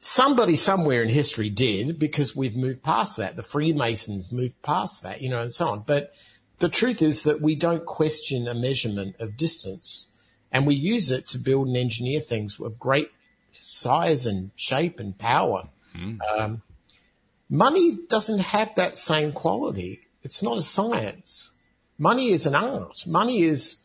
Somebody 0.00 0.54
somewhere 0.54 1.02
in 1.02 1.08
history 1.08 1.48
did 1.48 1.98
because 1.98 2.36
we've 2.36 2.54
moved 2.54 2.82
past 2.82 3.16
that. 3.16 3.36
The 3.36 3.42
Freemasons 3.42 4.30
moved 4.30 4.60
past 4.60 5.02
that, 5.02 5.22
you 5.22 5.30
know, 5.30 5.40
and 5.40 5.54
so 5.54 5.68
on. 5.68 5.84
But 5.86 6.12
the 6.58 6.68
truth 6.68 7.00
is 7.00 7.22
that 7.22 7.40
we 7.40 7.54
don't 7.54 7.86
question 7.86 8.46
a 8.48 8.52
measurement 8.52 9.16
of 9.18 9.38
distance 9.38 10.12
and 10.52 10.66
we 10.66 10.74
use 10.74 11.10
it 11.10 11.26
to 11.28 11.38
build 11.38 11.68
and 11.68 11.76
engineer 11.78 12.20
things 12.20 12.60
of 12.60 12.78
great 12.78 13.08
size 13.54 14.26
and 14.26 14.50
shape 14.56 15.00
and 15.00 15.16
power. 15.16 15.70
Mm. 15.96 16.18
Um, 16.38 16.62
Money 17.52 17.98
doesn't 18.08 18.38
have 18.38 18.74
that 18.76 18.96
same 18.96 19.30
quality. 19.30 20.00
It's 20.22 20.42
not 20.42 20.56
a 20.56 20.62
science. 20.62 21.52
Money 21.98 22.30
is 22.30 22.46
an 22.46 22.54
art. 22.54 23.04
Money 23.06 23.42
is 23.42 23.82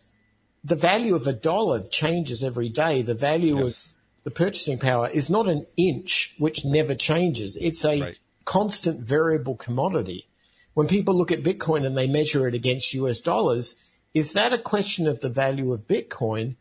the 0.64 0.78
value 0.78 1.16
of 1.16 1.28
a 1.28 1.34
dollar 1.34 1.84
changes 1.84 2.46
every 2.46 2.70
day. 2.70 3.02
The 3.02 3.14
value 3.14 3.58
yes. 3.58 3.66
of 3.66 3.94
the 4.24 4.32
purchasing 4.32 4.80
power 4.80 5.10
is 5.10 5.30
not 5.30 5.50
an 5.50 5.66
inch, 5.76 6.34
which 6.38 6.64
never 6.64 6.96
changes. 6.96 7.58
It's 7.58 7.84
a 7.84 8.00
right. 8.00 8.20
constant 8.46 9.02
variable 9.02 9.58
commodity. 9.58 10.30
When 10.74 10.88
people 10.88 11.18
look 11.18 11.34
at 11.34 11.44
Bitcoin 11.44 11.86
and 11.86 11.98
they 11.98 12.08
measure 12.08 12.48
it 12.48 12.56
against 12.56 12.94
US 12.94 13.20
dollars, 13.20 13.84
is 14.14 14.32
that 14.32 14.54
a 14.54 14.58
question 14.58 15.08
of 15.08 15.20
the 15.20 15.30
value 15.44 15.74
of 15.74 15.90
Bitcoin 15.90 16.56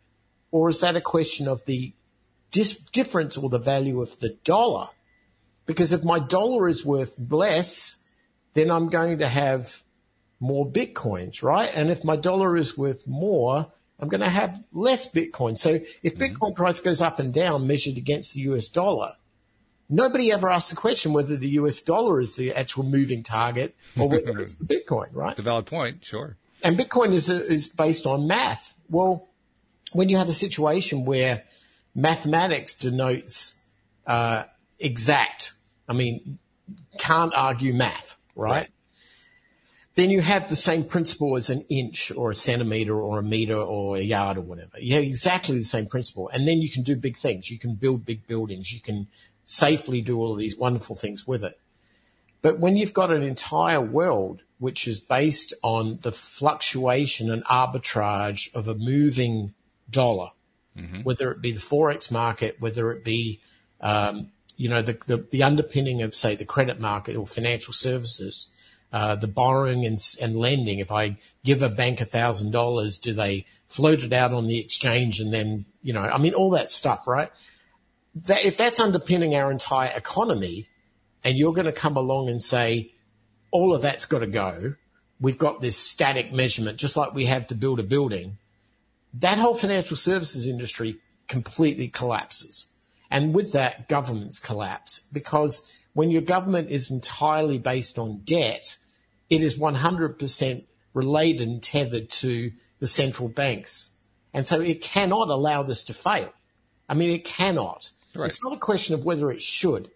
or 0.50 0.68
is 0.68 0.80
that 0.80 0.96
a 0.96 1.00
question 1.00 1.46
of 1.46 1.64
the 1.66 1.94
dis- 2.50 2.78
difference 2.90 3.36
or 3.36 3.48
the 3.48 3.60
value 3.60 4.02
of 4.02 4.18
the 4.18 4.30
dollar? 4.42 4.88
Because 5.66 5.92
if 5.92 6.04
my 6.04 6.18
dollar 6.18 6.68
is 6.68 6.84
worth 6.84 7.18
less, 7.28 7.96
then 8.54 8.70
I'm 8.70 8.88
going 8.88 9.18
to 9.18 9.28
have 9.28 9.82
more 10.40 10.66
bitcoins, 10.66 11.42
right? 11.42 11.70
And 11.74 11.90
if 11.90 12.04
my 12.04 12.16
dollar 12.16 12.56
is 12.56 12.76
worth 12.76 13.06
more, 13.06 13.70
I'm 13.98 14.08
going 14.08 14.20
to 14.20 14.28
have 14.28 14.62
less 14.72 15.10
bitcoin. 15.10 15.58
So 15.58 15.80
if 16.02 16.16
mm-hmm. 16.16 16.22
bitcoin 16.22 16.54
price 16.54 16.80
goes 16.80 17.00
up 17.00 17.18
and 17.18 17.32
down 17.32 17.66
measured 17.66 17.96
against 17.96 18.34
the 18.34 18.40
US 18.42 18.70
dollar, 18.70 19.12
nobody 19.88 20.32
ever 20.32 20.50
asks 20.50 20.70
the 20.70 20.76
question 20.76 21.12
whether 21.12 21.36
the 21.36 21.48
US 21.60 21.80
dollar 21.80 22.20
is 22.20 22.36
the 22.36 22.52
actual 22.52 22.84
moving 22.84 23.22
target 23.22 23.74
or 23.96 24.08
whether 24.08 24.38
it's 24.40 24.56
the 24.56 24.66
bitcoin, 24.66 25.08
right? 25.12 25.30
It's 25.30 25.40
a 25.40 25.42
valid 25.42 25.66
point, 25.66 26.04
sure. 26.04 26.36
And 26.62 26.78
bitcoin 26.78 27.12
is, 27.12 27.28
is 27.28 27.66
based 27.66 28.06
on 28.06 28.26
math. 28.26 28.74
Well, 28.88 29.28
when 29.92 30.08
you 30.08 30.16
have 30.16 30.28
a 30.28 30.32
situation 30.32 31.04
where 31.04 31.44
mathematics 31.94 32.74
denotes, 32.74 33.58
uh, 34.06 34.44
exact 34.78 35.52
I 35.88 35.92
mean, 35.92 36.38
can't 36.98 37.32
argue 37.34 37.74
math, 37.74 38.16
right? 38.34 38.50
right? 38.50 38.70
Then 39.94 40.10
you 40.10 40.20
have 40.20 40.48
the 40.48 40.56
same 40.56 40.84
principle 40.84 41.36
as 41.36 41.48
an 41.48 41.64
inch 41.70 42.12
or 42.14 42.30
a 42.30 42.34
centimeter 42.34 43.00
or 43.00 43.18
a 43.18 43.22
meter 43.22 43.56
or 43.56 43.96
a 43.96 44.02
yard 44.02 44.36
or 44.36 44.42
whatever. 44.42 44.78
You 44.78 44.94
have 44.94 45.04
exactly 45.04 45.56
the 45.58 45.64
same 45.64 45.86
principle. 45.86 46.28
And 46.28 46.46
then 46.46 46.60
you 46.60 46.70
can 46.70 46.82
do 46.82 46.96
big 46.96 47.16
things. 47.16 47.50
You 47.50 47.58
can 47.58 47.74
build 47.76 48.04
big 48.04 48.26
buildings. 48.26 48.72
You 48.72 48.80
can 48.80 49.06
safely 49.46 50.02
do 50.02 50.18
all 50.18 50.32
of 50.32 50.38
these 50.38 50.56
wonderful 50.56 50.96
things 50.96 51.26
with 51.26 51.42
it. 51.44 51.58
But 52.42 52.60
when 52.60 52.76
you've 52.76 52.92
got 52.92 53.10
an 53.10 53.22
entire 53.22 53.80
world 53.80 54.42
which 54.58 54.88
is 54.88 55.00
based 55.00 55.52
on 55.62 55.98
the 56.02 56.12
fluctuation 56.12 57.30
and 57.30 57.44
arbitrage 57.44 58.54
of 58.54 58.68
a 58.68 58.74
moving 58.74 59.52
dollar, 59.90 60.30
mm-hmm. 60.76 61.02
whether 61.02 61.30
it 61.30 61.40
be 61.40 61.52
the 61.52 61.60
forex 61.60 62.10
market, 62.10 62.56
whether 62.60 62.90
it 62.92 63.04
be 63.04 63.40
um, 63.80 64.30
you 64.56 64.68
know, 64.68 64.82
the, 64.82 64.98
the, 65.06 65.18
the 65.30 65.42
underpinning 65.42 66.02
of, 66.02 66.14
say, 66.14 66.34
the 66.34 66.44
credit 66.44 66.80
market 66.80 67.16
or 67.16 67.26
financial 67.26 67.72
services, 67.72 68.50
uh, 68.92 69.14
the 69.16 69.26
borrowing 69.26 69.84
and, 69.84 69.98
and 70.20 70.36
lending. 70.36 70.78
If 70.78 70.90
I 70.90 71.18
give 71.44 71.62
a 71.62 71.68
bank 71.68 72.00
a 72.00 72.04
thousand 72.04 72.52
dollars, 72.52 72.98
do 72.98 73.12
they 73.12 73.46
float 73.68 74.02
it 74.02 74.12
out 74.12 74.32
on 74.32 74.46
the 74.46 74.58
exchange 74.58 75.20
and 75.20 75.32
then, 75.32 75.66
you 75.82 75.92
know, 75.92 76.02
I 76.02 76.18
mean, 76.18 76.34
all 76.34 76.50
that 76.50 76.70
stuff, 76.70 77.06
right? 77.06 77.30
That, 78.26 78.44
if 78.44 78.56
that's 78.56 78.80
underpinning 78.80 79.34
our 79.34 79.50
entire 79.50 79.92
economy 79.94 80.68
and 81.22 81.36
you're 81.36 81.52
going 81.52 81.66
to 81.66 81.72
come 81.72 81.96
along 81.96 82.28
and 82.28 82.42
say, 82.42 82.92
all 83.50 83.74
of 83.74 83.82
that's 83.82 84.06
got 84.06 84.20
to 84.20 84.26
go, 84.26 84.74
we've 85.20 85.38
got 85.38 85.60
this 85.60 85.76
static 85.76 86.32
measurement, 86.32 86.78
just 86.78 86.96
like 86.96 87.14
we 87.14 87.26
have 87.26 87.46
to 87.48 87.54
build 87.54 87.80
a 87.80 87.82
building, 87.82 88.38
that 89.14 89.38
whole 89.38 89.54
financial 89.54 89.96
services 89.96 90.46
industry 90.46 90.98
completely 91.26 91.88
collapses. 91.88 92.66
And 93.10 93.34
with 93.34 93.52
that, 93.52 93.88
governments 93.88 94.38
collapse 94.38 95.08
because 95.12 95.72
when 95.92 96.10
your 96.10 96.22
government 96.22 96.70
is 96.70 96.90
entirely 96.90 97.58
based 97.58 97.98
on 97.98 98.22
debt, 98.24 98.76
it 99.30 99.42
is 99.42 99.56
100% 99.58 100.64
related 100.94 101.48
and 101.48 101.62
tethered 101.62 102.10
to 102.10 102.52
the 102.80 102.86
central 102.86 103.28
banks. 103.28 103.92
And 104.34 104.46
so 104.46 104.60
it 104.60 104.82
cannot 104.82 105.28
allow 105.28 105.62
this 105.62 105.84
to 105.84 105.94
fail. 105.94 106.32
I 106.88 106.94
mean, 106.94 107.10
it 107.10 107.24
cannot. 107.24 107.90
Right. 108.14 108.26
It's 108.26 108.42
not 108.42 108.52
a 108.52 108.58
question 108.58 108.94
of 108.94 109.04
whether 109.04 109.30
it 109.30 109.42
should. 109.42 109.90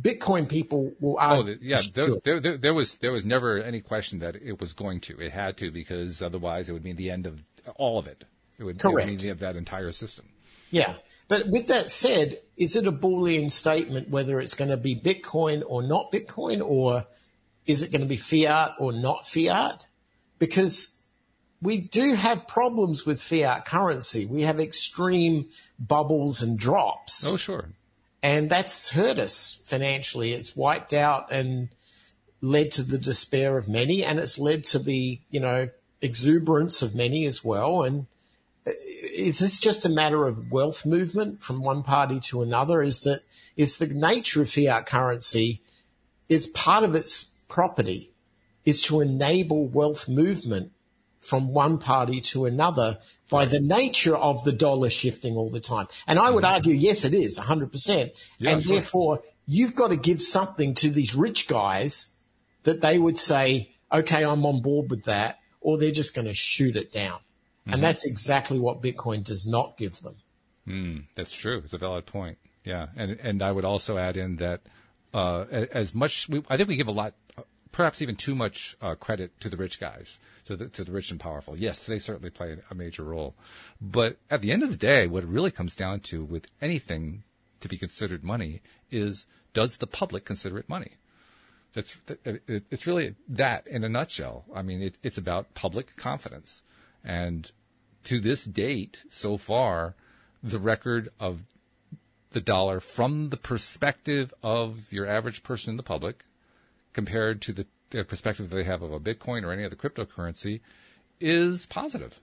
Bitcoin 0.00 0.48
people 0.48 0.92
will 1.00 1.14
oh, 1.14 1.36
argue. 1.36 1.54
Oh, 1.54 1.58
yeah, 1.60 1.80
there, 1.94 2.40
there, 2.40 2.56
there, 2.56 2.74
was 2.74 2.94
there 2.94 3.12
was 3.12 3.26
never 3.26 3.58
any 3.58 3.80
question 3.80 4.20
that 4.20 4.36
it 4.36 4.60
was 4.60 4.72
going 4.72 5.00
to. 5.02 5.20
It 5.20 5.32
had 5.32 5.56
to 5.58 5.70
because 5.70 6.22
otherwise 6.22 6.68
it 6.68 6.72
would 6.72 6.84
mean 6.84 6.96
the 6.96 7.10
end 7.10 7.26
of 7.26 7.42
all 7.76 7.98
of 7.98 8.06
it. 8.06 8.24
It 8.58 8.64
would, 8.64 8.78
Correct. 8.78 8.92
It 8.92 8.94
would 8.94 9.06
mean 9.06 9.18
the 9.18 9.24
end 9.24 9.32
of 9.32 9.38
that 9.40 9.56
entire 9.56 9.92
system. 9.92 10.26
Yeah, 10.70 10.94
but 11.30 11.48
with 11.48 11.68
that 11.68 11.90
said, 11.90 12.40
is 12.56 12.74
it 12.74 12.88
a 12.88 12.92
Boolean 12.92 13.52
statement 13.52 14.10
whether 14.10 14.40
it's 14.40 14.54
going 14.54 14.72
to 14.72 14.76
be 14.76 14.96
Bitcoin 14.96 15.62
or 15.64 15.80
not 15.80 16.10
Bitcoin, 16.10 16.60
or 16.60 17.06
is 17.66 17.84
it 17.84 17.92
going 17.92 18.00
to 18.00 18.08
be 18.08 18.16
fiat 18.16 18.72
or 18.80 18.92
not 18.92 19.28
fiat? 19.28 19.86
Because 20.40 20.98
we 21.62 21.82
do 21.82 22.14
have 22.14 22.48
problems 22.48 23.06
with 23.06 23.22
fiat 23.22 23.64
currency. 23.64 24.26
We 24.26 24.42
have 24.42 24.58
extreme 24.58 25.50
bubbles 25.78 26.42
and 26.42 26.58
drops. 26.58 27.24
Oh, 27.24 27.36
sure. 27.36 27.68
And 28.24 28.50
that's 28.50 28.88
hurt 28.88 29.20
us 29.20 29.60
financially. 29.66 30.32
It's 30.32 30.56
wiped 30.56 30.92
out 30.92 31.30
and 31.30 31.68
led 32.40 32.72
to 32.72 32.82
the 32.82 32.98
despair 32.98 33.56
of 33.56 33.68
many, 33.68 34.04
and 34.04 34.18
it's 34.18 34.36
led 34.36 34.64
to 34.64 34.80
the, 34.80 35.20
you 35.30 35.38
know, 35.38 35.68
exuberance 36.02 36.82
of 36.82 36.96
many 36.96 37.24
as 37.24 37.44
well. 37.44 37.84
And 37.84 38.08
is 38.66 39.38
this 39.38 39.58
just 39.58 39.84
a 39.84 39.88
matter 39.88 40.26
of 40.26 40.50
wealth 40.50 40.84
movement 40.84 41.42
from 41.42 41.62
one 41.62 41.82
party 41.82 42.20
to 42.20 42.42
another? 42.42 42.82
Is 42.82 43.00
that 43.00 43.22
is 43.56 43.78
the 43.78 43.86
nature 43.86 44.42
of 44.42 44.50
fiat 44.50 44.86
currency 44.86 45.62
is 46.28 46.46
part 46.46 46.84
of 46.84 46.94
its 46.94 47.24
property 47.48 48.12
is 48.64 48.82
to 48.82 49.00
enable 49.00 49.66
wealth 49.66 50.08
movement 50.08 50.72
from 51.20 51.52
one 51.52 51.78
party 51.78 52.20
to 52.20 52.46
another 52.46 52.98
by 53.30 53.44
the 53.44 53.60
nature 53.60 54.16
of 54.16 54.44
the 54.44 54.52
dollar 54.52 54.90
shifting 54.90 55.36
all 55.36 55.50
the 55.50 55.60
time. 55.60 55.86
And 56.06 56.18
I 56.18 56.30
would 56.30 56.44
mm-hmm. 56.44 56.54
argue, 56.54 56.74
yes, 56.74 57.04
it 57.04 57.14
is 57.14 57.38
100%. 57.38 58.10
Yeah, 58.38 58.50
and 58.50 58.62
sure. 58.62 58.74
therefore, 58.74 59.22
you've 59.46 59.74
got 59.74 59.88
to 59.88 59.96
give 59.96 60.22
something 60.22 60.74
to 60.74 60.90
these 60.90 61.14
rich 61.14 61.46
guys 61.46 62.14
that 62.64 62.80
they 62.80 62.98
would 62.98 63.18
say, 63.18 63.74
okay, 63.92 64.24
I'm 64.24 64.44
on 64.46 64.62
board 64.62 64.90
with 64.90 65.04
that, 65.04 65.38
or 65.60 65.78
they're 65.78 65.90
just 65.90 66.14
going 66.14 66.26
to 66.26 66.34
shoot 66.34 66.76
it 66.76 66.92
down. 66.92 67.20
Mm-hmm. 67.62 67.74
And 67.74 67.82
that's 67.82 68.04
exactly 68.04 68.58
what 68.58 68.82
Bitcoin 68.82 69.24
does 69.24 69.46
not 69.46 69.76
give 69.76 70.00
them. 70.00 70.16
Mm, 70.66 71.04
that's 71.14 71.32
true. 71.32 71.60
It's 71.64 71.72
a 71.72 71.78
valid 71.78 72.06
point. 72.06 72.38
Yeah. 72.64 72.86
And, 72.96 73.12
and 73.20 73.42
I 73.42 73.52
would 73.52 73.64
also 73.64 73.98
add 73.98 74.16
in 74.16 74.36
that, 74.36 74.60
uh, 75.12 75.44
as 75.50 75.94
much, 75.94 76.28
we, 76.28 76.42
I 76.48 76.56
think 76.56 76.68
we 76.68 76.76
give 76.76 76.88
a 76.88 76.92
lot, 76.92 77.14
perhaps 77.72 78.02
even 78.02 78.16
too 78.16 78.34
much 78.34 78.76
uh, 78.80 78.94
credit 78.94 79.38
to 79.40 79.48
the 79.48 79.56
rich 79.56 79.80
guys 79.80 80.18
to 80.46 80.56
the, 80.56 80.68
to 80.68 80.84
the 80.84 80.92
rich 80.92 81.10
and 81.10 81.20
powerful. 81.20 81.56
Yes, 81.56 81.84
they 81.84 81.98
certainly 81.98 82.30
play 82.30 82.56
a 82.70 82.74
major 82.74 83.04
role. 83.04 83.34
But 83.80 84.16
at 84.30 84.42
the 84.42 84.52
end 84.52 84.62
of 84.62 84.70
the 84.70 84.76
day, 84.76 85.06
what 85.06 85.22
it 85.22 85.28
really 85.28 85.50
comes 85.50 85.76
down 85.76 86.00
to 86.00 86.24
with 86.24 86.46
anything 86.60 87.22
to 87.60 87.68
be 87.68 87.78
considered 87.78 88.24
money 88.24 88.62
is 88.90 89.26
does 89.52 89.76
the 89.76 89.86
public 89.86 90.24
consider 90.24 90.58
it 90.58 90.68
money? 90.68 90.92
That's, 91.74 91.96
it's 92.24 92.86
really 92.86 93.14
that 93.28 93.66
in 93.68 93.84
a 93.84 93.88
nutshell. 93.88 94.44
I 94.52 94.62
mean, 94.62 94.82
it, 94.82 94.96
it's 95.04 95.18
about 95.18 95.54
public 95.54 95.94
confidence. 95.96 96.62
And 97.04 97.50
to 98.04 98.20
this 98.20 98.44
date, 98.44 99.04
so 99.10 99.36
far, 99.36 99.94
the 100.42 100.58
record 100.58 101.10
of 101.18 101.44
the 102.30 102.40
dollar 102.40 102.80
from 102.80 103.30
the 103.30 103.36
perspective 103.36 104.32
of 104.42 104.92
your 104.92 105.06
average 105.06 105.42
person 105.42 105.70
in 105.70 105.76
the 105.76 105.82
public 105.82 106.24
compared 106.92 107.42
to 107.42 107.52
the 107.52 107.66
perspective 108.04 108.50
they 108.50 108.64
have 108.64 108.82
of 108.82 108.92
a 108.92 109.00
Bitcoin 109.00 109.44
or 109.44 109.52
any 109.52 109.64
other 109.64 109.76
cryptocurrency 109.76 110.60
is 111.20 111.66
positive. 111.66 112.20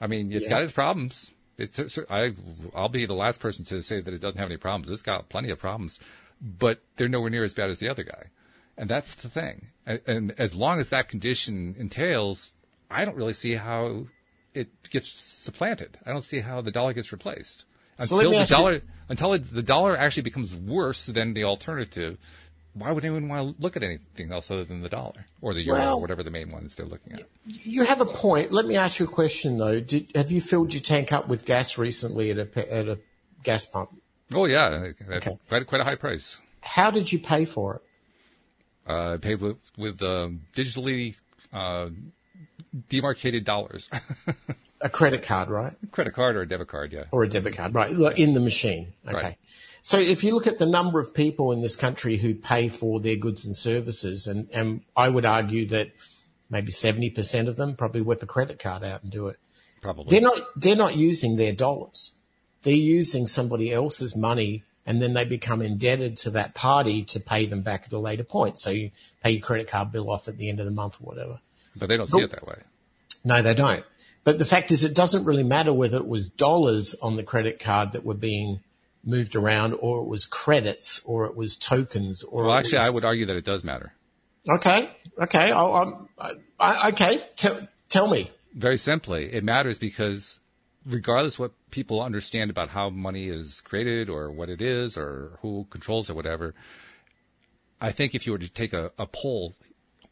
I 0.00 0.06
mean, 0.06 0.32
it's 0.32 0.44
yeah. 0.44 0.50
got 0.50 0.62
its 0.62 0.72
problems. 0.72 1.32
It's, 1.56 1.98
I, 2.08 2.34
I'll 2.74 2.88
be 2.88 3.06
the 3.06 3.14
last 3.14 3.40
person 3.40 3.64
to 3.66 3.82
say 3.82 4.00
that 4.00 4.14
it 4.14 4.20
doesn't 4.20 4.38
have 4.38 4.48
any 4.48 4.56
problems. 4.56 4.90
It's 4.90 5.02
got 5.02 5.28
plenty 5.28 5.50
of 5.50 5.58
problems, 5.58 5.98
but 6.40 6.80
they're 6.96 7.08
nowhere 7.08 7.30
near 7.30 7.42
as 7.42 7.54
bad 7.54 7.70
as 7.70 7.80
the 7.80 7.88
other 7.88 8.04
guy. 8.04 8.26
And 8.76 8.88
that's 8.88 9.16
the 9.16 9.28
thing. 9.28 9.68
And, 9.84 10.00
and 10.06 10.34
as 10.38 10.54
long 10.54 10.78
as 10.78 10.90
that 10.90 11.08
condition 11.08 11.74
entails, 11.76 12.52
I 12.90 13.04
don't 13.04 13.16
really 13.16 13.34
see 13.34 13.54
how 13.54 14.06
it 14.54 14.68
gets 14.90 15.08
supplanted. 15.10 15.98
I 16.06 16.10
don't 16.10 16.22
see 16.22 16.40
how 16.40 16.60
the 16.60 16.70
dollar 16.70 16.92
gets 16.92 17.12
replaced 17.12 17.64
until 17.98 18.20
so 18.20 18.30
the 18.30 18.46
dollar 18.46 18.72
you- 18.74 18.82
until 19.08 19.38
the 19.38 19.62
dollar 19.62 19.96
actually 19.96 20.22
becomes 20.22 20.54
worse 20.54 21.06
than 21.06 21.34
the 21.34 21.44
alternative 21.44 22.18
why 22.74 22.92
would 22.92 23.04
anyone 23.04 23.28
want 23.28 23.56
to 23.56 23.62
look 23.62 23.76
at 23.76 23.82
anything 23.82 24.32
else 24.32 24.50
other 24.50 24.64
than 24.64 24.82
the 24.82 24.88
dollar 24.88 25.26
or 25.40 25.52
the 25.52 25.62
euro 25.62 25.78
well, 25.78 25.96
or 25.96 26.00
whatever 26.00 26.22
the 26.22 26.30
main 26.30 26.50
ones 26.50 26.74
they're 26.74 26.86
looking 26.86 27.14
at? 27.14 27.22
You 27.44 27.84
have 27.84 28.00
a 28.00 28.06
point. 28.06 28.52
Let 28.52 28.66
me 28.66 28.76
ask 28.76 29.00
you 29.00 29.06
a 29.06 29.08
question 29.08 29.58
though. 29.58 29.80
Did, 29.80 30.10
have 30.14 30.30
you 30.30 30.40
filled 30.40 30.72
your 30.72 30.82
tank 30.82 31.12
up 31.12 31.28
with 31.28 31.44
gas 31.44 31.76
recently 31.76 32.30
at 32.30 32.38
a 32.38 32.72
at 32.74 32.88
a 32.88 32.98
gas 33.42 33.66
pump? 33.66 33.90
Oh 34.32 34.46
yeah, 34.46 34.90
okay. 35.00 35.38
quite 35.48 35.66
quite 35.66 35.80
a 35.80 35.84
high 35.84 35.96
price. 35.96 36.40
How 36.60 36.90
did 36.90 37.10
you 37.10 37.18
pay 37.18 37.44
for 37.44 37.76
it? 37.76 37.82
Uh, 38.88 39.14
I 39.14 39.16
paid 39.16 39.40
with 39.40 39.58
with 39.76 40.02
uh, 40.02 40.28
digitally 40.54 41.18
uh, 41.52 41.88
demarcated 42.88 43.44
dollars. 43.44 43.88
a 44.80 44.88
credit 44.88 45.22
card, 45.22 45.48
right? 45.50 45.74
Credit 45.92 46.14
card 46.14 46.36
or 46.36 46.42
a 46.42 46.48
debit 46.48 46.68
card, 46.68 46.92
yeah. 46.92 47.04
Or 47.10 47.24
a 47.24 47.28
debit 47.28 47.56
card, 47.56 47.74
right? 47.74 47.90
In 48.18 48.34
the 48.34 48.40
machine. 48.40 48.92
Okay. 49.06 49.16
Right. 49.16 49.38
So 49.82 49.98
if 49.98 50.24
you 50.24 50.34
look 50.34 50.46
at 50.46 50.58
the 50.58 50.66
number 50.66 51.00
of 51.00 51.14
people 51.14 51.52
in 51.52 51.62
this 51.62 51.76
country 51.76 52.16
who 52.16 52.34
pay 52.34 52.68
for 52.68 53.00
their 53.00 53.16
goods 53.16 53.46
and 53.46 53.56
services, 53.56 54.26
and, 54.26 54.48
and 54.52 54.82
I 54.96 55.08
would 55.08 55.24
argue 55.24 55.66
that 55.68 55.92
maybe 56.50 56.72
70% 56.72 57.48
of 57.48 57.56
them 57.56 57.76
probably 57.76 58.02
whip 58.02 58.22
a 58.22 58.26
credit 58.26 58.58
card 58.58 58.84
out 58.84 59.02
and 59.02 59.12
do 59.12 59.28
it. 59.28 59.38
Probably. 59.80 60.10
They're 60.10 60.28
not, 60.28 60.40
they're 60.56 60.76
not 60.76 60.96
using 60.96 61.36
their 61.36 61.52
dollars. 61.52 62.12
They're 62.62 62.74
using 62.74 63.26
somebody 63.26 63.72
else's 63.72 64.16
money 64.16 64.64
and 64.84 65.02
then 65.02 65.12
they 65.12 65.24
become 65.24 65.60
indebted 65.60 66.16
to 66.16 66.30
that 66.30 66.54
party 66.54 67.04
to 67.04 67.20
pay 67.20 67.44
them 67.44 67.60
back 67.60 67.84
at 67.86 67.92
a 67.92 67.98
later 67.98 68.24
point. 68.24 68.58
So 68.58 68.70
you 68.70 68.90
pay 69.22 69.32
your 69.32 69.42
credit 69.42 69.68
card 69.68 69.92
bill 69.92 70.10
off 70.10 70.28
at 70.28 70.38
the 70.38 70.48
end 70.48 70.60
of 70.60 70.64
the 70.64 70.72
month 70.72 70.96
or 71.00 71.04
whatever. 71.04 71.40
But 71.78 71.88
they 71.88 71.96
don't 71.96 72.08
see 72.08 72.22
it 72.22 72.30
that 72.30 72.46
way. 72.46 72.56
No, 73.24 73.42
they 73.42 73.54
don't. 73.54 73.84
But 74.24 74.38
the 74.38 74.44
fact 74.44 74.70
is, 74.70 74.84
it 74.84 74.94
doesn't 74.94 75.24
really 75.24 75.42
matter 75.44 75.72
whether 75.72 75.96
it 75.96 76.06
was 76.06 76.28
dollars 76.28 76.94
on 77.02 77.16
the 77.16 77.22
credit 77.22 77.60
card 77.60 77.92
that 77.92 78.04
were 78.04 78.14
being 78.14 78.60
moved 79.04 79.34
around, 79.34 79.74
or 79.74 80.00
it 80.00 80.06
was 80.06 80.26
credits, 80.26 81.02
or 81.06 81.24
it 81.24 81.36
was 81.36 81.56
tokens, 81.56 82.22
or 82.24 82.44
well, 82.44 82.56
actually, 82.56 82.78
was... 82.78 82.88
I 82.88 82.90
would 82.90 83.04
argue 83.04 83.26
that 83.26 83.36
it 83.36 83.44
does 83.44 83.64
matter. 83.64 83.94
Okay, 84.48 84.90
okay, 85.18 85.50
I'll, 85.50 86.08
I, 86.58 86.88
okay. 86.90 87.22
Tell, 87.36 87.68
tell 87.88 88.08
me. 88.08 88.30
Very 88.54 88.78
simply, 88.78 89.32
it 89.32 89.44
matters 89.44 89.78
because 89.78 90.40
regardless 90.86 91.38
what 91.38 91.52
people 91.70 92.02
understand 92.02 92.50
about 92.50 92.70
how 92.70 92.88
money 92.88 93.28
is 93.28 93.60
created 93.60 94.08
or 94.08 94.30
what 94.30 94.48
it 94.48 94.62
is 94.62 94.96
or 94.96 95.38
who 95.42 95.66
controls 95.70 96.08
it, 96.08 96.16
whatever, 96.16 96.54
I 97.80 97.92
think 97.92 98.14
if 98.14 98.26
you 98.26 98.32
were 98.32 98.38
to 98.38 98.48
take 98.48 98.72
a, 98.72 98.90
a 98.98 99.06
poll 99.06 99.54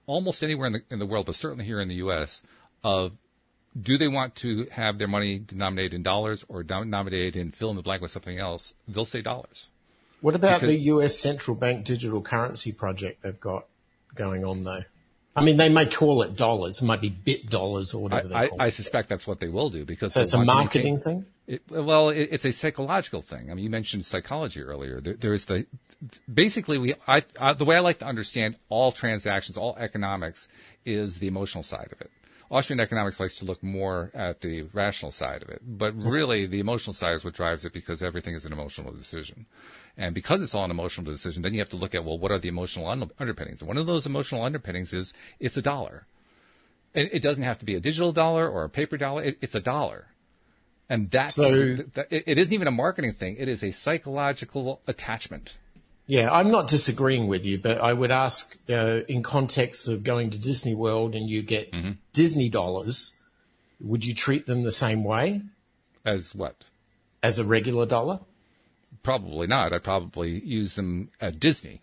almost 0.07 0.43
anywhere 0.43 0.67
in 0.69 0.73
the, 0.75 0.83
in 0.91 0.99
the 0.99 1.07
world, 1.07 1.27
but 1.27 1.35
certainly 1.35 1.65
here 1.65 1.81
in 1.81 1.89
the 1.89 1.97
U.S., 1.97 2.43
of 2.85 3.13
do 3.81 3.99
they 3.99 4.09
want 4.09 4.35
to 4.37 4.67
have 4.71 4.99
their 4.99 5.09
money 5.09 5.39
denominated 5.39 5.95
in 5.95 6.03
dollars 6.03 6.45
or 6.49 6.63
denominated 6.63 7.37
in 7.37 7.51
fill 7.51 7.71
in 7.71 7.77
the 7.77 7.83
blank 7.83 8.03
with 8.03 8.11
something 8.11 8.39
else? 8.39 8.75
They'll 8.89 9.05
say 9.05 9.23
dollars. 9.23 9.69
What 10.21 10.35
about 10.35 10.61
because, 10.61 10.75
the 10.75 10.81
US 10.93 11.19
central 11.19 11.57
bank 11.57 11.85
digital 11.85 12.23
currency 12.23 12.73
project 12.73 13.23
they've 13.23 13.39
got 13.39 13.67
going 14.15 14.45
on 14.45 14.65
though? 14.65 14.85
I 15.35 15.45
mean, 15.45 15.59
they 15.59 15.69
may 15.69 15.85
call 15.85 16.23
it 16.23 16.35
dollars. 16.35 16.81
It 16.81 16.87
might 16.87 17.03
be 17.03 17.11
bit 17.11 17.51
dollars 17.51 17.93
or 17.93 18.05
whatever. 18.05 18.35
I, 18.35 18.45
I, 18.45 18.51
I 18.59 18.69
suspect 18.71 19.11
that's 19.11 19.27
what 19.27 19.39
they 19.39 19.49
will 19.49 19.69
do 19.69 19.85
because 19.85 20.15
so 20.15 20.23
it's 20.23 20.33
a 20.33 20.43
marketing 20.43 20.99
thing. 20.99 21.27
It, 21.47 21.63
well, 21.71 22.09
it, 22.09 22.31
it's 22.33 22.47
a 22.47 22.53
psychological 22.53 23.21
thing. 23.21 23.51
I 23.51 23.55
mean, 23.55 23.65
you 23.65 23.71
mentioned 23.71 24.07
psychology 24.07 24.63
earlier. 24.63 25.01
There, 25.03 25.15
there 25.15 25.35
is 25.35 25.45
the 25.45 25.67
basically 26.33 26.79
we 26.79 26.95
I, 27.07 27.23
I, 27.41 27.53
the 27.53 27.65
way 27.65 27.77
I 27.77 27.81
like 27.81 27.99
to 28.01 28.07
understand 28.07 28.57
all 28.69 28.93
transactions, 28.93 29.57
all 29.57 29.77
economics, 29.77 30.49
is 30.85 31.19
the 31.19 31.27
emotional 31.27 31.63
side 31.63 31.89
of 31.93 32.01
it. 32.01 32.11
Austrian 32.49 32.79
economics 32.79 33.19
likes 33.19 33.37
to 33.37 33.45
look 33.45 33.61
more 33.63 34.11
at 34.15 34.41
the 34.41 34.63
rational 34.73 35.11
side 35.11 35.43
of 35.43 35.49
it, 35.49 35.61
but 35.67 35.97
really 35.97 36.47
the 36.47 36.61
emotional 36.61 36.95
side 36.95 37.15
is 37.15 37.25
what 37.25 37.35
drives 37.35 37.65
it 37.65 37.73
because 37.73 38.03
everything 38.03 38.35
is 38.35 38.45
an 38.45 38.53
emotional 38.53 38.93
decision. 38.93 39.47
And 39.97 40.15
because 40.15 40.43
it's 40.43 40.55
all 40.55 40.65
an 40.65 40.71
emotional 40.71 41.11
decision, 41.11 41.43
then 41.43 41.55
you 41.55 41.61
have 41.61 41.71
to 41.71 41.77
look 41.77 41.95
at, 41.95 42.05
well, 42.05 42.19
what 42.19 42.31
are 42.31 42.39
the 42.39 42.49
emotional 42.49 42.87
un- 42.87 43.11
underpinnings? 43.19 43.63
And 43.63 43.69
one 43.69 43.79
of 43.79 43.87
those 43.87 44.07
emotional 44.07 44.45
underpinnings 44.45 44.93
is 44.93 45.13
it's 45.41 45.57
a 45.57 45.63
dollar. 45.63 46.07
It, 46.95 47.15
it 47.15 47.23
doesn't 47.23 47.43
have 47.43 47.59
to 47.59 47.65
be 47.65 47.75
a 47.75 47.81
digital 47.81 48.13
dollar 48.13 48.49
or 48.49 48.63
a 48.63 48.69
paper 48.69 48.97
dollar. 48.97 49.25
It, 49.25 49.39
it's 49.41 49.57
a 49.57 49.61
dollar. 49.61 50.07
And 50.89 51.11
that's, 51.11 51.35
so, 51.35 51.51
that, 51.95 52.07
it, 52.11 52.25
it 52.27 52.39
isn't 52.39 52.55
even 52.55 52.69
a 52.69 52.73
marketing 52.73 53.13
thing. 53.13 53.37
It 53.41 53.49
is 53.49 53.65
a 53.65 53.73
psychological 53.73 54.83
attachment. 54.87 55.57
Yeah, 56.07 56.31
I'm 56.31 56.51
not 56.53 56.69
disagreeing 56.69 57.27
with 57.27 57.45
you, 57.45 57.59
but 57.59 57.81
I 57.81 57.93
would 57.93 58.13
ask 58.13 58.57
uh, 58.71 59.01
in 59.09 59.23
context 59.25 59.89
of 59.89 60.05
going 60.05 60.31
to 60.31 60.39
Disney 60.39 60.75
World 60.75 61.15
and 61.15 61.29
you 61.29 61.43
get 61.43 61.73
Mm-hmm. 61.73 61.93
Disney 62.13 62.49
dollars, 62.49 63.15
would 63.81 64.05
you 64.05 64.15
treat 64.15 64.47
them 64.47 64.63
the 64.63 64.71
same 64.71 65.03
way 65.05 65.43
As 66.05 66.35
what? 66.35 66.55
as 67.23 67.39
a 67.41 67.45
regular 67.45 67.87
dollar? 67.87 68.21
Probably 69.03 69.47
not. 69.47 69.73
I'd 69.73 69.83
probably 69.85 70.39
use 70.41 70.75
them 70.75 71.11
at 71.21 71.39
Disney. 71.41 71.81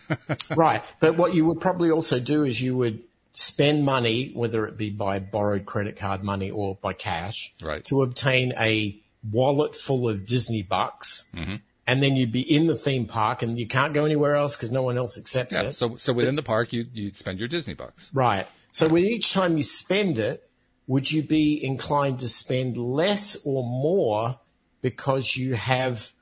right. 0.56 0.82
But 1.00 1.16
what 1.16 1.34
you 1.34 1.46
would 1.46 1.60
probably 1.60 1.90
also 1.90 2.20
do 2.20 2.44
is 2.44 2.60
you 2.60 2.76
would 2.76 3.02
spend 3.34 3.84
money, 3.84 4.30
whether 4.34 4.66
it 4.66 4.76
be 4.76 4.90
by 4.90 5.18
borrowed 5.18 5.64
credit 5.66 5.96
card 5.96 6.22
money 6.22 6.50
or 6.50 6.76
by 6.80 6.92
cash, 6.92 7.52
Right. 7.62 7.84
to 7.86 8.02
obtain 8.02 8.52
a 8.58 8.96
wallet 9.30 9.74
full 9.76 10.08
of 10.08 10.26
Disney 10.26 10.62
bucks. 10.62 11.24
Mm-hmm. 11.34 11.56
And 11.86 12.02
then 12.02 12.14
you'd 12.14 12.32
be 12.32 12.42
in 12.42 12.68
the 12.68 12.76
theme 12.76 13.06
park 13.06 13.42
and 13.42 13.58
you 13.58 13.66
can't 13.66 13.92
go 13.92 14.04
anywhere 14.04 14.36
else 14.36 14.56
because 14.56 14.70
no 14.70 14.82
one 14.82 14.96
else 14.96 15.18
accepts 15.18 15.54
yeah. 15.54 15.62
it. 15.62 15.72
So, 15.72 15.96
so 15.96 16.12
within 16.12 16.36
the 16.36 16.42
park, 16.42 16.72
you, 16.72 16.86
you'd 16.92 17.16
spend 17.16 17.38
your 17.40 17.48
Disney 17.48 17.74
bucks. 17.74 18.10
Right. 18.14 18.46
So 18.70 18.88
with 18.88 19.04
each 19.04 19.32
time 19.32 19.56
you 19.56 19.64
spend 19.64 20.18
it, 20.18 20.48
would 20.86 21.10
you 21.10 21.22
be 21.22 21.64
inclined 21.64 22.20
to 22.20 22.28
spend 22.28 22.76
less 22.76 23.36
or 23.44 23.64
more 23.64 24.38
because 24.80 25.36
you 25.36 25.54
have 25.54 26.12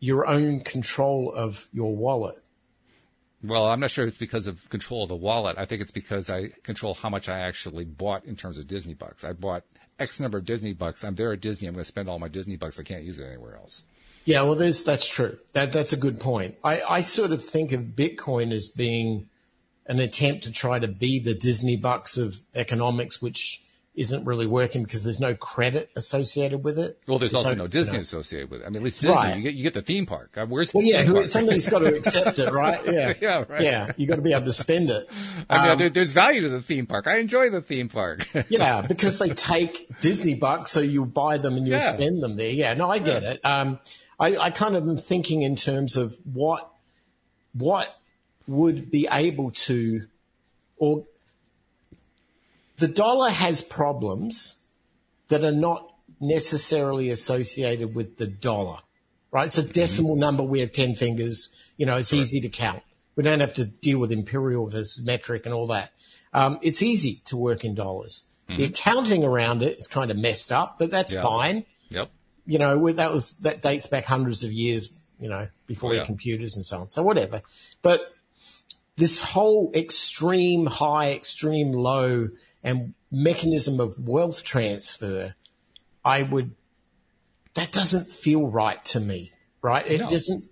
your 0.00 0.26
own 0.26 0.60
control 0.60 1.32
of 1.34 1.68
your 1.72 1.94
wallet? 1.94 2.36
Well, 3.42 3.66
I'm 3.66 3.80
not 3.80 3.90
sure 3.90 4.06
it's 4.06 4.16
because 4.16 4.46
of 4.46 4.68
control 4.70 5.02
of 5.02 5.10
the 5.10 5.16
wallet. 5.16 5.56
I 5.58 5.66
think 5.66 5.82
it's 5.82 5.90
because 5.90 6.30
I 6.30 6.48
control 6.62 6.94
how 6.94 7.10
much 7.10 7.28
I 7.28 7.40
actually 7.40 7.84
bought 7.84 8.24
in 8.24 8.36
terms 8.36 8.56
of 8.56 8.66
Disney 8.66 8.94
bucks. 8.94 9.22
I 9.22 9.32
bought 9.32 9.64
X 9.98 10.18
number 10.18 10.38
of 10.38 10.44
Disney 10.44 10.72
bucks. 10.72 11.04
I'm 11.04 11.14
there 11.14 11.32
at 11.32 11.40
Disney. 11.40 11.68
I'm 11.68 11.74
going 11.74 11.82
to 11.82 11.88
spend 11.88 12.08
all 12.08 12.18
my 12.18 12.28
Disney 12.28 12.56
bucks. 12.56 12.80
I 12.80 12.82
can't 12.82 13.04
use 13.04 13.18
it 13.18 13.26
anywhere 13.26 13.56
else. 13.56 13.84
Yeah, 14.24 14.42
well, 14.42 14.54
there's, 14.54 14.84
that's 14.84 15.06
true. 15.08 15.38
That, 15.52 15.72
that's 15.72 15.92
a 15.92 15.96
good 15.98 16.18
point. 16.20 16.56
I, 16.64 16.80
I 16.88 17.00
sort 17.02 17.32
of 17.32 17.44
think 17.44 17.72
of 17.72 17.80
Bitcoin 17.82 18.52
as 18.52 18.68
being 18.68 19.28
an 19.86 19.98
attempt 19.98 20.44
to 20.44 20.52
try 20.52 20.78
to 20.78 20.88
be 20.88 21.18
the 21.18 21.34
Disney 21.34 21.76
bucks 21.76 22.16
of 22.16 22.38
economics, 22.54 23.20
which 23.20 23.60
isn't 23.94 24.24
really 24.24 24.46
working 24.46 24.82
because 24.82 25.04
there's 25.04 25.20
no 25.20 25.36
credit 25.36 25.88
associated 25.94 26.64
with 26.64 26.78
it. 26.80 26.98
Well, 27.06 27.18
there's 27.20 27.32
It's 27.32 27.44
also 27.44 27.54
no 27.54 27.64
you 27.64 27.68
Disney 27.68 27.94
know, 27.98 28.00
associated 28.00 28.50
with 28.50 28.62
it. 28.62 28.64
I 28.64 28.68
mean, 28.70 28.76
at 28.78 28.82
least 28.82 29.02
Disney, 29.02 29.14
Right. 29.14 29.36
you 29.36 29.42
get 29.42 29.54
you 29.54 29.62
get 29.62 29.74
the 29.74 29.82
theme 29.82 30.04
park. 30.04 30.36
Uh, 30.36 30.46
Where's 30.46 30.72
the 30.72 30.78
Well, 30.78 30.86
yeah, 30.86 31.02
theme 31.02 31.06
who, 31.06 31.14
park? 31.14 31.28
somebody's 31.28 31.68
got 31.68 31.78
to 31.80 31.86
accept 31.96 32.38
it, 32.40 32.50
right? 32.50 32.80
Yeah, 32.86 33.12
Yeah, 33.20 33.44
right. 33.48 33.60
Yeah, 33.62 33.92
you 33.96 34.08
got 34.08 34.16
to 34.16 34.22
be 34.22 34.32
able 34.32 34.46
to 34.46 34.52
spend 34.52 34.90
it. 34.90 35.08
I 35.48 35.62
mean, 35.62 35.70
Um, 35.72 35.78
there, 35.78 35.90
there's 35.90 36.10
value 36.10 36.40
to 36.40 36.48
the 36.48 36.60
theme 36.62 36.86
park. 36.86 37.06
I 37.06 37.18
enjoy 37.18 37.50
the 37.50 37.60
theme 37.62 37.88
park. 37.88 38.26
Yeah, 38.48 38.80
because 38.82 39.18
they 39.20 39.28
take 39.28 39.88
Disney 40.00 40.34
bucks, 40.34 40.72
so 40.72 40.80
you 40.80 41.04
buy 41.04 41.38
them 41.38 41.56
and 41.56 41.64
you 41.66 41.74
Yeah. 41.74 41.94
spend 41.94 42.20
them 42.20 42.36
there. 42.36 42.48
Yeah, 42.50 42.74
no, 42.74 42.90
I 42.90 42.98
get 42.98 43.22
it. 43.22 43.40
Um, 43.44 43.78
I, 44.18 44.36
I 44.36 44.50
kind 44.50 44.76
of 44.76 44.88
am 44.88 44.96
thinking 44.98 45.42
in 45.42 45.56
terms 45.56 45.96
of 45.96 46.16
what 46.24 46.70
what 47.52 47.88
would 48.46 48.90
be 48.90 49.08
able 49.10 49.50
to, 49.52 50.06
or 50.76 51.04
the 52.76 52.88
dollar 52.88 53.30
has 53.30 53.62
problems 53.62 54.56
that 55.28 55.44
are 55.44 55.52
not 55.52 55.90
necessarily 56.20 57.10
associated 57.10 57.94
with 57.94 58.16
the 58.18 58.26
dollar, 58.26 58.78
right? 59.30 59.46
It's 59.46 59.58
a 59.58 59.62
decimal 59.62 60.16
number. 60.16 60.42
We 60.42 60.60
have 60.60 60.72
10 60.72 60.94
fingers. 60.96 61.48
You 61.76 61.86
know, 61.86 61.96
it's 61.96 62.12
easy 62.12 62.40
to 62.42 62.48
count. 62.48 62.82
We 63.16 63.22
don't 63.22 63.40
have 63.40 63.54
to 63.54 63.64
deal 63.64 63.98
with 63.98 64.10
imperial 64.12 64.68
versus 64.68 65.00
metric 65.04 65.46
and 65.46 65.54
all 65.54 65.68
that. 65.68 65.92
Um, 66.32 66.58
it's 66.62 66.82
easy 66.82 67.22
to 67.26 67.36
work 67.36 67.64
in 67.64 67.74
dollars. 67.74 68.24
The 68.48 68.64
accounting 68.64 69.24
around 69.24 69.62
it 69.62 69.78
is 69.78 69.86
kind 69.86 70.10
of 70.10 70.18
messed 70.18 70.52
up, 70.52 70.76
but 70.78 70.90
that's 70.90 71.12
Yeah. 71.12 71.22
fine. 71.22 71.64
yep. 71.88 72.10
You 72.46 72.58
know, 72.58 72.92
that 72.92 73.12
was, 73.12 73.30
that 73.38 73.62
dates 73.62 73.86
back 73.86 74.04
hundreds 74.04 74.44
of 74.44 74.52
years, 74.52 74.92
you 75.18 75.28
know, 75.28 75.48
before 75.66 75.92
Oh, 75.92 75.94
yeah. 75.94 76.04
computers 76.04 76.56
and 76.56 76.64
so 76.64 76.78
on. 76.78 76.88
So 76.90 77.02
whatever. 77.02 77.42
But 77.80 78.00
this 78.96 79.20
whole 79.20 79.72
extreme 79.74 80.66
high, 80.66 81.12
extreme 81.12 81.72
low 81.72 82.28
and 82.62 82.94
mechanism 83.10 83.80
of 83.80 83.98
wealth 83.98 84.44
transfer, 84.44 85.34
I 86.04 86.22
would, 86.22 86.54
that 87.54 87.72
doesn't 87.72 88.10
feel 88.10 88.46
right 88.46 88.84
to 88.86 89.00
me, 89.00 89.32
right? 89.62 89.86
It 89.86 90.00
No. 90.00 90.08
doesn't, 90.10 90.44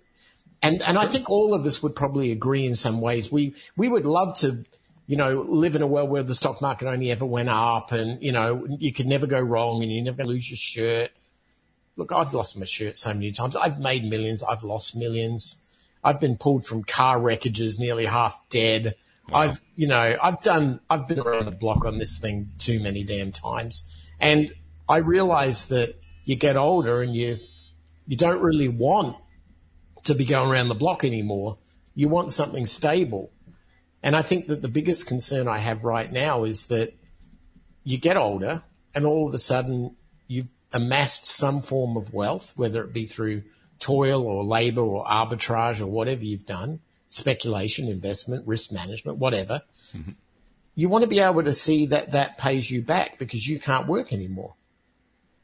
and, 0.61 0.81
and 0.81 0.97
I 0.97 1.05
think 1.07 1.29
all 1.29 1.53
of 1.53 1.65
us 1.65 1.83
would 1.83 1.95
probably 1.95 2.31
agree 2.31 2.65
in 2.65 2.75
some 2.75 3.01
ways. 3.01 3.31
We, 3.31 3.53
we 3.75 3.87
would 3.87 4.05
love 4.05 4.39
to, 4.39 4.63
you 5.05 5.17
know, 5.17 5.41
live 5.41 5.75
in 5.75 5.81
a 5.81 5.87
world 5.87 6.09
where 6.09 6.23
the 6.23 6.33
stock 6.33 6.61
market 6.61 6.87
only 6.87 7.11
ever 7.11 7.25
went 7.25 7.49
up 7.49 7.91
and, 7.91 8.23
you 8.23 8.31
know, 8.31 8.65
you 8.79 8.93
could 8.93 9.05
never 9.05 9.27
go 9.27 9.39
wrong 9.39 9.83
and 9.83 9.91
you 9.91 10.01
never 10.01 10.23
lose 10.23 10.49
your 10.49 10.57
shirt. 10.57 11.11
Look, 11.95 12.11
I've 12.11 12.33
lost 12.33 12.57
my 12.57 12.65
shirt 12.65 12.97
so 12.97 13.13
many 13.13 13.31
times. 13.31 13.55
I've 13.55 13.79
made 13.79 14.03
millions. 14.03 14.43
I've 14.43 14.63
lost 14.63 14.95
millions. 14.95 15.63
I've 16.03 16.19
been 16.19 16.37
pulled 16.37 16.65
from 16.65 16.83
car 16.83 17.19
wreckages, 17.19 17.79
nearly 17.79 18.05
half 18.05 18.37
dead. 18.49 18.95
I've, 19.31 19.61
you 19.75 19.87
know, 19.87 20.17
I've 20.21 20.41
done, 20.41 20.79
I've 20.89 21.07
been 21.07 21.19
around 21.19 21.45
the 21.45 21.51
block 21.51 21.85
on 21.85 21.97
this 21.97 22.17
thing 22.17 22.51
too 22.57 22.79
many 22.81 23.03
damn 23.03 23.31
times. 23.31 23.89
And 24.19 24.53
I 24.89 24.97
realize 24.97 25.67
that 25.67 25.95
you 26.25 26.35
get 26.35 26.57
older 26.57 27.01
and 27.01 27.15
you, 27.15 27.37
you 28.07 28.17
don't 28.17 28.41
really 28.41 28.67
want 28.67 29.15
to 30.03 30.15
be 30.15 30.25
going 30.25 30.49
around 30.49 30.67
the 30.67 30.75
block 30.75 31.05
anymore. 31.05 31.57
You 31.95 32.09
want 32.09 32.31
something 32.31 32.65
stable. 32.65 33.31
And 34.01 34.15
I 34.15 34.21
think 34.21 34.47
that 34.47 34.61
the 34.61 34.67
biggest 34.67 35.07
concern 35.07 35.47
I 35.47 35.59
have 35.59 35.85
right 35.85 36.11
now 36.11 36.43
is 36.43 36.65
that 36.65 36.93
you 37.85 37.97
get 37.97 38.17
older 38.17 38.63
and 38.93 39.05
all 39.05 39.27
of 39.27 39.33
a 39.33 39.39
sudden 39.39 39.95
amassed 40.73 41.25
some 41.27 41.61
form 41.61 41.95
of 41.95 42.13
wealth, 42.13 42.53
whether 42.55 42.83
it 42.83 42.93
be 42.93 43.05
through 43.05 43.43
toil 43.79 44.23
or 44.23 44.43
labor 44.43 44.81
or 44.81 45.05
arbitrage 45.05 45.79
or 45.79 45.87
whatever 45.87 46.23
you've 46.23 46.45
done, 46.45 46.79
speculation, 47.09 47.87
investment, 47.87 48.47
risk 48.47 48.71
management, 48.71 49.17
whatever. 49.17 49.61
Mm-hmm. 49.95 50.11
You 50.75 50.89
want 50.89 51.03
to 51.03 51.07
be 51.07 51.19
able 51.19 51.43
to 51.43 51.53
see 51.53 51.87
that 51.87 52.13
that 52.13 52.37
pays 52.37 52.69
you 52.69 52.81
back 52.81 53.19
because 53.19 53.47
you 53.47 53.59
can't 53.59 53.87
work 53.87 54.11
anymore. 54.11 54.55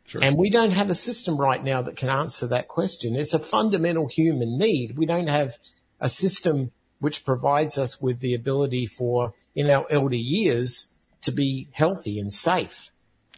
Sure. 0.06 0.24
And 0.24 0.38
we 0.38 0.50
don't 0.50 0.72
have 0.72 0.90
a 0.90 0.96
system 0.96 1.38
right 1.38 1.64
now 1.64 1.84
that 1.84 1.96
can 1.96 2.10
answer 2.10 2.48
that 2.48 2.68
question. 2.68 3.16
It's 3.16 3.36
a 3.36 3.40
fundamental 3.40 4.08
human 4.08 4.58
need. 4.58 4.98
We 4.98 5.06
don't 5.06 5.28
have 5.28 5.58
a 6.00 6.10
system 6.10 6.72
which 7.00 7.24
provides 7.24 7.78
us 7.78 8.02
with 8.02 8.20
the 8.20 8.34
ability 8.34 8.88
for, 8.88 9.34
in 9.54 9.70
our 9.70 9.86
elder 9.92 10.16
years, 10.16 10.88
to 11.22 11.32
be 11.32 11.70
healthy 11.74 12.20
and 12.20 12.34
safe. 12.34 12.90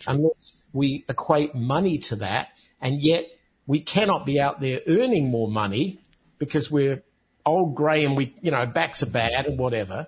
Unless 0.08 0.61
we 0.74 1.06
equate 1.10 1.56
money 1.56 1.98
to 1.98 2.16
that, 2.18 2.50
and 2.80 3.02
yet 3.02 3.26
we 3.68 3.80
cannot 3.80 4.26
be 4.26 4.40
out 4.40 4.60
there 4.60 4.82
earning 4.88 5.30
more 5.30 5.48
money 5.48 6.00
because 6.40 6.72
we're 6.72 7.04
old 7.46 7.76
grey 7.76 8.04
and 8.06 8.18
we, 8.18 8.36
you 8.42 8.52
know, 8.52 8.66
backs 8.66 9.04
are 9.04 9.10
bad 9.10 9.46
and 9.46 9.58
whatever. 9.58 10.08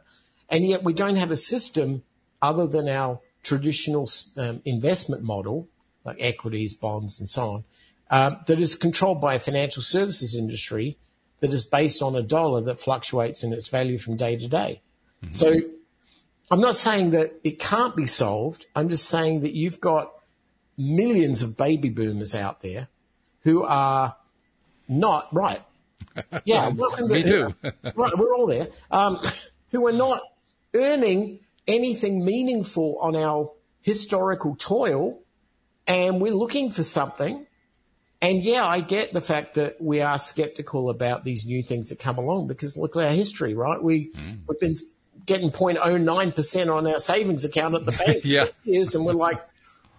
And 0.50 0.66
yet 0.66 0.84
we 0.84 0.94
don't 0.94 1.16
have 1.16 1.32
a 1.32 1.38
system 1.38 2.04
other 2.42 2.68
than 2.68 2.90
our 2.90 3.20
traditional 3.44 4.10
um, 4.38 4.62
investment 4.66 5.24
model, 5.24 5.68
like 6.04 6.18
equities, 6.20 6.74
bonds, 6.74 7.20
and 7.20 7.28
so 7.28 7.50
on, 7.50 7.64
uh, 8.10 8.36
that 8.48 8.60
is 8.60 8.76
controlled 8.76 9.22
by 9.22 9.36
a 9.36 9.40
financial 9.40 9.82
services 9.82 10.36
industry 10.36 10.98
that 11.40 11.54
is 11.54 11.64
based 11.64 12.02
on 12.02 12.16
a 12.16 12.22
dollar 12.22 12.62
that 12.62 12.80
fluctuates 12.80 13.44
in 13.44 13.54
its 13.54 13.68
value 13.68 13.98
from 13.98 14.16
day 14.16 14.38
to 14.38 14.48
day. 14.48 14.82
So 15.32 15.54
I'm 16.52 16.60
not 16.60 16.76
saying 16.76 17.12
that 17.12 17.40
it 17.44 17.60
can't 17.60 17.96
be 17.96 18.06
solved. 18.06 18.66
I'm 18.76 18.90
just 18.90 19.08
saying 19.08 19.42
that 19.42 19.54
you've 19.54 19.80
got 19.80 20.13
millions 20.78 21.42
of 21.44 21.56
baby 21.58 21.90
boomers 21.90 22.34
out 22.36 22.62
there 22.62 22.88
who 23.42 23.64
are 23.64 24.16
not 24.88 25.28
right. 25.34 25.62
Yeah, 26.46 26.68
welcome 26.70 27.08
to- 27.08 27.14
Me 27.16 27.24
too. 27.24 27.54
right, 27.96 28.18
we're 28.18 28.36
all 28.36 28.46
there. 28.48 28.68
Um, 28.92 29.20
who 29.72 29.88
are 29.88 29.92
not 29.94 30.22
earning 30.76 31.40
anything 31.68 32.24
meaningful 32.24 32.98
on 33.02 33.16
our 33.16 33.52
historical 33.82 34.56
toil, 34.56 35.20
and 35.88 36.22
we're 36.22 36.34
looking 36.34 36.70
for 36.70 36.84
something. 36.84 37.48
And 38.22 38.44
yeah, 38.44 38.66
I 38.66 38.80
get 38.82 39.12
the 39.12 39.22
fact 39.22 39.56
that 39.56 39.82
we 39.82 40.02
are 40.02 40.20
skeptical 40.20 40.90
about 40.90 41.24
these 41.24 41.46
new 41.46 41.64
things 41.64 41.90
that 41.90 42.00
come 42.00 42.18
along 42.18 42.48
because 42.48 42.78
look 42.78 42.96
at 42.96 43.04
our 43.04 43.12
history, 43.12 43.54
right? 43.56 43.82
We 43.82 44.12
we've 44.48 44.60
been 44.60 44.76
getting 45.26 45.50
0.09 45.52 46.36
percent 46.36 46.70
on 46.70 46.86
our 46.88 47.00
savings 47.00 47.44
account 47.44 47.76
at 47.76 47.86
the 47.86 47.92
bank 47.92 48.22
Yeah. 48.24 48.46
for 48.46 48.70
years, 48.70 48.94
and 48.96 49.04
we're 49.06 49.14
like, 49.14 49.42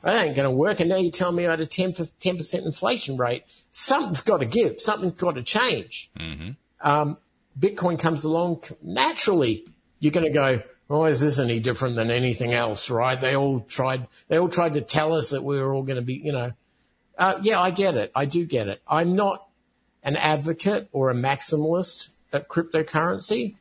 that 0.05 0.23
ain't 0.23 0.37
going 0.37 0.49
to 0.49 0.55
work. 0.55 0.81
And 0.81 0.91
now 0.91 0.97
you're 0.97 1.11
telling 1.11 1.37
me 1.37 1.47
at 1.47 1.61
a 1.61 1.67
10 1.67 1.95
percent 1.95 2.67
inflation 2.67 3.17
rate, 3.17 3.45
something's 3.71 4.21
got 4.21 4.39
to 4.39 4.47
give, 4.47 4.81
something's 4.81 5.13
got 5.13 5.37
to 5.37 5.43
change. 5.43 6.11
Um, 6.81 7.17
Bitcoin 7.59 7.99
comes 7.99 8.25
along 8.25 8.65
naturally. 8.83 9.65
You're 10.01 10.13
going 10.13 10.27
to 10.27 10.33
go, 10.33 10.63
oh, 10.91 11.07
is 11.07 11.21
this 11.21 11.39
any 11.39 11.59
different 11.59 11.97
than 11.97 12.11
anything 12.11 12.53
else, 12.53 12.91
right? 12.91 13.19
They 13.19 13.35
all 13.35 13.61
tried, 13.61 14.07
they 14.29 14.39
all 14.39 14.51
tried 14.51 14.75
to 14.75 14.83
tell 14.83 15.15
us 15.15 15.31
that 15.31 15.43
we 15.43 15.59
were 15.59 15.73
all 15.73 15.83
going 15.83 15.97
to 15.97 16.03
be, 16.03 16.15
you 16.15 16.33
know, 16.33 16.53
uh, 17.17 17.39
yeah, 17.43 17.61
I 17.61 17.71
get 17.71 17.95
it. 17.95 18.13
I 18.15 18.27
do 18.27 18.45
get 18.45 18.69
it. 18.69 18.83
I'm 18.87 19.17
not 19.17 19.47
an 20.03 20.17
advocate 20.17 20.89
or 20.93 21.11
a 21.11 21.15
maximalist 21.15 22.11
of 22.33 22.49
cryptocurrency, 22.49 23.55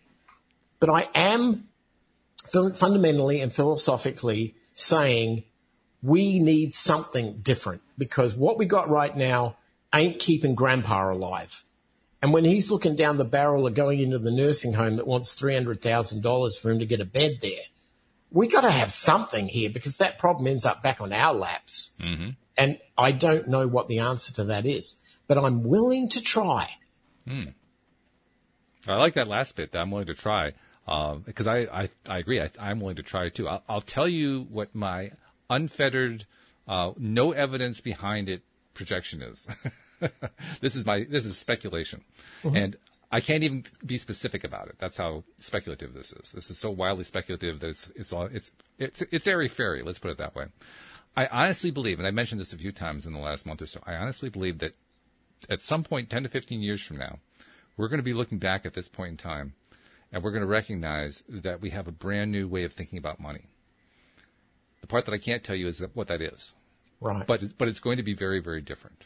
but 0.79 0.89
I 0.89 1.07
am 1.15 1.69
fundamentally 2.49 3.39
and 3.39 3.53
philosophically 3.53 4.55
saying 4.75 5.43
we 6.03 6.39
need 6.39 6.75
something 6.75 7.39
different 7.41 7.81
because 7.97 8.35
what 8.35 8.57
we 8.57 8.65
got 8.65 8.89
right 8.89 9.15
now 9.15 9.55
ain't 9.93 10.19
keeping 10.19 10.53
grandpa 10.53 11.11
alive. 11.11 11.63
And 12.21 12.33
when 12.33 12.45
he's 12.45 12.69
looking 12.69 12.95
down 12.95 13.17
the 13.17 13.25
barrel 13.25 13.65
of 13.65 13.73
going 13.73 13.99
into 13.99 14.19
the 14.19 14.31
nursing 14.31 14.73
home 14.73 14.97
that 14.97 15.07
wants 15.07 15.35
$300,000 15.35 16.59
for 16.59 16.71
him 16.71 16.79
to 16.79 16.85
get 16.85 17.01
a 17.01 17.05
bed 17.05 17.39
there, 17.41 17.63
we 18.31 18.47
got 18.47 18.61
to 18.61 18.71
have 18.71 18.91
something 18.91 19.47
here 19.47 19.69
because 19.69 19.97
that 19.97 20.19
problem 20.19 20.47
ends 20.47 20.65
up 20.65 20.83
back 20.83 21.01
on 21.01 21.13
our 21.13 21.33
laps. 21.33 21.91
Mm-hmm. 21.99 22.29
And 22.57 22.79
I 22.97 23.11
don't 23.11 23.47
know 23.47 23.67
what 23.67 23.87
the 23.87 23.99
answer 23.99 24.33
to 24.35 24.45
that 24.45 24.65
is, 24.65 24.95
but 25.27 25.37
I'm 25.37 25.63
willing 25.63 26.09
to 26.09 26.21
try. 26.21 26.69
I 28.87 28.97
like 28.97 29.13
that 29.13 29.27
last 29.27 29.55
bit 29.55 29.71
that 29.71 29.79
I'm 29.79 29.91
willing 29.91 30.07
to 30.07 30.13
try 30.13 30.53
because 31.25 31.47
I, 31.47 31.59
I, 31.59 31.89
I 32.07 32.17
agree. 32.19 32.41
I, 32.41 32.49
I'm 32.59 32.79
willing 32.79 32.97
to 32.97 33.03
try 33.03 33.25
it 33.25 33.35
too. 33.35 33.47
I'll, 33.47 33.63
I'll 33.69 33.81
tell 33.81 34.07
you 34.07 34.47
what 34.49 34.73
my 34.75 35.11
unfettered, 35.49 36.25
uh, 36.67 36.93
no 36.97 37.31
evidence 37.31 37.81
behind 37.81 38.29
it 38.29 38.43
projection 38.73 39.21
is. 39.21 39.47
this 40.61 40.75
is 40.75 40.85
my 40.85 41.05
this 41.09 41.25
is 41.25 41.37
speculation, 41.37 42.03
and 42.55 42.75
I 43.11 43.21
can't 43.21 43.43
even 43.43 43.63
be 43.85 43.97
specific 43.97 44.43
about 44.43 44.69
it. 44.69 44.75
That's 44.79 44.97
how 44.97 45.23
speculative 45.37 45.93
this 45.93 46.11
is. 46.13 46.31
This 46.31 46.49
is 46.49 46.57
so 46.57 46.71
wildly 46.71 47.03
speculative 47.03 47.59
that 47.59 47.67
it's 47.67 47.91
it's 47.95 48.11
all 48.11 48.25
it's 48.25 48.51
it's 48.79 49.03
it's 49.11 49.27
airy 49.27 49.47
fairy. 49.47 49.83
Let's 49.83 49.99
put 49.99 50.11
it 50.11 50.17
that 50.17 50.35
way. 50.35 50.45
I 51.15 51.27
honestly 51.27 51.69
believe, 51.69 51.99
and 51.99 52.07
I 52.07 52.11
mentioned 52.11 52.41
this 52.41 52.53
a 52.53 52.57
few 52.57 52.71
times 52.71 53.05
in 53.05 53.13
the 53.13 53.19
last 53.19 53.45
month 53.45 53.61
or 53.61 53.67
so. 53.67 53.81
I 53.85 53.93
honestly 53.93 54.29
believe 54.29 54.57
that 54.59 54.75
at 55.47 55.61
some 55.61 55.83
point, 55.83 56.09
ten 56.09 56.23
to 56.23 56.29
fifteen 56.29 56.61
years 56.61 56.81
from 56.81 56.97
now, 56.97 57.19
we're 57.77 57.87
going 57.87 57.99
to 57.99 58.03
be 58.03 58.13
looking 58.13 58.39
back 58.39 58.65
at 58.65 58.73
this 58.73 58.87
point 58.87 59.11
in 59.11 59.17
time, 59.17 59.53
and 60.11 60.23
we're 60.23 60.31
going 60.31 60.41
to 60.41 60.47
recognize 60.47 61.23
that 61.29 61.61
we 61.61 61.69
have 61.69 61.87
a 61.87 61.91
brand 61.91 62.31
new 62.31 62.47
way 62.47 62.63
of 62.63 62.73
thinking 62.73 62.97
about 62.97 63.19
money. 63.19 63.45
The 64.83 64.87
part 64.87 65.05
that 65.05 65.13
I 65.13 65.17
can't 65.17 65.41
tell 65.45 65.55
you 65.55 65.67
is 65.69 65.77
that 65.77 65.95
what 65.95 66.09
that 66.09 66.21
is 66.21 66.53
Right. 66.99 67.25
but 67.25 67.41
it's, 67.41 67.53
but 67.53 67.69
it's 67.69 67.79
going 67.79 67.95
to 67.97 68.03
be 68.03 68.13
very 68.13 68.41
very 68.41 68.61
different. 68.61 69.05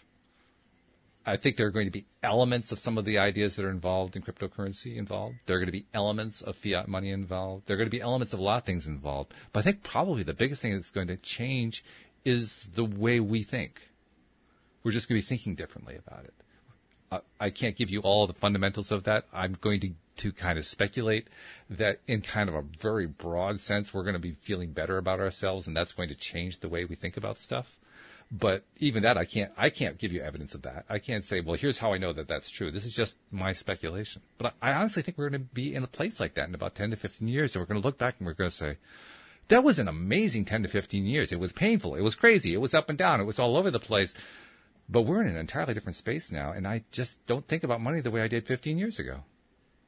I 1.24 1.38
think 1.38 1.56
there 1.56 1.68
are 1.68 1.72
going 1.72 1.86
to 1.86 1.92
be 1.92 2.06
elements 2.24 2.72
of 2.72 2.80
some 2.80 2.98
of 2.98 3.06
the 3.06 3.20
ideas 3.20 3.56
that 3.56 3.66
are 3.66 3.70
involved 3.70 4.16
in 4.16 4.24
cryptocurrency 4.24 4.96
involved. 4.96 5.36
There 5.46 5.58
are 5.58 5.60
going 5.60 5.68
to 5.68 5.80
be 5.84 5.86
elements 5.94 6.42
of 6.42 6.56
fiat 6.56 6.88
money 6.88 7.12
involved. 7.12 7.68
There 7.68 7.76
are 7.76 7.78
going 7.78 7.92
to 7.92 7.96
be 7.96 8.02
elements 8.02 8.34
of 8.34 8.40
a 8.40 8.44
lot 8.44 8.58
of 8.58 8.64
things 8.64 8.88
involved. 8.88 9.34
But 9.52 9.60
I 9.60 9.64
think 9.64 9.84
probably 9.84 10.24
the 10.24 10.34
biggest 10.34 10.62
thing 10.64 10.74
that's 10.74 10.90
going 10.90 11.08
to 11.10 11.18
change 11.18 11.84
is 12.24 12.66
the 12.74 12.86
way 12.86 13.20
we 13.20 13.44
think. 13.44 13.82
We're 14.84 14.92
just 14.92 15.08
going 15.08 15.22
to 15.22 15.26
be 15.26 15.28
thinking 15.28 15.54
differently 15.56 15.98
about 15.98 16.24
it. 16.24 16.34
I 17.40 17.50
can't 17.50 17.76
give 17.76 17.90
you 17.90 18.02
all 18.02 18.28
the 18.28 18.34
fundamentals 18.34 18.92
of 18.92 19.04
that. 19.06 19.26
I'm 19.32 19.54
going 19.54 19.80
to, 19.82 19.92
to 20.18 20.32
kind 20.32 20.60
of 20.60 20.66
speculate 20.66 21.28
that 21.70 22.00
in 22.08 22.22
kind 22.22 22.50
of 22.50 22.56
a 22.56 22.62
very 22.62 23.06
broad 23.06 23.60
sense, 23.60 23.94
we're 23.94 24.04
going 24.04 24.14
to 24.14 24.20
be 24.20 24.34
feeling 24.34 24.72
better 24.72 24.98
about 24.98 25.20
ourselves 25.20 25.68
and 25.68 25.76
that's 25.76 25.94
going 25.94 26.10
to 26.10 26.16
change 26.16 26.60
the 26.60 26.70
way 26.70 26.86
we 26.86 26.96
think 26.96 27.16
about 27.16 27.38
stuff. 27.38 27.78
But 28.30 28.66
even 28.78 29.04
that, 29.04 29.18
I 29.18 29.24
can't, 29.24 29.52
I 29.56 29.70
can't 29.70 29.98
give 29.98 30.12
you 30.12 30.22
evidence 30.22 30.54
of 30.54 30.64
that. 30.64 30.84
I 30.90 31.00
can't 31.00 31.24
say, 31.24 31.40
well, 31.40 31.56
here's 31.56 31.78
how 31.78 31.94
I 31.94 31.98
know 31.98 32.12
that 32.12 32.28
that's 32.28 32.50
true. 32.50 32.72
This 32.72 32.86
is 32.86 32.94
just 32.94 33.16
my 33.32 33.54
speculation. 33.54 34.22
But 34.38 34.54
I 34.62 34.74
honestly 34.74 35.02
think 35.02 35.18
we're 35.18 35.30
going 35.30 35.42
to 35.42 35.54
be 35.54 35.74
in 35.74 35.84
a 35.84 35.88
place 35.88 36.20
like 36.20 36.34
that 36.34 36.50
in 36.50 36.56
about 36.56 36.76
10 36.76 36.90
to 36.90 36.98
15 36.98 37.28
years. 37.30 37.56
And 37.56 37.62
we're 37.62 37.68
going 37.68 37.82
to 37.82 37.88
look 37.88 37.98
back 37.98 38.16
and 38.20 38.28
we're 38.28 38.34
going 38.34 38.50
to 38.50 38.56
say, 38.56 38.78
that 39.48 39.64
was 39.64 39.80
an 39.80 39.88
amazing 39.88 40.44
10 40.44 40.64
to 40.64 40.70
15 40.70 41.06
years. 41.06 41.32
It 41.32 41.40
was 41.40 41.54
painful. 41.54 41.96
It 41.96 42.02
was 42.02 42.16
crazy. 42.16 42.54
It 42.54 42.60
was 42.60 42.74
up 42.74 42.90
and 42.90 42.98
down. 42.98 43.22
It 43.22 43.26
was 43.26 43.40
all 43.40 43.56
over 43.56 43.72
the 43.72 43.80
place. 43.80 44.14
But 44.90 45.02
we're 45.02 45.22
in 45.22 45.28
an 45.28 45.38
entirely 45.38 45.74
different 45.74 45.98
space 45.98 46.32
now. 46.32 46.52
And 46.52 46.68
I 46.68 46.84
just 46.92 47.26
don't 47.26 47.48
think 47.48 47.64
about 47.64 47.82
money 47.82 48.02
the 48.02 48.12
way 48.12 48.22
I 48.22 48.28
did 48.28 48.48
15 48.48 48.78
years 48.78 49.00
ago. 49.00 49.20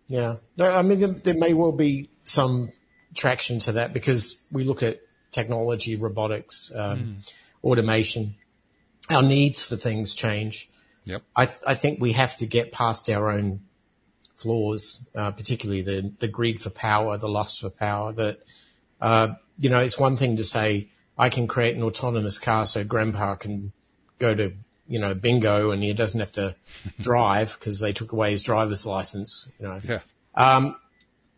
Yeah. 0.07 0.37
No, 0.57 0.69
I 0.69 0.81
mean, 0.81 0.99
there, 0.99 1.13
there 1.13 1.33
may 1.35 1.53
well 1.53 1.71
be 1.71 2.09
some 2.23 2.71
traction 3.15 3.59
to 3.59 3.73
that 3.73 3.93
because 3.93 4.43
we 4.51 4.63
look 4.63 4.83
at 4.83 4.99
technology, 5.31 5.95
robotics, 5.95 6.71
um, 6.75 7.17
automation. 7.63 8.35
Our 9.09 9.23
needs 9.23 9.63
for 9.63 9.75
things 9.77 10.13
change. 10.13 10.69
Yep. 11.05 11.23
I, 11.35 11.45
th- 11.45 11.61
I 11.65 11.75
think 11.75 11.99
we 11.99 12.11
have 12.13 12.35
to 12.37 12.45
get 12.45 12.71
past 12.71 13.09
our 13.09 13.29
own 13.31 13.61
flaws, 14.35 15.09
uh, 15.15 15.31
particularly 15.31 15.81
the, 15.81 16.13
the 16.19 16.27
greed 16.27 16.61
for 16.61 16.69
power, 16.69 17.17
the 17.17 17.27
lust 17.27 17.61
for 17.61 17.69
power 17.69 18.13
that, 18.13 18.39
uh, 19.01 19.29
you 19.57 19.69
know, 19.69 19.79
it's 19.79 19.99
one 19.99 20.17
thing 20.17 20.37
to 20.37 20.43
say, 20.43 20.89
I 21.17 21.29
can 21.29 21.47
create 21.47 21.75
an 21.75 21.83
autonomous 21.83 22.39
car 22.39 22.65
so 22.65 22.83
grandpa 22.83 23.35
can 23.35 23.73
go 24.19 24.33
to, 24.33 24.53
you 24.89 24.99
know, 24.99 25.13
bingo 25.13 25.71
and 25.71 25.83
he 25.83 25.93
doesn't 25.93 26.19
have 26.19 26.33
to 26.33 26.55
drive 26.99 27.55
because 27.57 27.79
they 27.79 27.93
took 27.93 28.11
away 28.11 28.31
his 28.31 28.43
driver's 28.43 28.85
license, 28.85 29.51
you 29.59 29.67
know. 29.67 29.79
Yeah. 29.83 29.99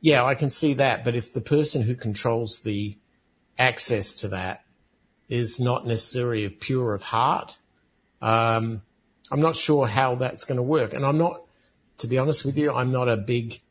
Yeah, 0.04 0.26
I 0.26 0.34
can 0.34 0.50
see 0.50 0.74
that. 0.76 1.06
But 1.06 1.16
if 1.16 1.32
the 1.32 1.42
person 1.42 1.84
who 1.84 1.94
controls 1.94 2.62
the 2.62 2.98
access 3.60 4.16
to 4.16 4.30
that 4.30 4.64
is 5.30 5.60
not 5.60 5.86
necessarily 5.86 6.50
pure 6.50 6.96
of 6.96 7.04
heart, 7.04 7.58
um, 8.22 8.82
I'm 9.32 9.42
not 9.42 9.56
sure 9.56 9.86
how 9.88 10.16
that's 10.16 10.44
going 10.44 10.58
to 10.58 10.64
work. 10.64 10.94
And 10.94 11.06
I'm 11.06 11.18
not, 11.18 11.42
to 12.00 12.08
be 12.08 12.18
honest 12.18 12.46
with 12.46 12.58
you, 12.58 12.74
I'm 12.74 12.92
not 12.92 13.10
a 13.10 13.18
big, 13.18 13.62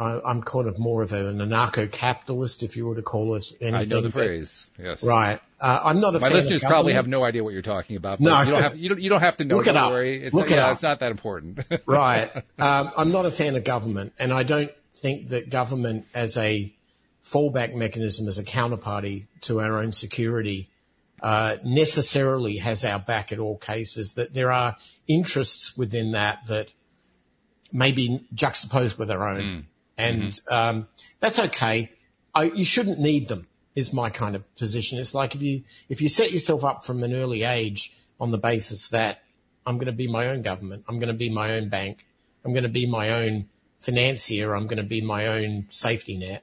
I, 0.00 0.20
I'm 0.24 0.42
kind 0.42 0.66
of 0.66 0.78
more 0.78 1.02
of 1.02 1.12
an 1.12 1.38
anarcho-capitalist, 1.38 2.62
if 2.62 2.76
you 2.76 2.86
were 2.86 2.94
to 2.94 3.02
call 3.02 3.34
it 3.34 3.44
anything. 3.60 3.74
I 3.74 3.84
know 3.84 4.00
the 4.00 4.10
phrase. 4.10 4.70
Yes. 4.78 5.04
Right. 5.04 5.40
Uh, 5.60 5.80
I'm 5.84 6.00
not 6.00 6.14
a 6.14 6.20
My 6.20 6.28
fan 6.28 6.38
of 6.38 6.44
listeners 6.44 6.64
probably 6.64 6.94
have 6.94 7.06
no 7.06 7.22
idea 7.22 7.44
what 7.44 7.52
you're 7.52 7.60
talking 7.60 7.96
about. 7.96 8.18
But 8.18 8.24
No. 8.24 8.40
You 8.40 8.50
don't 8.50 8.62
have, 8.62 8.76
you 8.76 8.88
don't, 8.88 9.00
you 9.00 9.10
don't 9.10 9.20
have 9.20 9.36
to 9.36 9.44
know. 9.44 9.56
Look 9.56 9.66
it 9.66 9.76
up. 9.76 9.90
worry. 9.90 10.22
It's, 10.24 10.34
Look 10.34 10.48
not, 10.48 10.56
it 10.56 10.58
yeah, 10.58 10.66
up. 10.66 10.72
it's 10.72 10.82
not 10.82 11.00
that 11.00 11.10
important. 11.10 11.60
right. 11.86 12.34
Um, 12.58 12.90
I'm 12.96 13.12
not 13.12 13.26
a 13.26 13.30
fan 13.30 13.56
of 13.56 13.64
government, 13.64 14.14
and 14.18 14.32
I 14.32 14.42
don't 14.42 14.70
think 14.96 15.28
that 15.28 15.50
government 15.50 16.06
as 16.14 16.36
a 16.38 16.74
fallback 17.24 17.74
mechanism, 17.74 18.26
as 18.26 18.38
a 18.38 18.44
counterparty 18.44 19.26
to 19.42 19.60
our 19.60 19.78
own 19.78 19.92
security, 19.92 20.70
uh, 21.22 21.56
necessarily 21.62 22.56
has 22.56 22.84
our 22.84 22.98
back 22.98 23.32
at 23.32 23.38
all 23.38 23.58
cases. 23.58 24.14
That 24.14 24.32
there 24.32 24.50
are 24.50 24.76
interests 25.06 25.76
within 25.76 26.12
that 26.12 26.46
that 26.46 26.68
may 27.72 27.92
be 27.92 28.26
juxtaposed 28.34 28.98
with 28.98 29.10
our 29.10 29.28
own, 29.28 29.66
and 30.00 30.40
um, 30.50 30.88
that's 31.20 31.38
okay. 31.38 31.90
I, 32.34 32.44
you 32.44 32.64
shouldn't 32.64 32.98
need 32.98 33.28
them. 33.28 33.46
Is 33.76 33.92
my 33.92 34.10
kind 34.10 34.34
of 34.34 34.54
position. 34.56 34.98
It's 34.98 35.14
like 35.14 35.34
if 35.34 35.42
you 35.42 35.62
if 35.88 36.02
you 36.02 36.08
set 36.08 36.32
yourself 36.32 36.64
up 36.64 36.84
from 36.84 37.04
an 37.04 37.14
early 37.14 37.44
age 37.44 37.96
on 38.18 38.32
the 38.32 38.38
basis 38.38 38.88
that 38.88 39.22
I'm 39.64 39.76
going 39.76 39.86
to 39.86 39.92
be 39.92 40.08
my 40.08 40.26
own 40.28 40.42
government, 40.42 40.84
I'm 40.88 40.98
going 40.98 41.08
to 41.08 41.14
be 41.14 41.30
my 41.30 41.52
own 41.52 41.68
bank, 41.68 42.04
I'm 42.44 42.52
going 42.52 42.64
to 42.64 42.68
be 42.68 42.86
my 42.86 43.10
own 43.10 43.48
financier, 43.80 44.54
I'm 44.54 44.66
going 44.66 44.78
to 44.78 44.82
be 44.82 45.00
my 45.00 45.28
own 45.28 45.66
safety 45.70 46.16
net. 46.18 46.42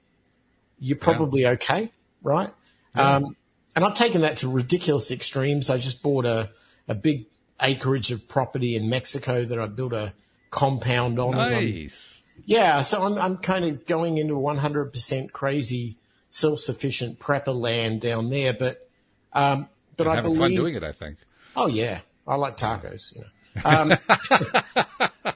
You're 0.79 0.97
probably 0.97 1.45
okay, 1.45 1.91
right? 2.23 2.49
Um, 2.95 3.35
and 3.75 3.83
I've 3.85 3.95
taken 3.95 4.21
that 4.21 4.37
to 4.37 4.49
ridiculous 4.49 5.11
extremes. 5.11 5.69
I 5.69 5.77
just 5.77 6.01
bought 6.01 6.25
a, 6.25 6.49
a 6.87 6.95
big 6.95 7.25
acreage 7.61 8.11
of 8.11 8.27
property 8.27 8.75
in 8.75 8.89
Mexico 8.89 9.43
that 9.45 9.59
I 9.59 9.65
built 9.67 9.93
a 9.93 10.13
compound 10.49 11.19
on. 11.19 11.35
nice. 11.35 12.16
Yeah, 12.45 12.81
so 12.81 13.03
I'm 13.03 13.17
I'm 13.17 13.37
kind 13.37 13.65
of 13.65 13.85
going 13.85 14.17
into 14.17 14.35
100% 14.35 15.31
crazy 15.31 15.97
self-sufficient 16.29 17.19
prepper 17.19 17.55
land 17.55 18.01
down 18.01 18.29
there, 18.29 18.53
but 18.53 18.89
um, 19.33 19.67
but 19.95 20.07
I'm 20.07 20.13
I 20.13 20.15
having 20.17 20.33
believe 20.33 20.57
fun 20.57 20.63
doing 20.63 20.75
it. 20.75 20.83
I 20.83 20.91
think. 20.91 21.17
Oh 21.55 21.67
yeah, 21.67 22.01
I 22.27 22.35
like 22.35 22.57
tacos. 22.57 23.15
You 23.15 23.21
know. 23.21 23.27
um, 23.65 23.93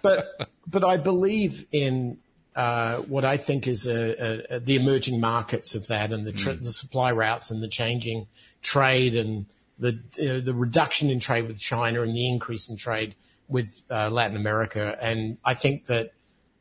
but 0.02 0.50
but 0.68 0.84
I 0.84 0.98
believe 0.98 1.66
in 1.72 2.18
uh, 2.56 2.98
what 2.98 3.26
I 3.26 3.38
think 3.38 3.68
is 3.68 3.88
a, 3.88 4.56
a, 4.56 4.60
the 4.60 4.76
emerging 4.76 5.20
markets 5.20 5.74
of 5.74 5.88
that 5.88 6.12
and 6.12 6.28
the, 6.28 6.34
tr- 6.34 6.52
the 6.52 6.72
supply 6.72 7.12
routes 7.12 7.50
and 7.50 7.64
the 7.64 7.68
changing 7.68 8.28
trade 8.62 9.16
and 9.16 9.46
the 9.80 10.00
uh, 10.20 10.44
the 10.44 10.54
reduction 10.54 11.10
in 11.10 11.20
trade 11.20 11.48
with 11.48 11.58
China 11.60 12.02
and 12.02 12.14
the 12.14 12.28
increase 12.28 12.70
in 12.70 12.78
trade 12.78 13.16
with 13.48 13.74
uh, 13.90 14.10
Latin 14.10 14.38
America. 14.38 14.98
And 15.02 15.38
I 15.44 15.54
think 15.54 15.86
that 15.86 16.12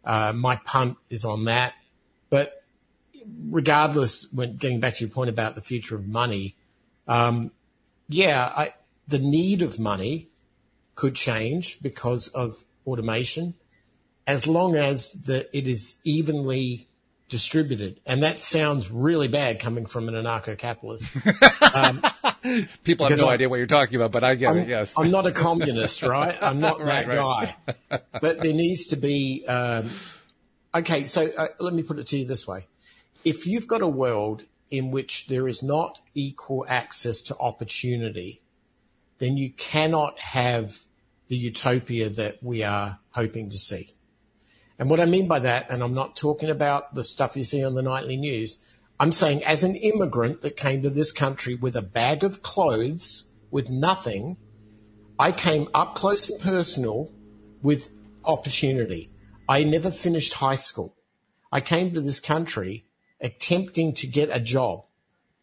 uh, 0.05 0.33
my 0.33 0.57
punt 0.57 0.97
is 1.09 1.25
on 1.25 1.45
that. 1.45 1.75
But 2.29 2.63
regardless, 3.49 4.27
when 4.33 4.57
getting 4.57 4.81
back 4.81 4.95
to 4.95 5.05
your 5.05 5.13
point 5.13 5.31
about 5.31 5.55
the 5.55 5.63
future 5.63 5.95
of 5.95 6.07
money, 6.07 6.57
um, 7.07 7.51
yeah, 8.09 8.45
I, 8.45 8.75
the 9.09 9.19
need 9.19 9.63
of 9.63 9.79
money 9.79 10.29
could 10.95 11.15
change 11.15 11.81
because 11.81 12.29
of 12.29 12.65
automation, 12.87 13.55
as 14.27 14.47
long 14.47 14.77
as 14.77 15.13
the, 15.13 15.57
it 15.57 15.67
is 15.67 15.97
evenly 16.05 16.89
distributed. 17.31 18.01
And 18.05 18.22
that 18.22 18.41
sounds 18.41 18.91
really 18.91 19.28
bad 19.28 19.61
coming 19.61 19.87
from 19.87 20.09
an 20.09 20.14
anarcho-capitalist. 20.14 21.11
People 22.85 23.09
have 23.09 23.18
no 23.18 23.28
I- 23.28 23.35
idea 23.35 23.49
what 23.49 23.57
you're 23.57 23.66
talking 23.66 23.97
about, 23.97 24.12
but 24.12 24.24
I 24.24 24.35
get 24.35 24.57
it. 24.57 24.68
Yes. 24.68 24.95
I'm 24.99 25.11
not 25.11 25.26
a 25.26 25.33
communist, 25.33 26.03
right? 26.05 26.37
I'm 26.41 26.61
not 26.61 26.81
Right, 26.81 27.07
that 27.07 27.16
right. 27.18 27.55
guy. 27.91 28.01
But 28.20 28.41
there 28.41 28.53
needs 28.53 28.89
to 28.89 28.97
be. 28.97 29.47
Um, 29.47 29.91
okay, 30.74 31.07
so 31.07 31.26
uh, 31.37 31.49
let 31.59 31.72
me 31.74 31.83
put 31.83 31.99
it 31.99 32.07
to 32.09 32.18
you 32.18 32.26
this 32.26 32.47
way: 32.47 32.66
if 33.24 33.47
you've 33.47 33.66
got 33.68 33.83
a 33.83 33.89
world 33.89 34.43
in 34.70 34.91
which 34.91 35.26
there 35.26 35.49
is 35.49 35.62
not 35.62 35.99
equal 36.14 36.64
access 36.68 37.22
to 37.22 37.37
opportunity, 37.39 38.41
then 39.18 39.37
you 39.37 39.51
cannot 39.53 40.18
have 40.18 40.78
the 41.28 41.37
utopia 41.37 42.09
that 42.11 42.43
we 42.43 42.62
are 42.62 42.99
hoping 43.11 43.51
to 43.51 43.59
see. 43.59 43.93
And 44.81 44.89
what 44.89 44.99
I 44.99 45.05
mean 45.05 45.28
by 45.28 45.41
that, 45.41 45.68
and 45.68 45.83
I'm 45.83 45.93
not 45.93 46.16
talking 46.16 46.49
about 46.49 46.95
the 46.95 47.05
stuff 47.05 47.37
you 47.37 47.45
see 47.45 47.62
on 47.62 47.74
the 47.74 47.83
nightly 47.83 48.16
news, 48.16 48.57
I'm 48.99 49.12
saying 49.12 49.45
as 49.45 49.62
an 49.62 49.76
immigrant 49.76 50.41
that 50.41 50.57
came 50.57 50.83
to 50.83 50.89
this 50.89 51.12
country 51.12 51.55
with 51.55 51.76
a 51.76 51.83
bag 51.83 52.24
of 52.24 52.43
clothes, 52.43 53.28
with 53.51 53.68
nothing, 53.68 54.39
I 55.18 55.33
came 55.33 55.68
up 55.74 55.97
close 55.97 56.31
and 56.31 56.41
personal 56.41 57.12
with 57.61 57.91
opportunity. 58.24 59.11
I 59.47 59.64
never 59.64 59.91
finished 59.91 60.33
high 60.33 60.57
school. 60.57 60.97
I 61.53 61.61
came 61.61 61.93
to 61.93 62.01
this 62.01 62.18
country 62.18 62.87
attempting 63.20 63.93
to 63.97 64.07
get 64.07 64.31
a 64.33 64.41
job 64.41 64.87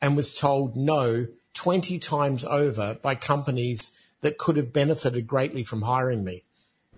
and 0.01 0.15
was 0.15 0.33
told 0.33 0.75
no 0.75 1.27
20 1.53 1.99
times 1.99 2.43
over 2.43 2.97
by 3.03 3.13
companies 3.13 3.91
that 4.21 4.39
could 4.39 4.57
have 4.57 4.73
benefited 4.73 5.27
greatly 5.27 5.63
from 5.63 5.83
hiring 5.83 6.23
me. 6.23 6.43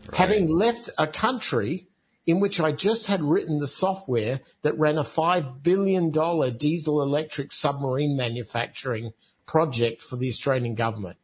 Right. 0.06 0.20
Having 0.20 0.48
left 0.48 0.90
a 0.98 1.06
country 1.06 1.89
in 2.30 2.40
which 2.40 2.60
I 2.60 2.72
just 2.72 3.08
had 3.08 3.24
written 3.24 3.58
the 3.58 3.68
software 3.68 4.42
that 4.62 4.78
ran 4.78 4.98
a 4.98 5.04
$5 5.04 5.64
billion 5.64 6.12
diesel 6.58 7.02
electric 7.02 7.52
submarine 7.52 8.16
manufacturing 8.16 9.14
project 9.46 10.02
for 10.02 10.16
the 10.16 10.28
Australian 10.28 10.76
government 10.76 11.18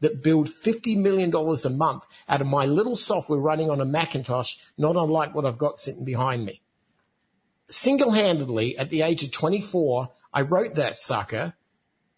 that 0.00 0.22
billed 0.22 0.48
$50 0.48 0.96
million 0.96 1.32
a 1.34 1.70
month 1.70 2.04
out 2.28 2.40
of 2.40 2.46
my 2.46 2.66
little 2.66 2.96
software 2.96 3.38
running 3.38 3.70
on 3.70 3.80
a 3.80 3.84
Macintosh, 3.84 4.56
not 4.76 4.96
unlike 4.96 5.34
what 5.34 5.46
I've 5.46 5.58
got 5.58 5.78
sitting 5.78 6.04
behind 6.04 6.44
me. 6.44 6.60
Single 7.70 8.10
handedly, 8.10 8.76
at 8.76 8.90
the 8.90 9.02
age 9.02 9.22
of 9.22 9.30
24, 9.30 10.10
I 10.34 10.42
wrote 10.42 10.74
that 10.74 10.98
sucker 10.98 11.54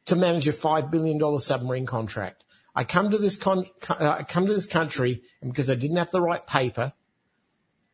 to 0.06 0.16
manage 0.16 0.48
a 0.48 0.52
$5 0.52 0.90
billion 0.90 1.38
submarine 1.38 1.86
contract. 1.86 2.42
I 2.74 2.82
come 2.82 3.10
to 3.10 3.18
this 3.18 3.36
con- 3.36 3.66
uh, 3.88 4.24
come 4.24 4.46
to 4.46 4.54
this 4.54 4.66
country 4.66 5.22
and 5.40 5.52
because 5.52 5.70
I 5.70 5.76
didn't 5.76 5.98
have 5.98 6.10
the 6.10 6.20
right 6.20 6.44
paper, 6.44 6.94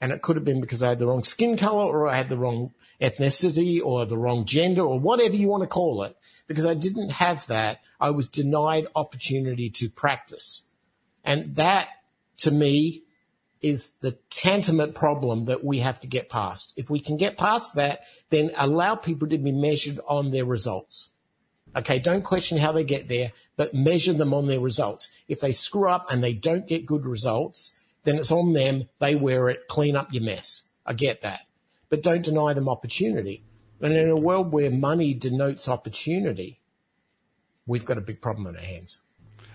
and 0.01 0.13
it 0.13 0.23
could 0.23 0.37
have 0.37 0.45
been 0.45 0.61
because 0.61 0.83
I 0.83 0.91
had 0.91 0.99
the 0.99 1.07
wrong 1.07 1.25
skin 1.25 1.57
color 1.57 1.85
or 1.85 2.09
I 2.09 2.17
had 2.17 2.29
the 2.29 2.39
wrong 2.39 2.73
ethnicity 3.01 3.81
or 3.85 4.07
the 4.07 4.17
wrong 4.17 4.45
gender 4.45 4.83
or 4.83 4.99
whatever 4.99 5.35
you 5.35 5.49
want 5.49 5.63
to 5.63 5.69
call 5.69 6.05
it. 6.05 6.17
Because 6.47 6.67
I 6.67 6.75
didn't 6.75 7.11
have 7.11 7.47
that, 7.47 7.81
I 8.01 8.11
was 8.11 8.29
denied 8.29 8.87
opportunity 8.97 9.71
to 9.71 9.89
practice. 9.89 10.69
And 11.25 11.55
that 11.57 11.89
to 12.39 12.51
me 12.51 13.05
is 13.61 13.93
the 14.01 14.13
tantamount 14.31 14.95
problem 14.95 15.45
that 15.45 15.63
we 15.63 15.81
have 15.81 16.01
to 16.01 16.07
get 16.07 16.31
past. 16.31 16.73
If 16.77 16.89
we 16.89 16.99
can 16.99 17.19
get 17.19 17.37
past 17.37 17.75
that, 17.75 18.01
then 18.31 18.51
allow 18.57 18.95
people 18.95 19.29
to 19.29 19.39
be 19.39 19.53
measured 19.53 20.01
on 20.09 20.31
their 20.31 20.47
results. 20.47 21.11
Okay, 21.77 21.99
don't 21.99 22.25
question 22.25 22.59
how 22.59 22.73
they 22.73 22.85
get 22.85 23.07
there, 23.07 23.33
but 23.57 23.75
measure 23.75 24.15
them 24.15 24.35
on 24.35 24.49
their 24.49 24.61
results. 24.61 25.09
If 25.29 25.41
they 25.41 25.53
screw 25.53 25.89
up 25.89 26.11
and 26.11 26.25
they 26.25 26.33
don't 26.33 26.67
get 26.67 26.87
good 26.87 27.07
results, 27.07 27.75
then 28.05 28.17
it's 28.17 28.33
on 28.33 28.53
them. 28.53 28.89
They 28.99 29.15
wear 29.15 29.49
it, 29.49 29.69
clean 29.69 29.97
up 29.97 30.13
your 30.13 30.23
mess. 30.23 30.65
I 30.87 30.93
get 30.93 31.21
that. 31.23 31.43
But 31.89 32.03
don't 32.03 32.23
deny 32.25 32.55
them 32.55 32.69
opportunity. 32.69 33.45
And 33.81 33.95
in 33.95 34.09
a 34.09 34.17
world 34.17 34.53
where 34.53 34.71
money 34.71 35.15
denotes 35.15 35.69
opportunity, 35.69 36.61
we've 37.67 37.85
got 37.85 37.99
a 37.99 38.03
big 38.03 38.21
problem 38.21 38.47
on 38.47 38.57
our 38.57 38.63
hands. 38.63 39.03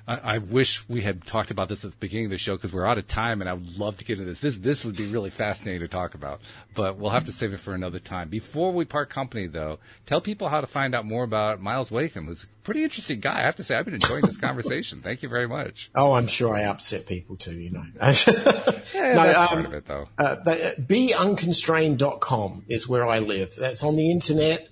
I, 0.07 0.35
I, 0.35 0.37
wish 0.37 0.87
we 0.87 1.01
had 1.01 1.25
talked 1.25 1.49
about 1.51 1.67
this 1.67 1.83
at 1.83 1.91
the 1.91 1.97
beginning 1.97 2.25
of 2.25 2.31
the 2.31 2.37
show 2.37 2.55
because 2.55 2.71
we're 2.71 2.85
out 2.85 2.97
of 2.97 3.07
time, 3.07 3.41
and 3.41 3.49
I 3.49 3.53
would 3.53 3.79
love 3.79 3.97
to 3.97 4.05
get 4.05 4.19
into 4.19 4.31
this. 4.31 4.39
This 4.39 4.55
this 4.57 4.85
would 4.85 4.95
be 4.95 5.05
really 5.07 5.31
fascinating 5.31 5.81
to 5.81 5.87
talk 5.87 6.13
about, 6.13 6.41
but 6.75 6.97
we'll 6.97 7.11
have 7.11 7.25
to 7.25 7.31
save 7.31 7.53
it 7.53 7.59
for 7.59 7.73
another 7.73 7.99
time. 7.99 8.29
Before 8.29 8.71
we 8.71 8.85
part 8.85 9.09
company, 9.09 9.47
though, 9.47 9.79
tell 10.05 10.21
people 10.21 10.49
how 10.49 10.61
to 10.61 10.67
find 10.67 10.93
out 10.93 11.05
more 11.05 11.23
about 11.23 11.59
Myles 11.59 11.91
Wakeham, 11.91 12.27
who's 12.27 12.43
a 12.43 12.47
pretty 12.63 12.83
interesting 12.83 13.19
guy. 13.19 13.39
I 13.39 13.45
have 13.45 13.55
to 13.55 13.63
say, 13.63 13.75
I've 13.75 13.85
been 13.85 13.95
enjoying 13.95 14.25
this 14.25 14.37
conversation. 14.37 15.01
Thank 15.01 15.23
you 15.23 15.29
very 15.29 15.47
much. 15.47 15.89
Oh, 15.95 16.13
I'm 16.13 16.27
sure 16.27 16.55
I 16.55 16.63
upset 16.63 17.07
people 17.07 17.35
too. 17.35 17.53
You 17.53 17.71
know, 17.71 17.83
yeah, 18.01 18.13
no, 18.13 18.73
that's 18.93 19.37
um, 19.37 19.47
part 19.47 19.65
of 19.65 19.73
it, 19.73 19.85
though. 19.85 20.07
Uh, 20.19 20.21
uh, 20.23 20.71
beunconstrained.com 20.79 22.65
is 22.67 22.87
where 22.87 23.07
I 23.07 23.19
live. 23.19 23.55
That's 23.55 23.83
on 23.83 23.95
the 23.95 24.11
internet. 24.11 24.69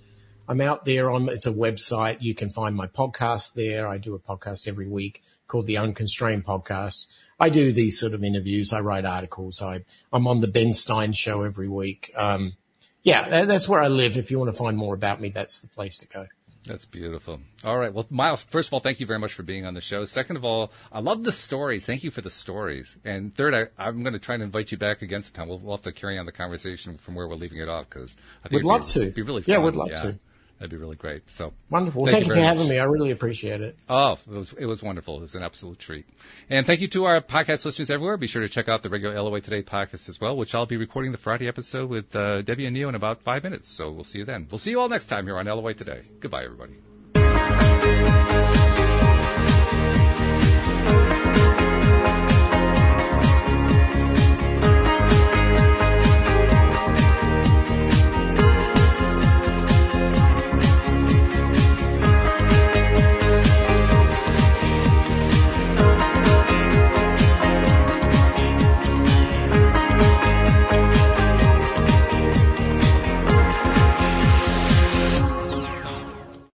I'm 0.47 0.61
out 0.61 0.85
there 0.85 1.09
on, 1.11 1.29
it's 1.29 1.45
a 1.45 1.51
website. 1.51 2.17
You 2.21 2.35
can 2.35 2.49
find 2.49 2.75
my 2.75 2.87
podcast 2.87 3.53
there. 3.53 3.87
I 3.87 3.97
do 3.97 4.15
a 4.15 4.19
podcast 4.19 4.67
every 4.67 4.87
week 4.87 5.23
called 5.47 5.67
the 5.67 5.77
Unconstrained 5.77 6.45
Podcast. 6.45 7.07
I 7.39 7.49
do 7.49 7.71
these 7.71 7.99
sort 7.99 8.13
of 8.13 8.23
interviews. 8.23 8.73
I 8.73 8.81
write 8.81 9.05
articles. 9.05 9.61
I, 9.61 9.83
I'm 10.11 10.27
on 10.27 10.41
the 10.41 10.47
Ben 10.47 10.73
Stein 10.73 11.13
show 11.13 11.43
every 11.43 11.67
week. 11.67 12.11
Um, 12.15 12.53
yeah, 13.03 13.45
that's 13.45 13.67
where 13.67 13.81
I 13.81 13.87
live. 13.87 14.17
If 14.17 14.31
you 14.31 14.39
want 14.39 14.51
to 14.51 14.57
find 14.57 14.77
more 14.77 14.93
about 14.93 15.19
me, 15.19 15.29
that's 15.29 15.59
the 15.59 15.67
place 15.67 15.97
to 15.99 16.07
go. 16.07 16.27
That's 16.65 16.85
beautiful. 16.85 17.41
All 17.65 17.77
right. 17.77 17.93
Well, 17.93 18.05
Myles, 18.09 18.43
first 18.45 18.69
of 18.69 18.73
all, 18.73 18.79
thank 18.79 19.01
you 19.01 19.05
very 19.05 19.19
much 19.19 19.33
for 19.33 19.43
being 19.43 19.65
on 19.65 19.73
the 19.73 19.81
show. 19.81 20.05
Second 20.05 20.37
of 20.37 20.45
all, 20.45 20.71
I 20.93 21.01
love 21.01 21.25
the 21.25 21.31
stories. 21.33 21.85
Thank 21.85 22.05
you 22.05 22.11
for 22.11 22.21
the 22.21 22.29
stories. 22.29 22.97
And 23.03 23.35
third, 23.35 23.53
I, 23.77 23.87
am 23.89 24.01
going 24.01 24.13
to 24.13 24.19
try 24.19 24.35
and 24.35 24.43
invite 24.43 24.71
you 24.71 24.77
back 24.77 25.01
again 25.01 25.23
sometime. 25.23 25.49
We'll, 25.49 25.59
we'll 25.59 25.75
have 25.75 25.83
to 25.83 25.91
carry 25.91 26.17
on 26.17 26.25
the 26.25 26.31
conversation 26.31 26.97
from 26.97 27.15
where 27.15 27.27
we're 27.27 27.35
leaving 27.35 27.57
it 27.57 27.67
off 27.67 27.89
because 27.89 28.15
I 28.45 28.47
think 28.47 28.63
we'd 28.63 28.67
love 28.67 28.85
be, 28.85 28.91
to. 28.91 29.11
Be 29.11 29.21
really 29.23 29.41
fun. 29.41 29.53
Yeah, 29.53 29.59
we'd 29.59 29.75
love 29.75 29.89
yeah. 29.89 30.01
to. 30.03 30.19
That'd 30.63 30.71
be 30.71 30.77
really 30.77 30.95
great. 30.95 31.29
So 31.29 31.51
wonderful. 31.69 32.05
Thank, 32.05 32.15
thank 32.15 32.27
you, 32.27 32.33
for 32.35 32.39
having 32.39 32.69
me. 32.69 32.79
I 32.79 32.85
really 32.85 33.11
appreciate 33.11 33.59
it. 33.59 33.75
Oh, 33.89 34.13
it 34.13 34.29
was 34.29 34.53
it 34.53 34.65
was 34.65 34.81
wonderful. 34.81 35.17
It 35.17 35.19
was 35.19 35.35
an 35.35 35.43
absolute 35.43 35.77
treat. 35.77 36.05
And 36.49 36.65
thank 36.65 36.79
you 36.79 36.87
to 36.87 37.03
our 37.03 37.19
podcast 37.19 37.65
listeners 37.65 37.89
everywhere. 37.89 38.15
Be 38.15 38.27
sure 38.27 38.41
to 38.41 38.47
check 38.47 38.69
out 38.69 38.81
the 38.81 38.89
regular 38.89 39.21
LOA 39.21 39.41
Today 39.41 39.61
podcast 39.61 40.07
as 40.07 40.21
well, 40.21 40.37
which 40.37 40.55
I'll 40.55 40.65
be 40.65 40.77
recording 40.77 41.11
the 41.11 41.17
Friday 41.17 41.49
episode 41.49 41.89
with 41.89 42.15
uh, 42.15 42.43
Debbie 42.43 42.65
and 42.65 42.73
Neil 42.73 42.87
in 42.87 42.95
about 42.95 43.21
five 43.21 43.43
minutes. 43.43 43.67
So 43.67 43.91
we'll 43.91 44.05
see 44.05 44.19
you 44.19 44.25
then. 44.25 44.47
We'll 44.49 44.57
see 44.57 44.71
you 44.71 44.79
all 44.79 44.87
next 44.87 45.07
time 45.07 45.25
here 45.25 45.37
on 45.37 45.47
LOA 45.47 45.73
Today. 45.73 45.99
Goodbye, 46.21 46.45
everybody. 46.45 46.92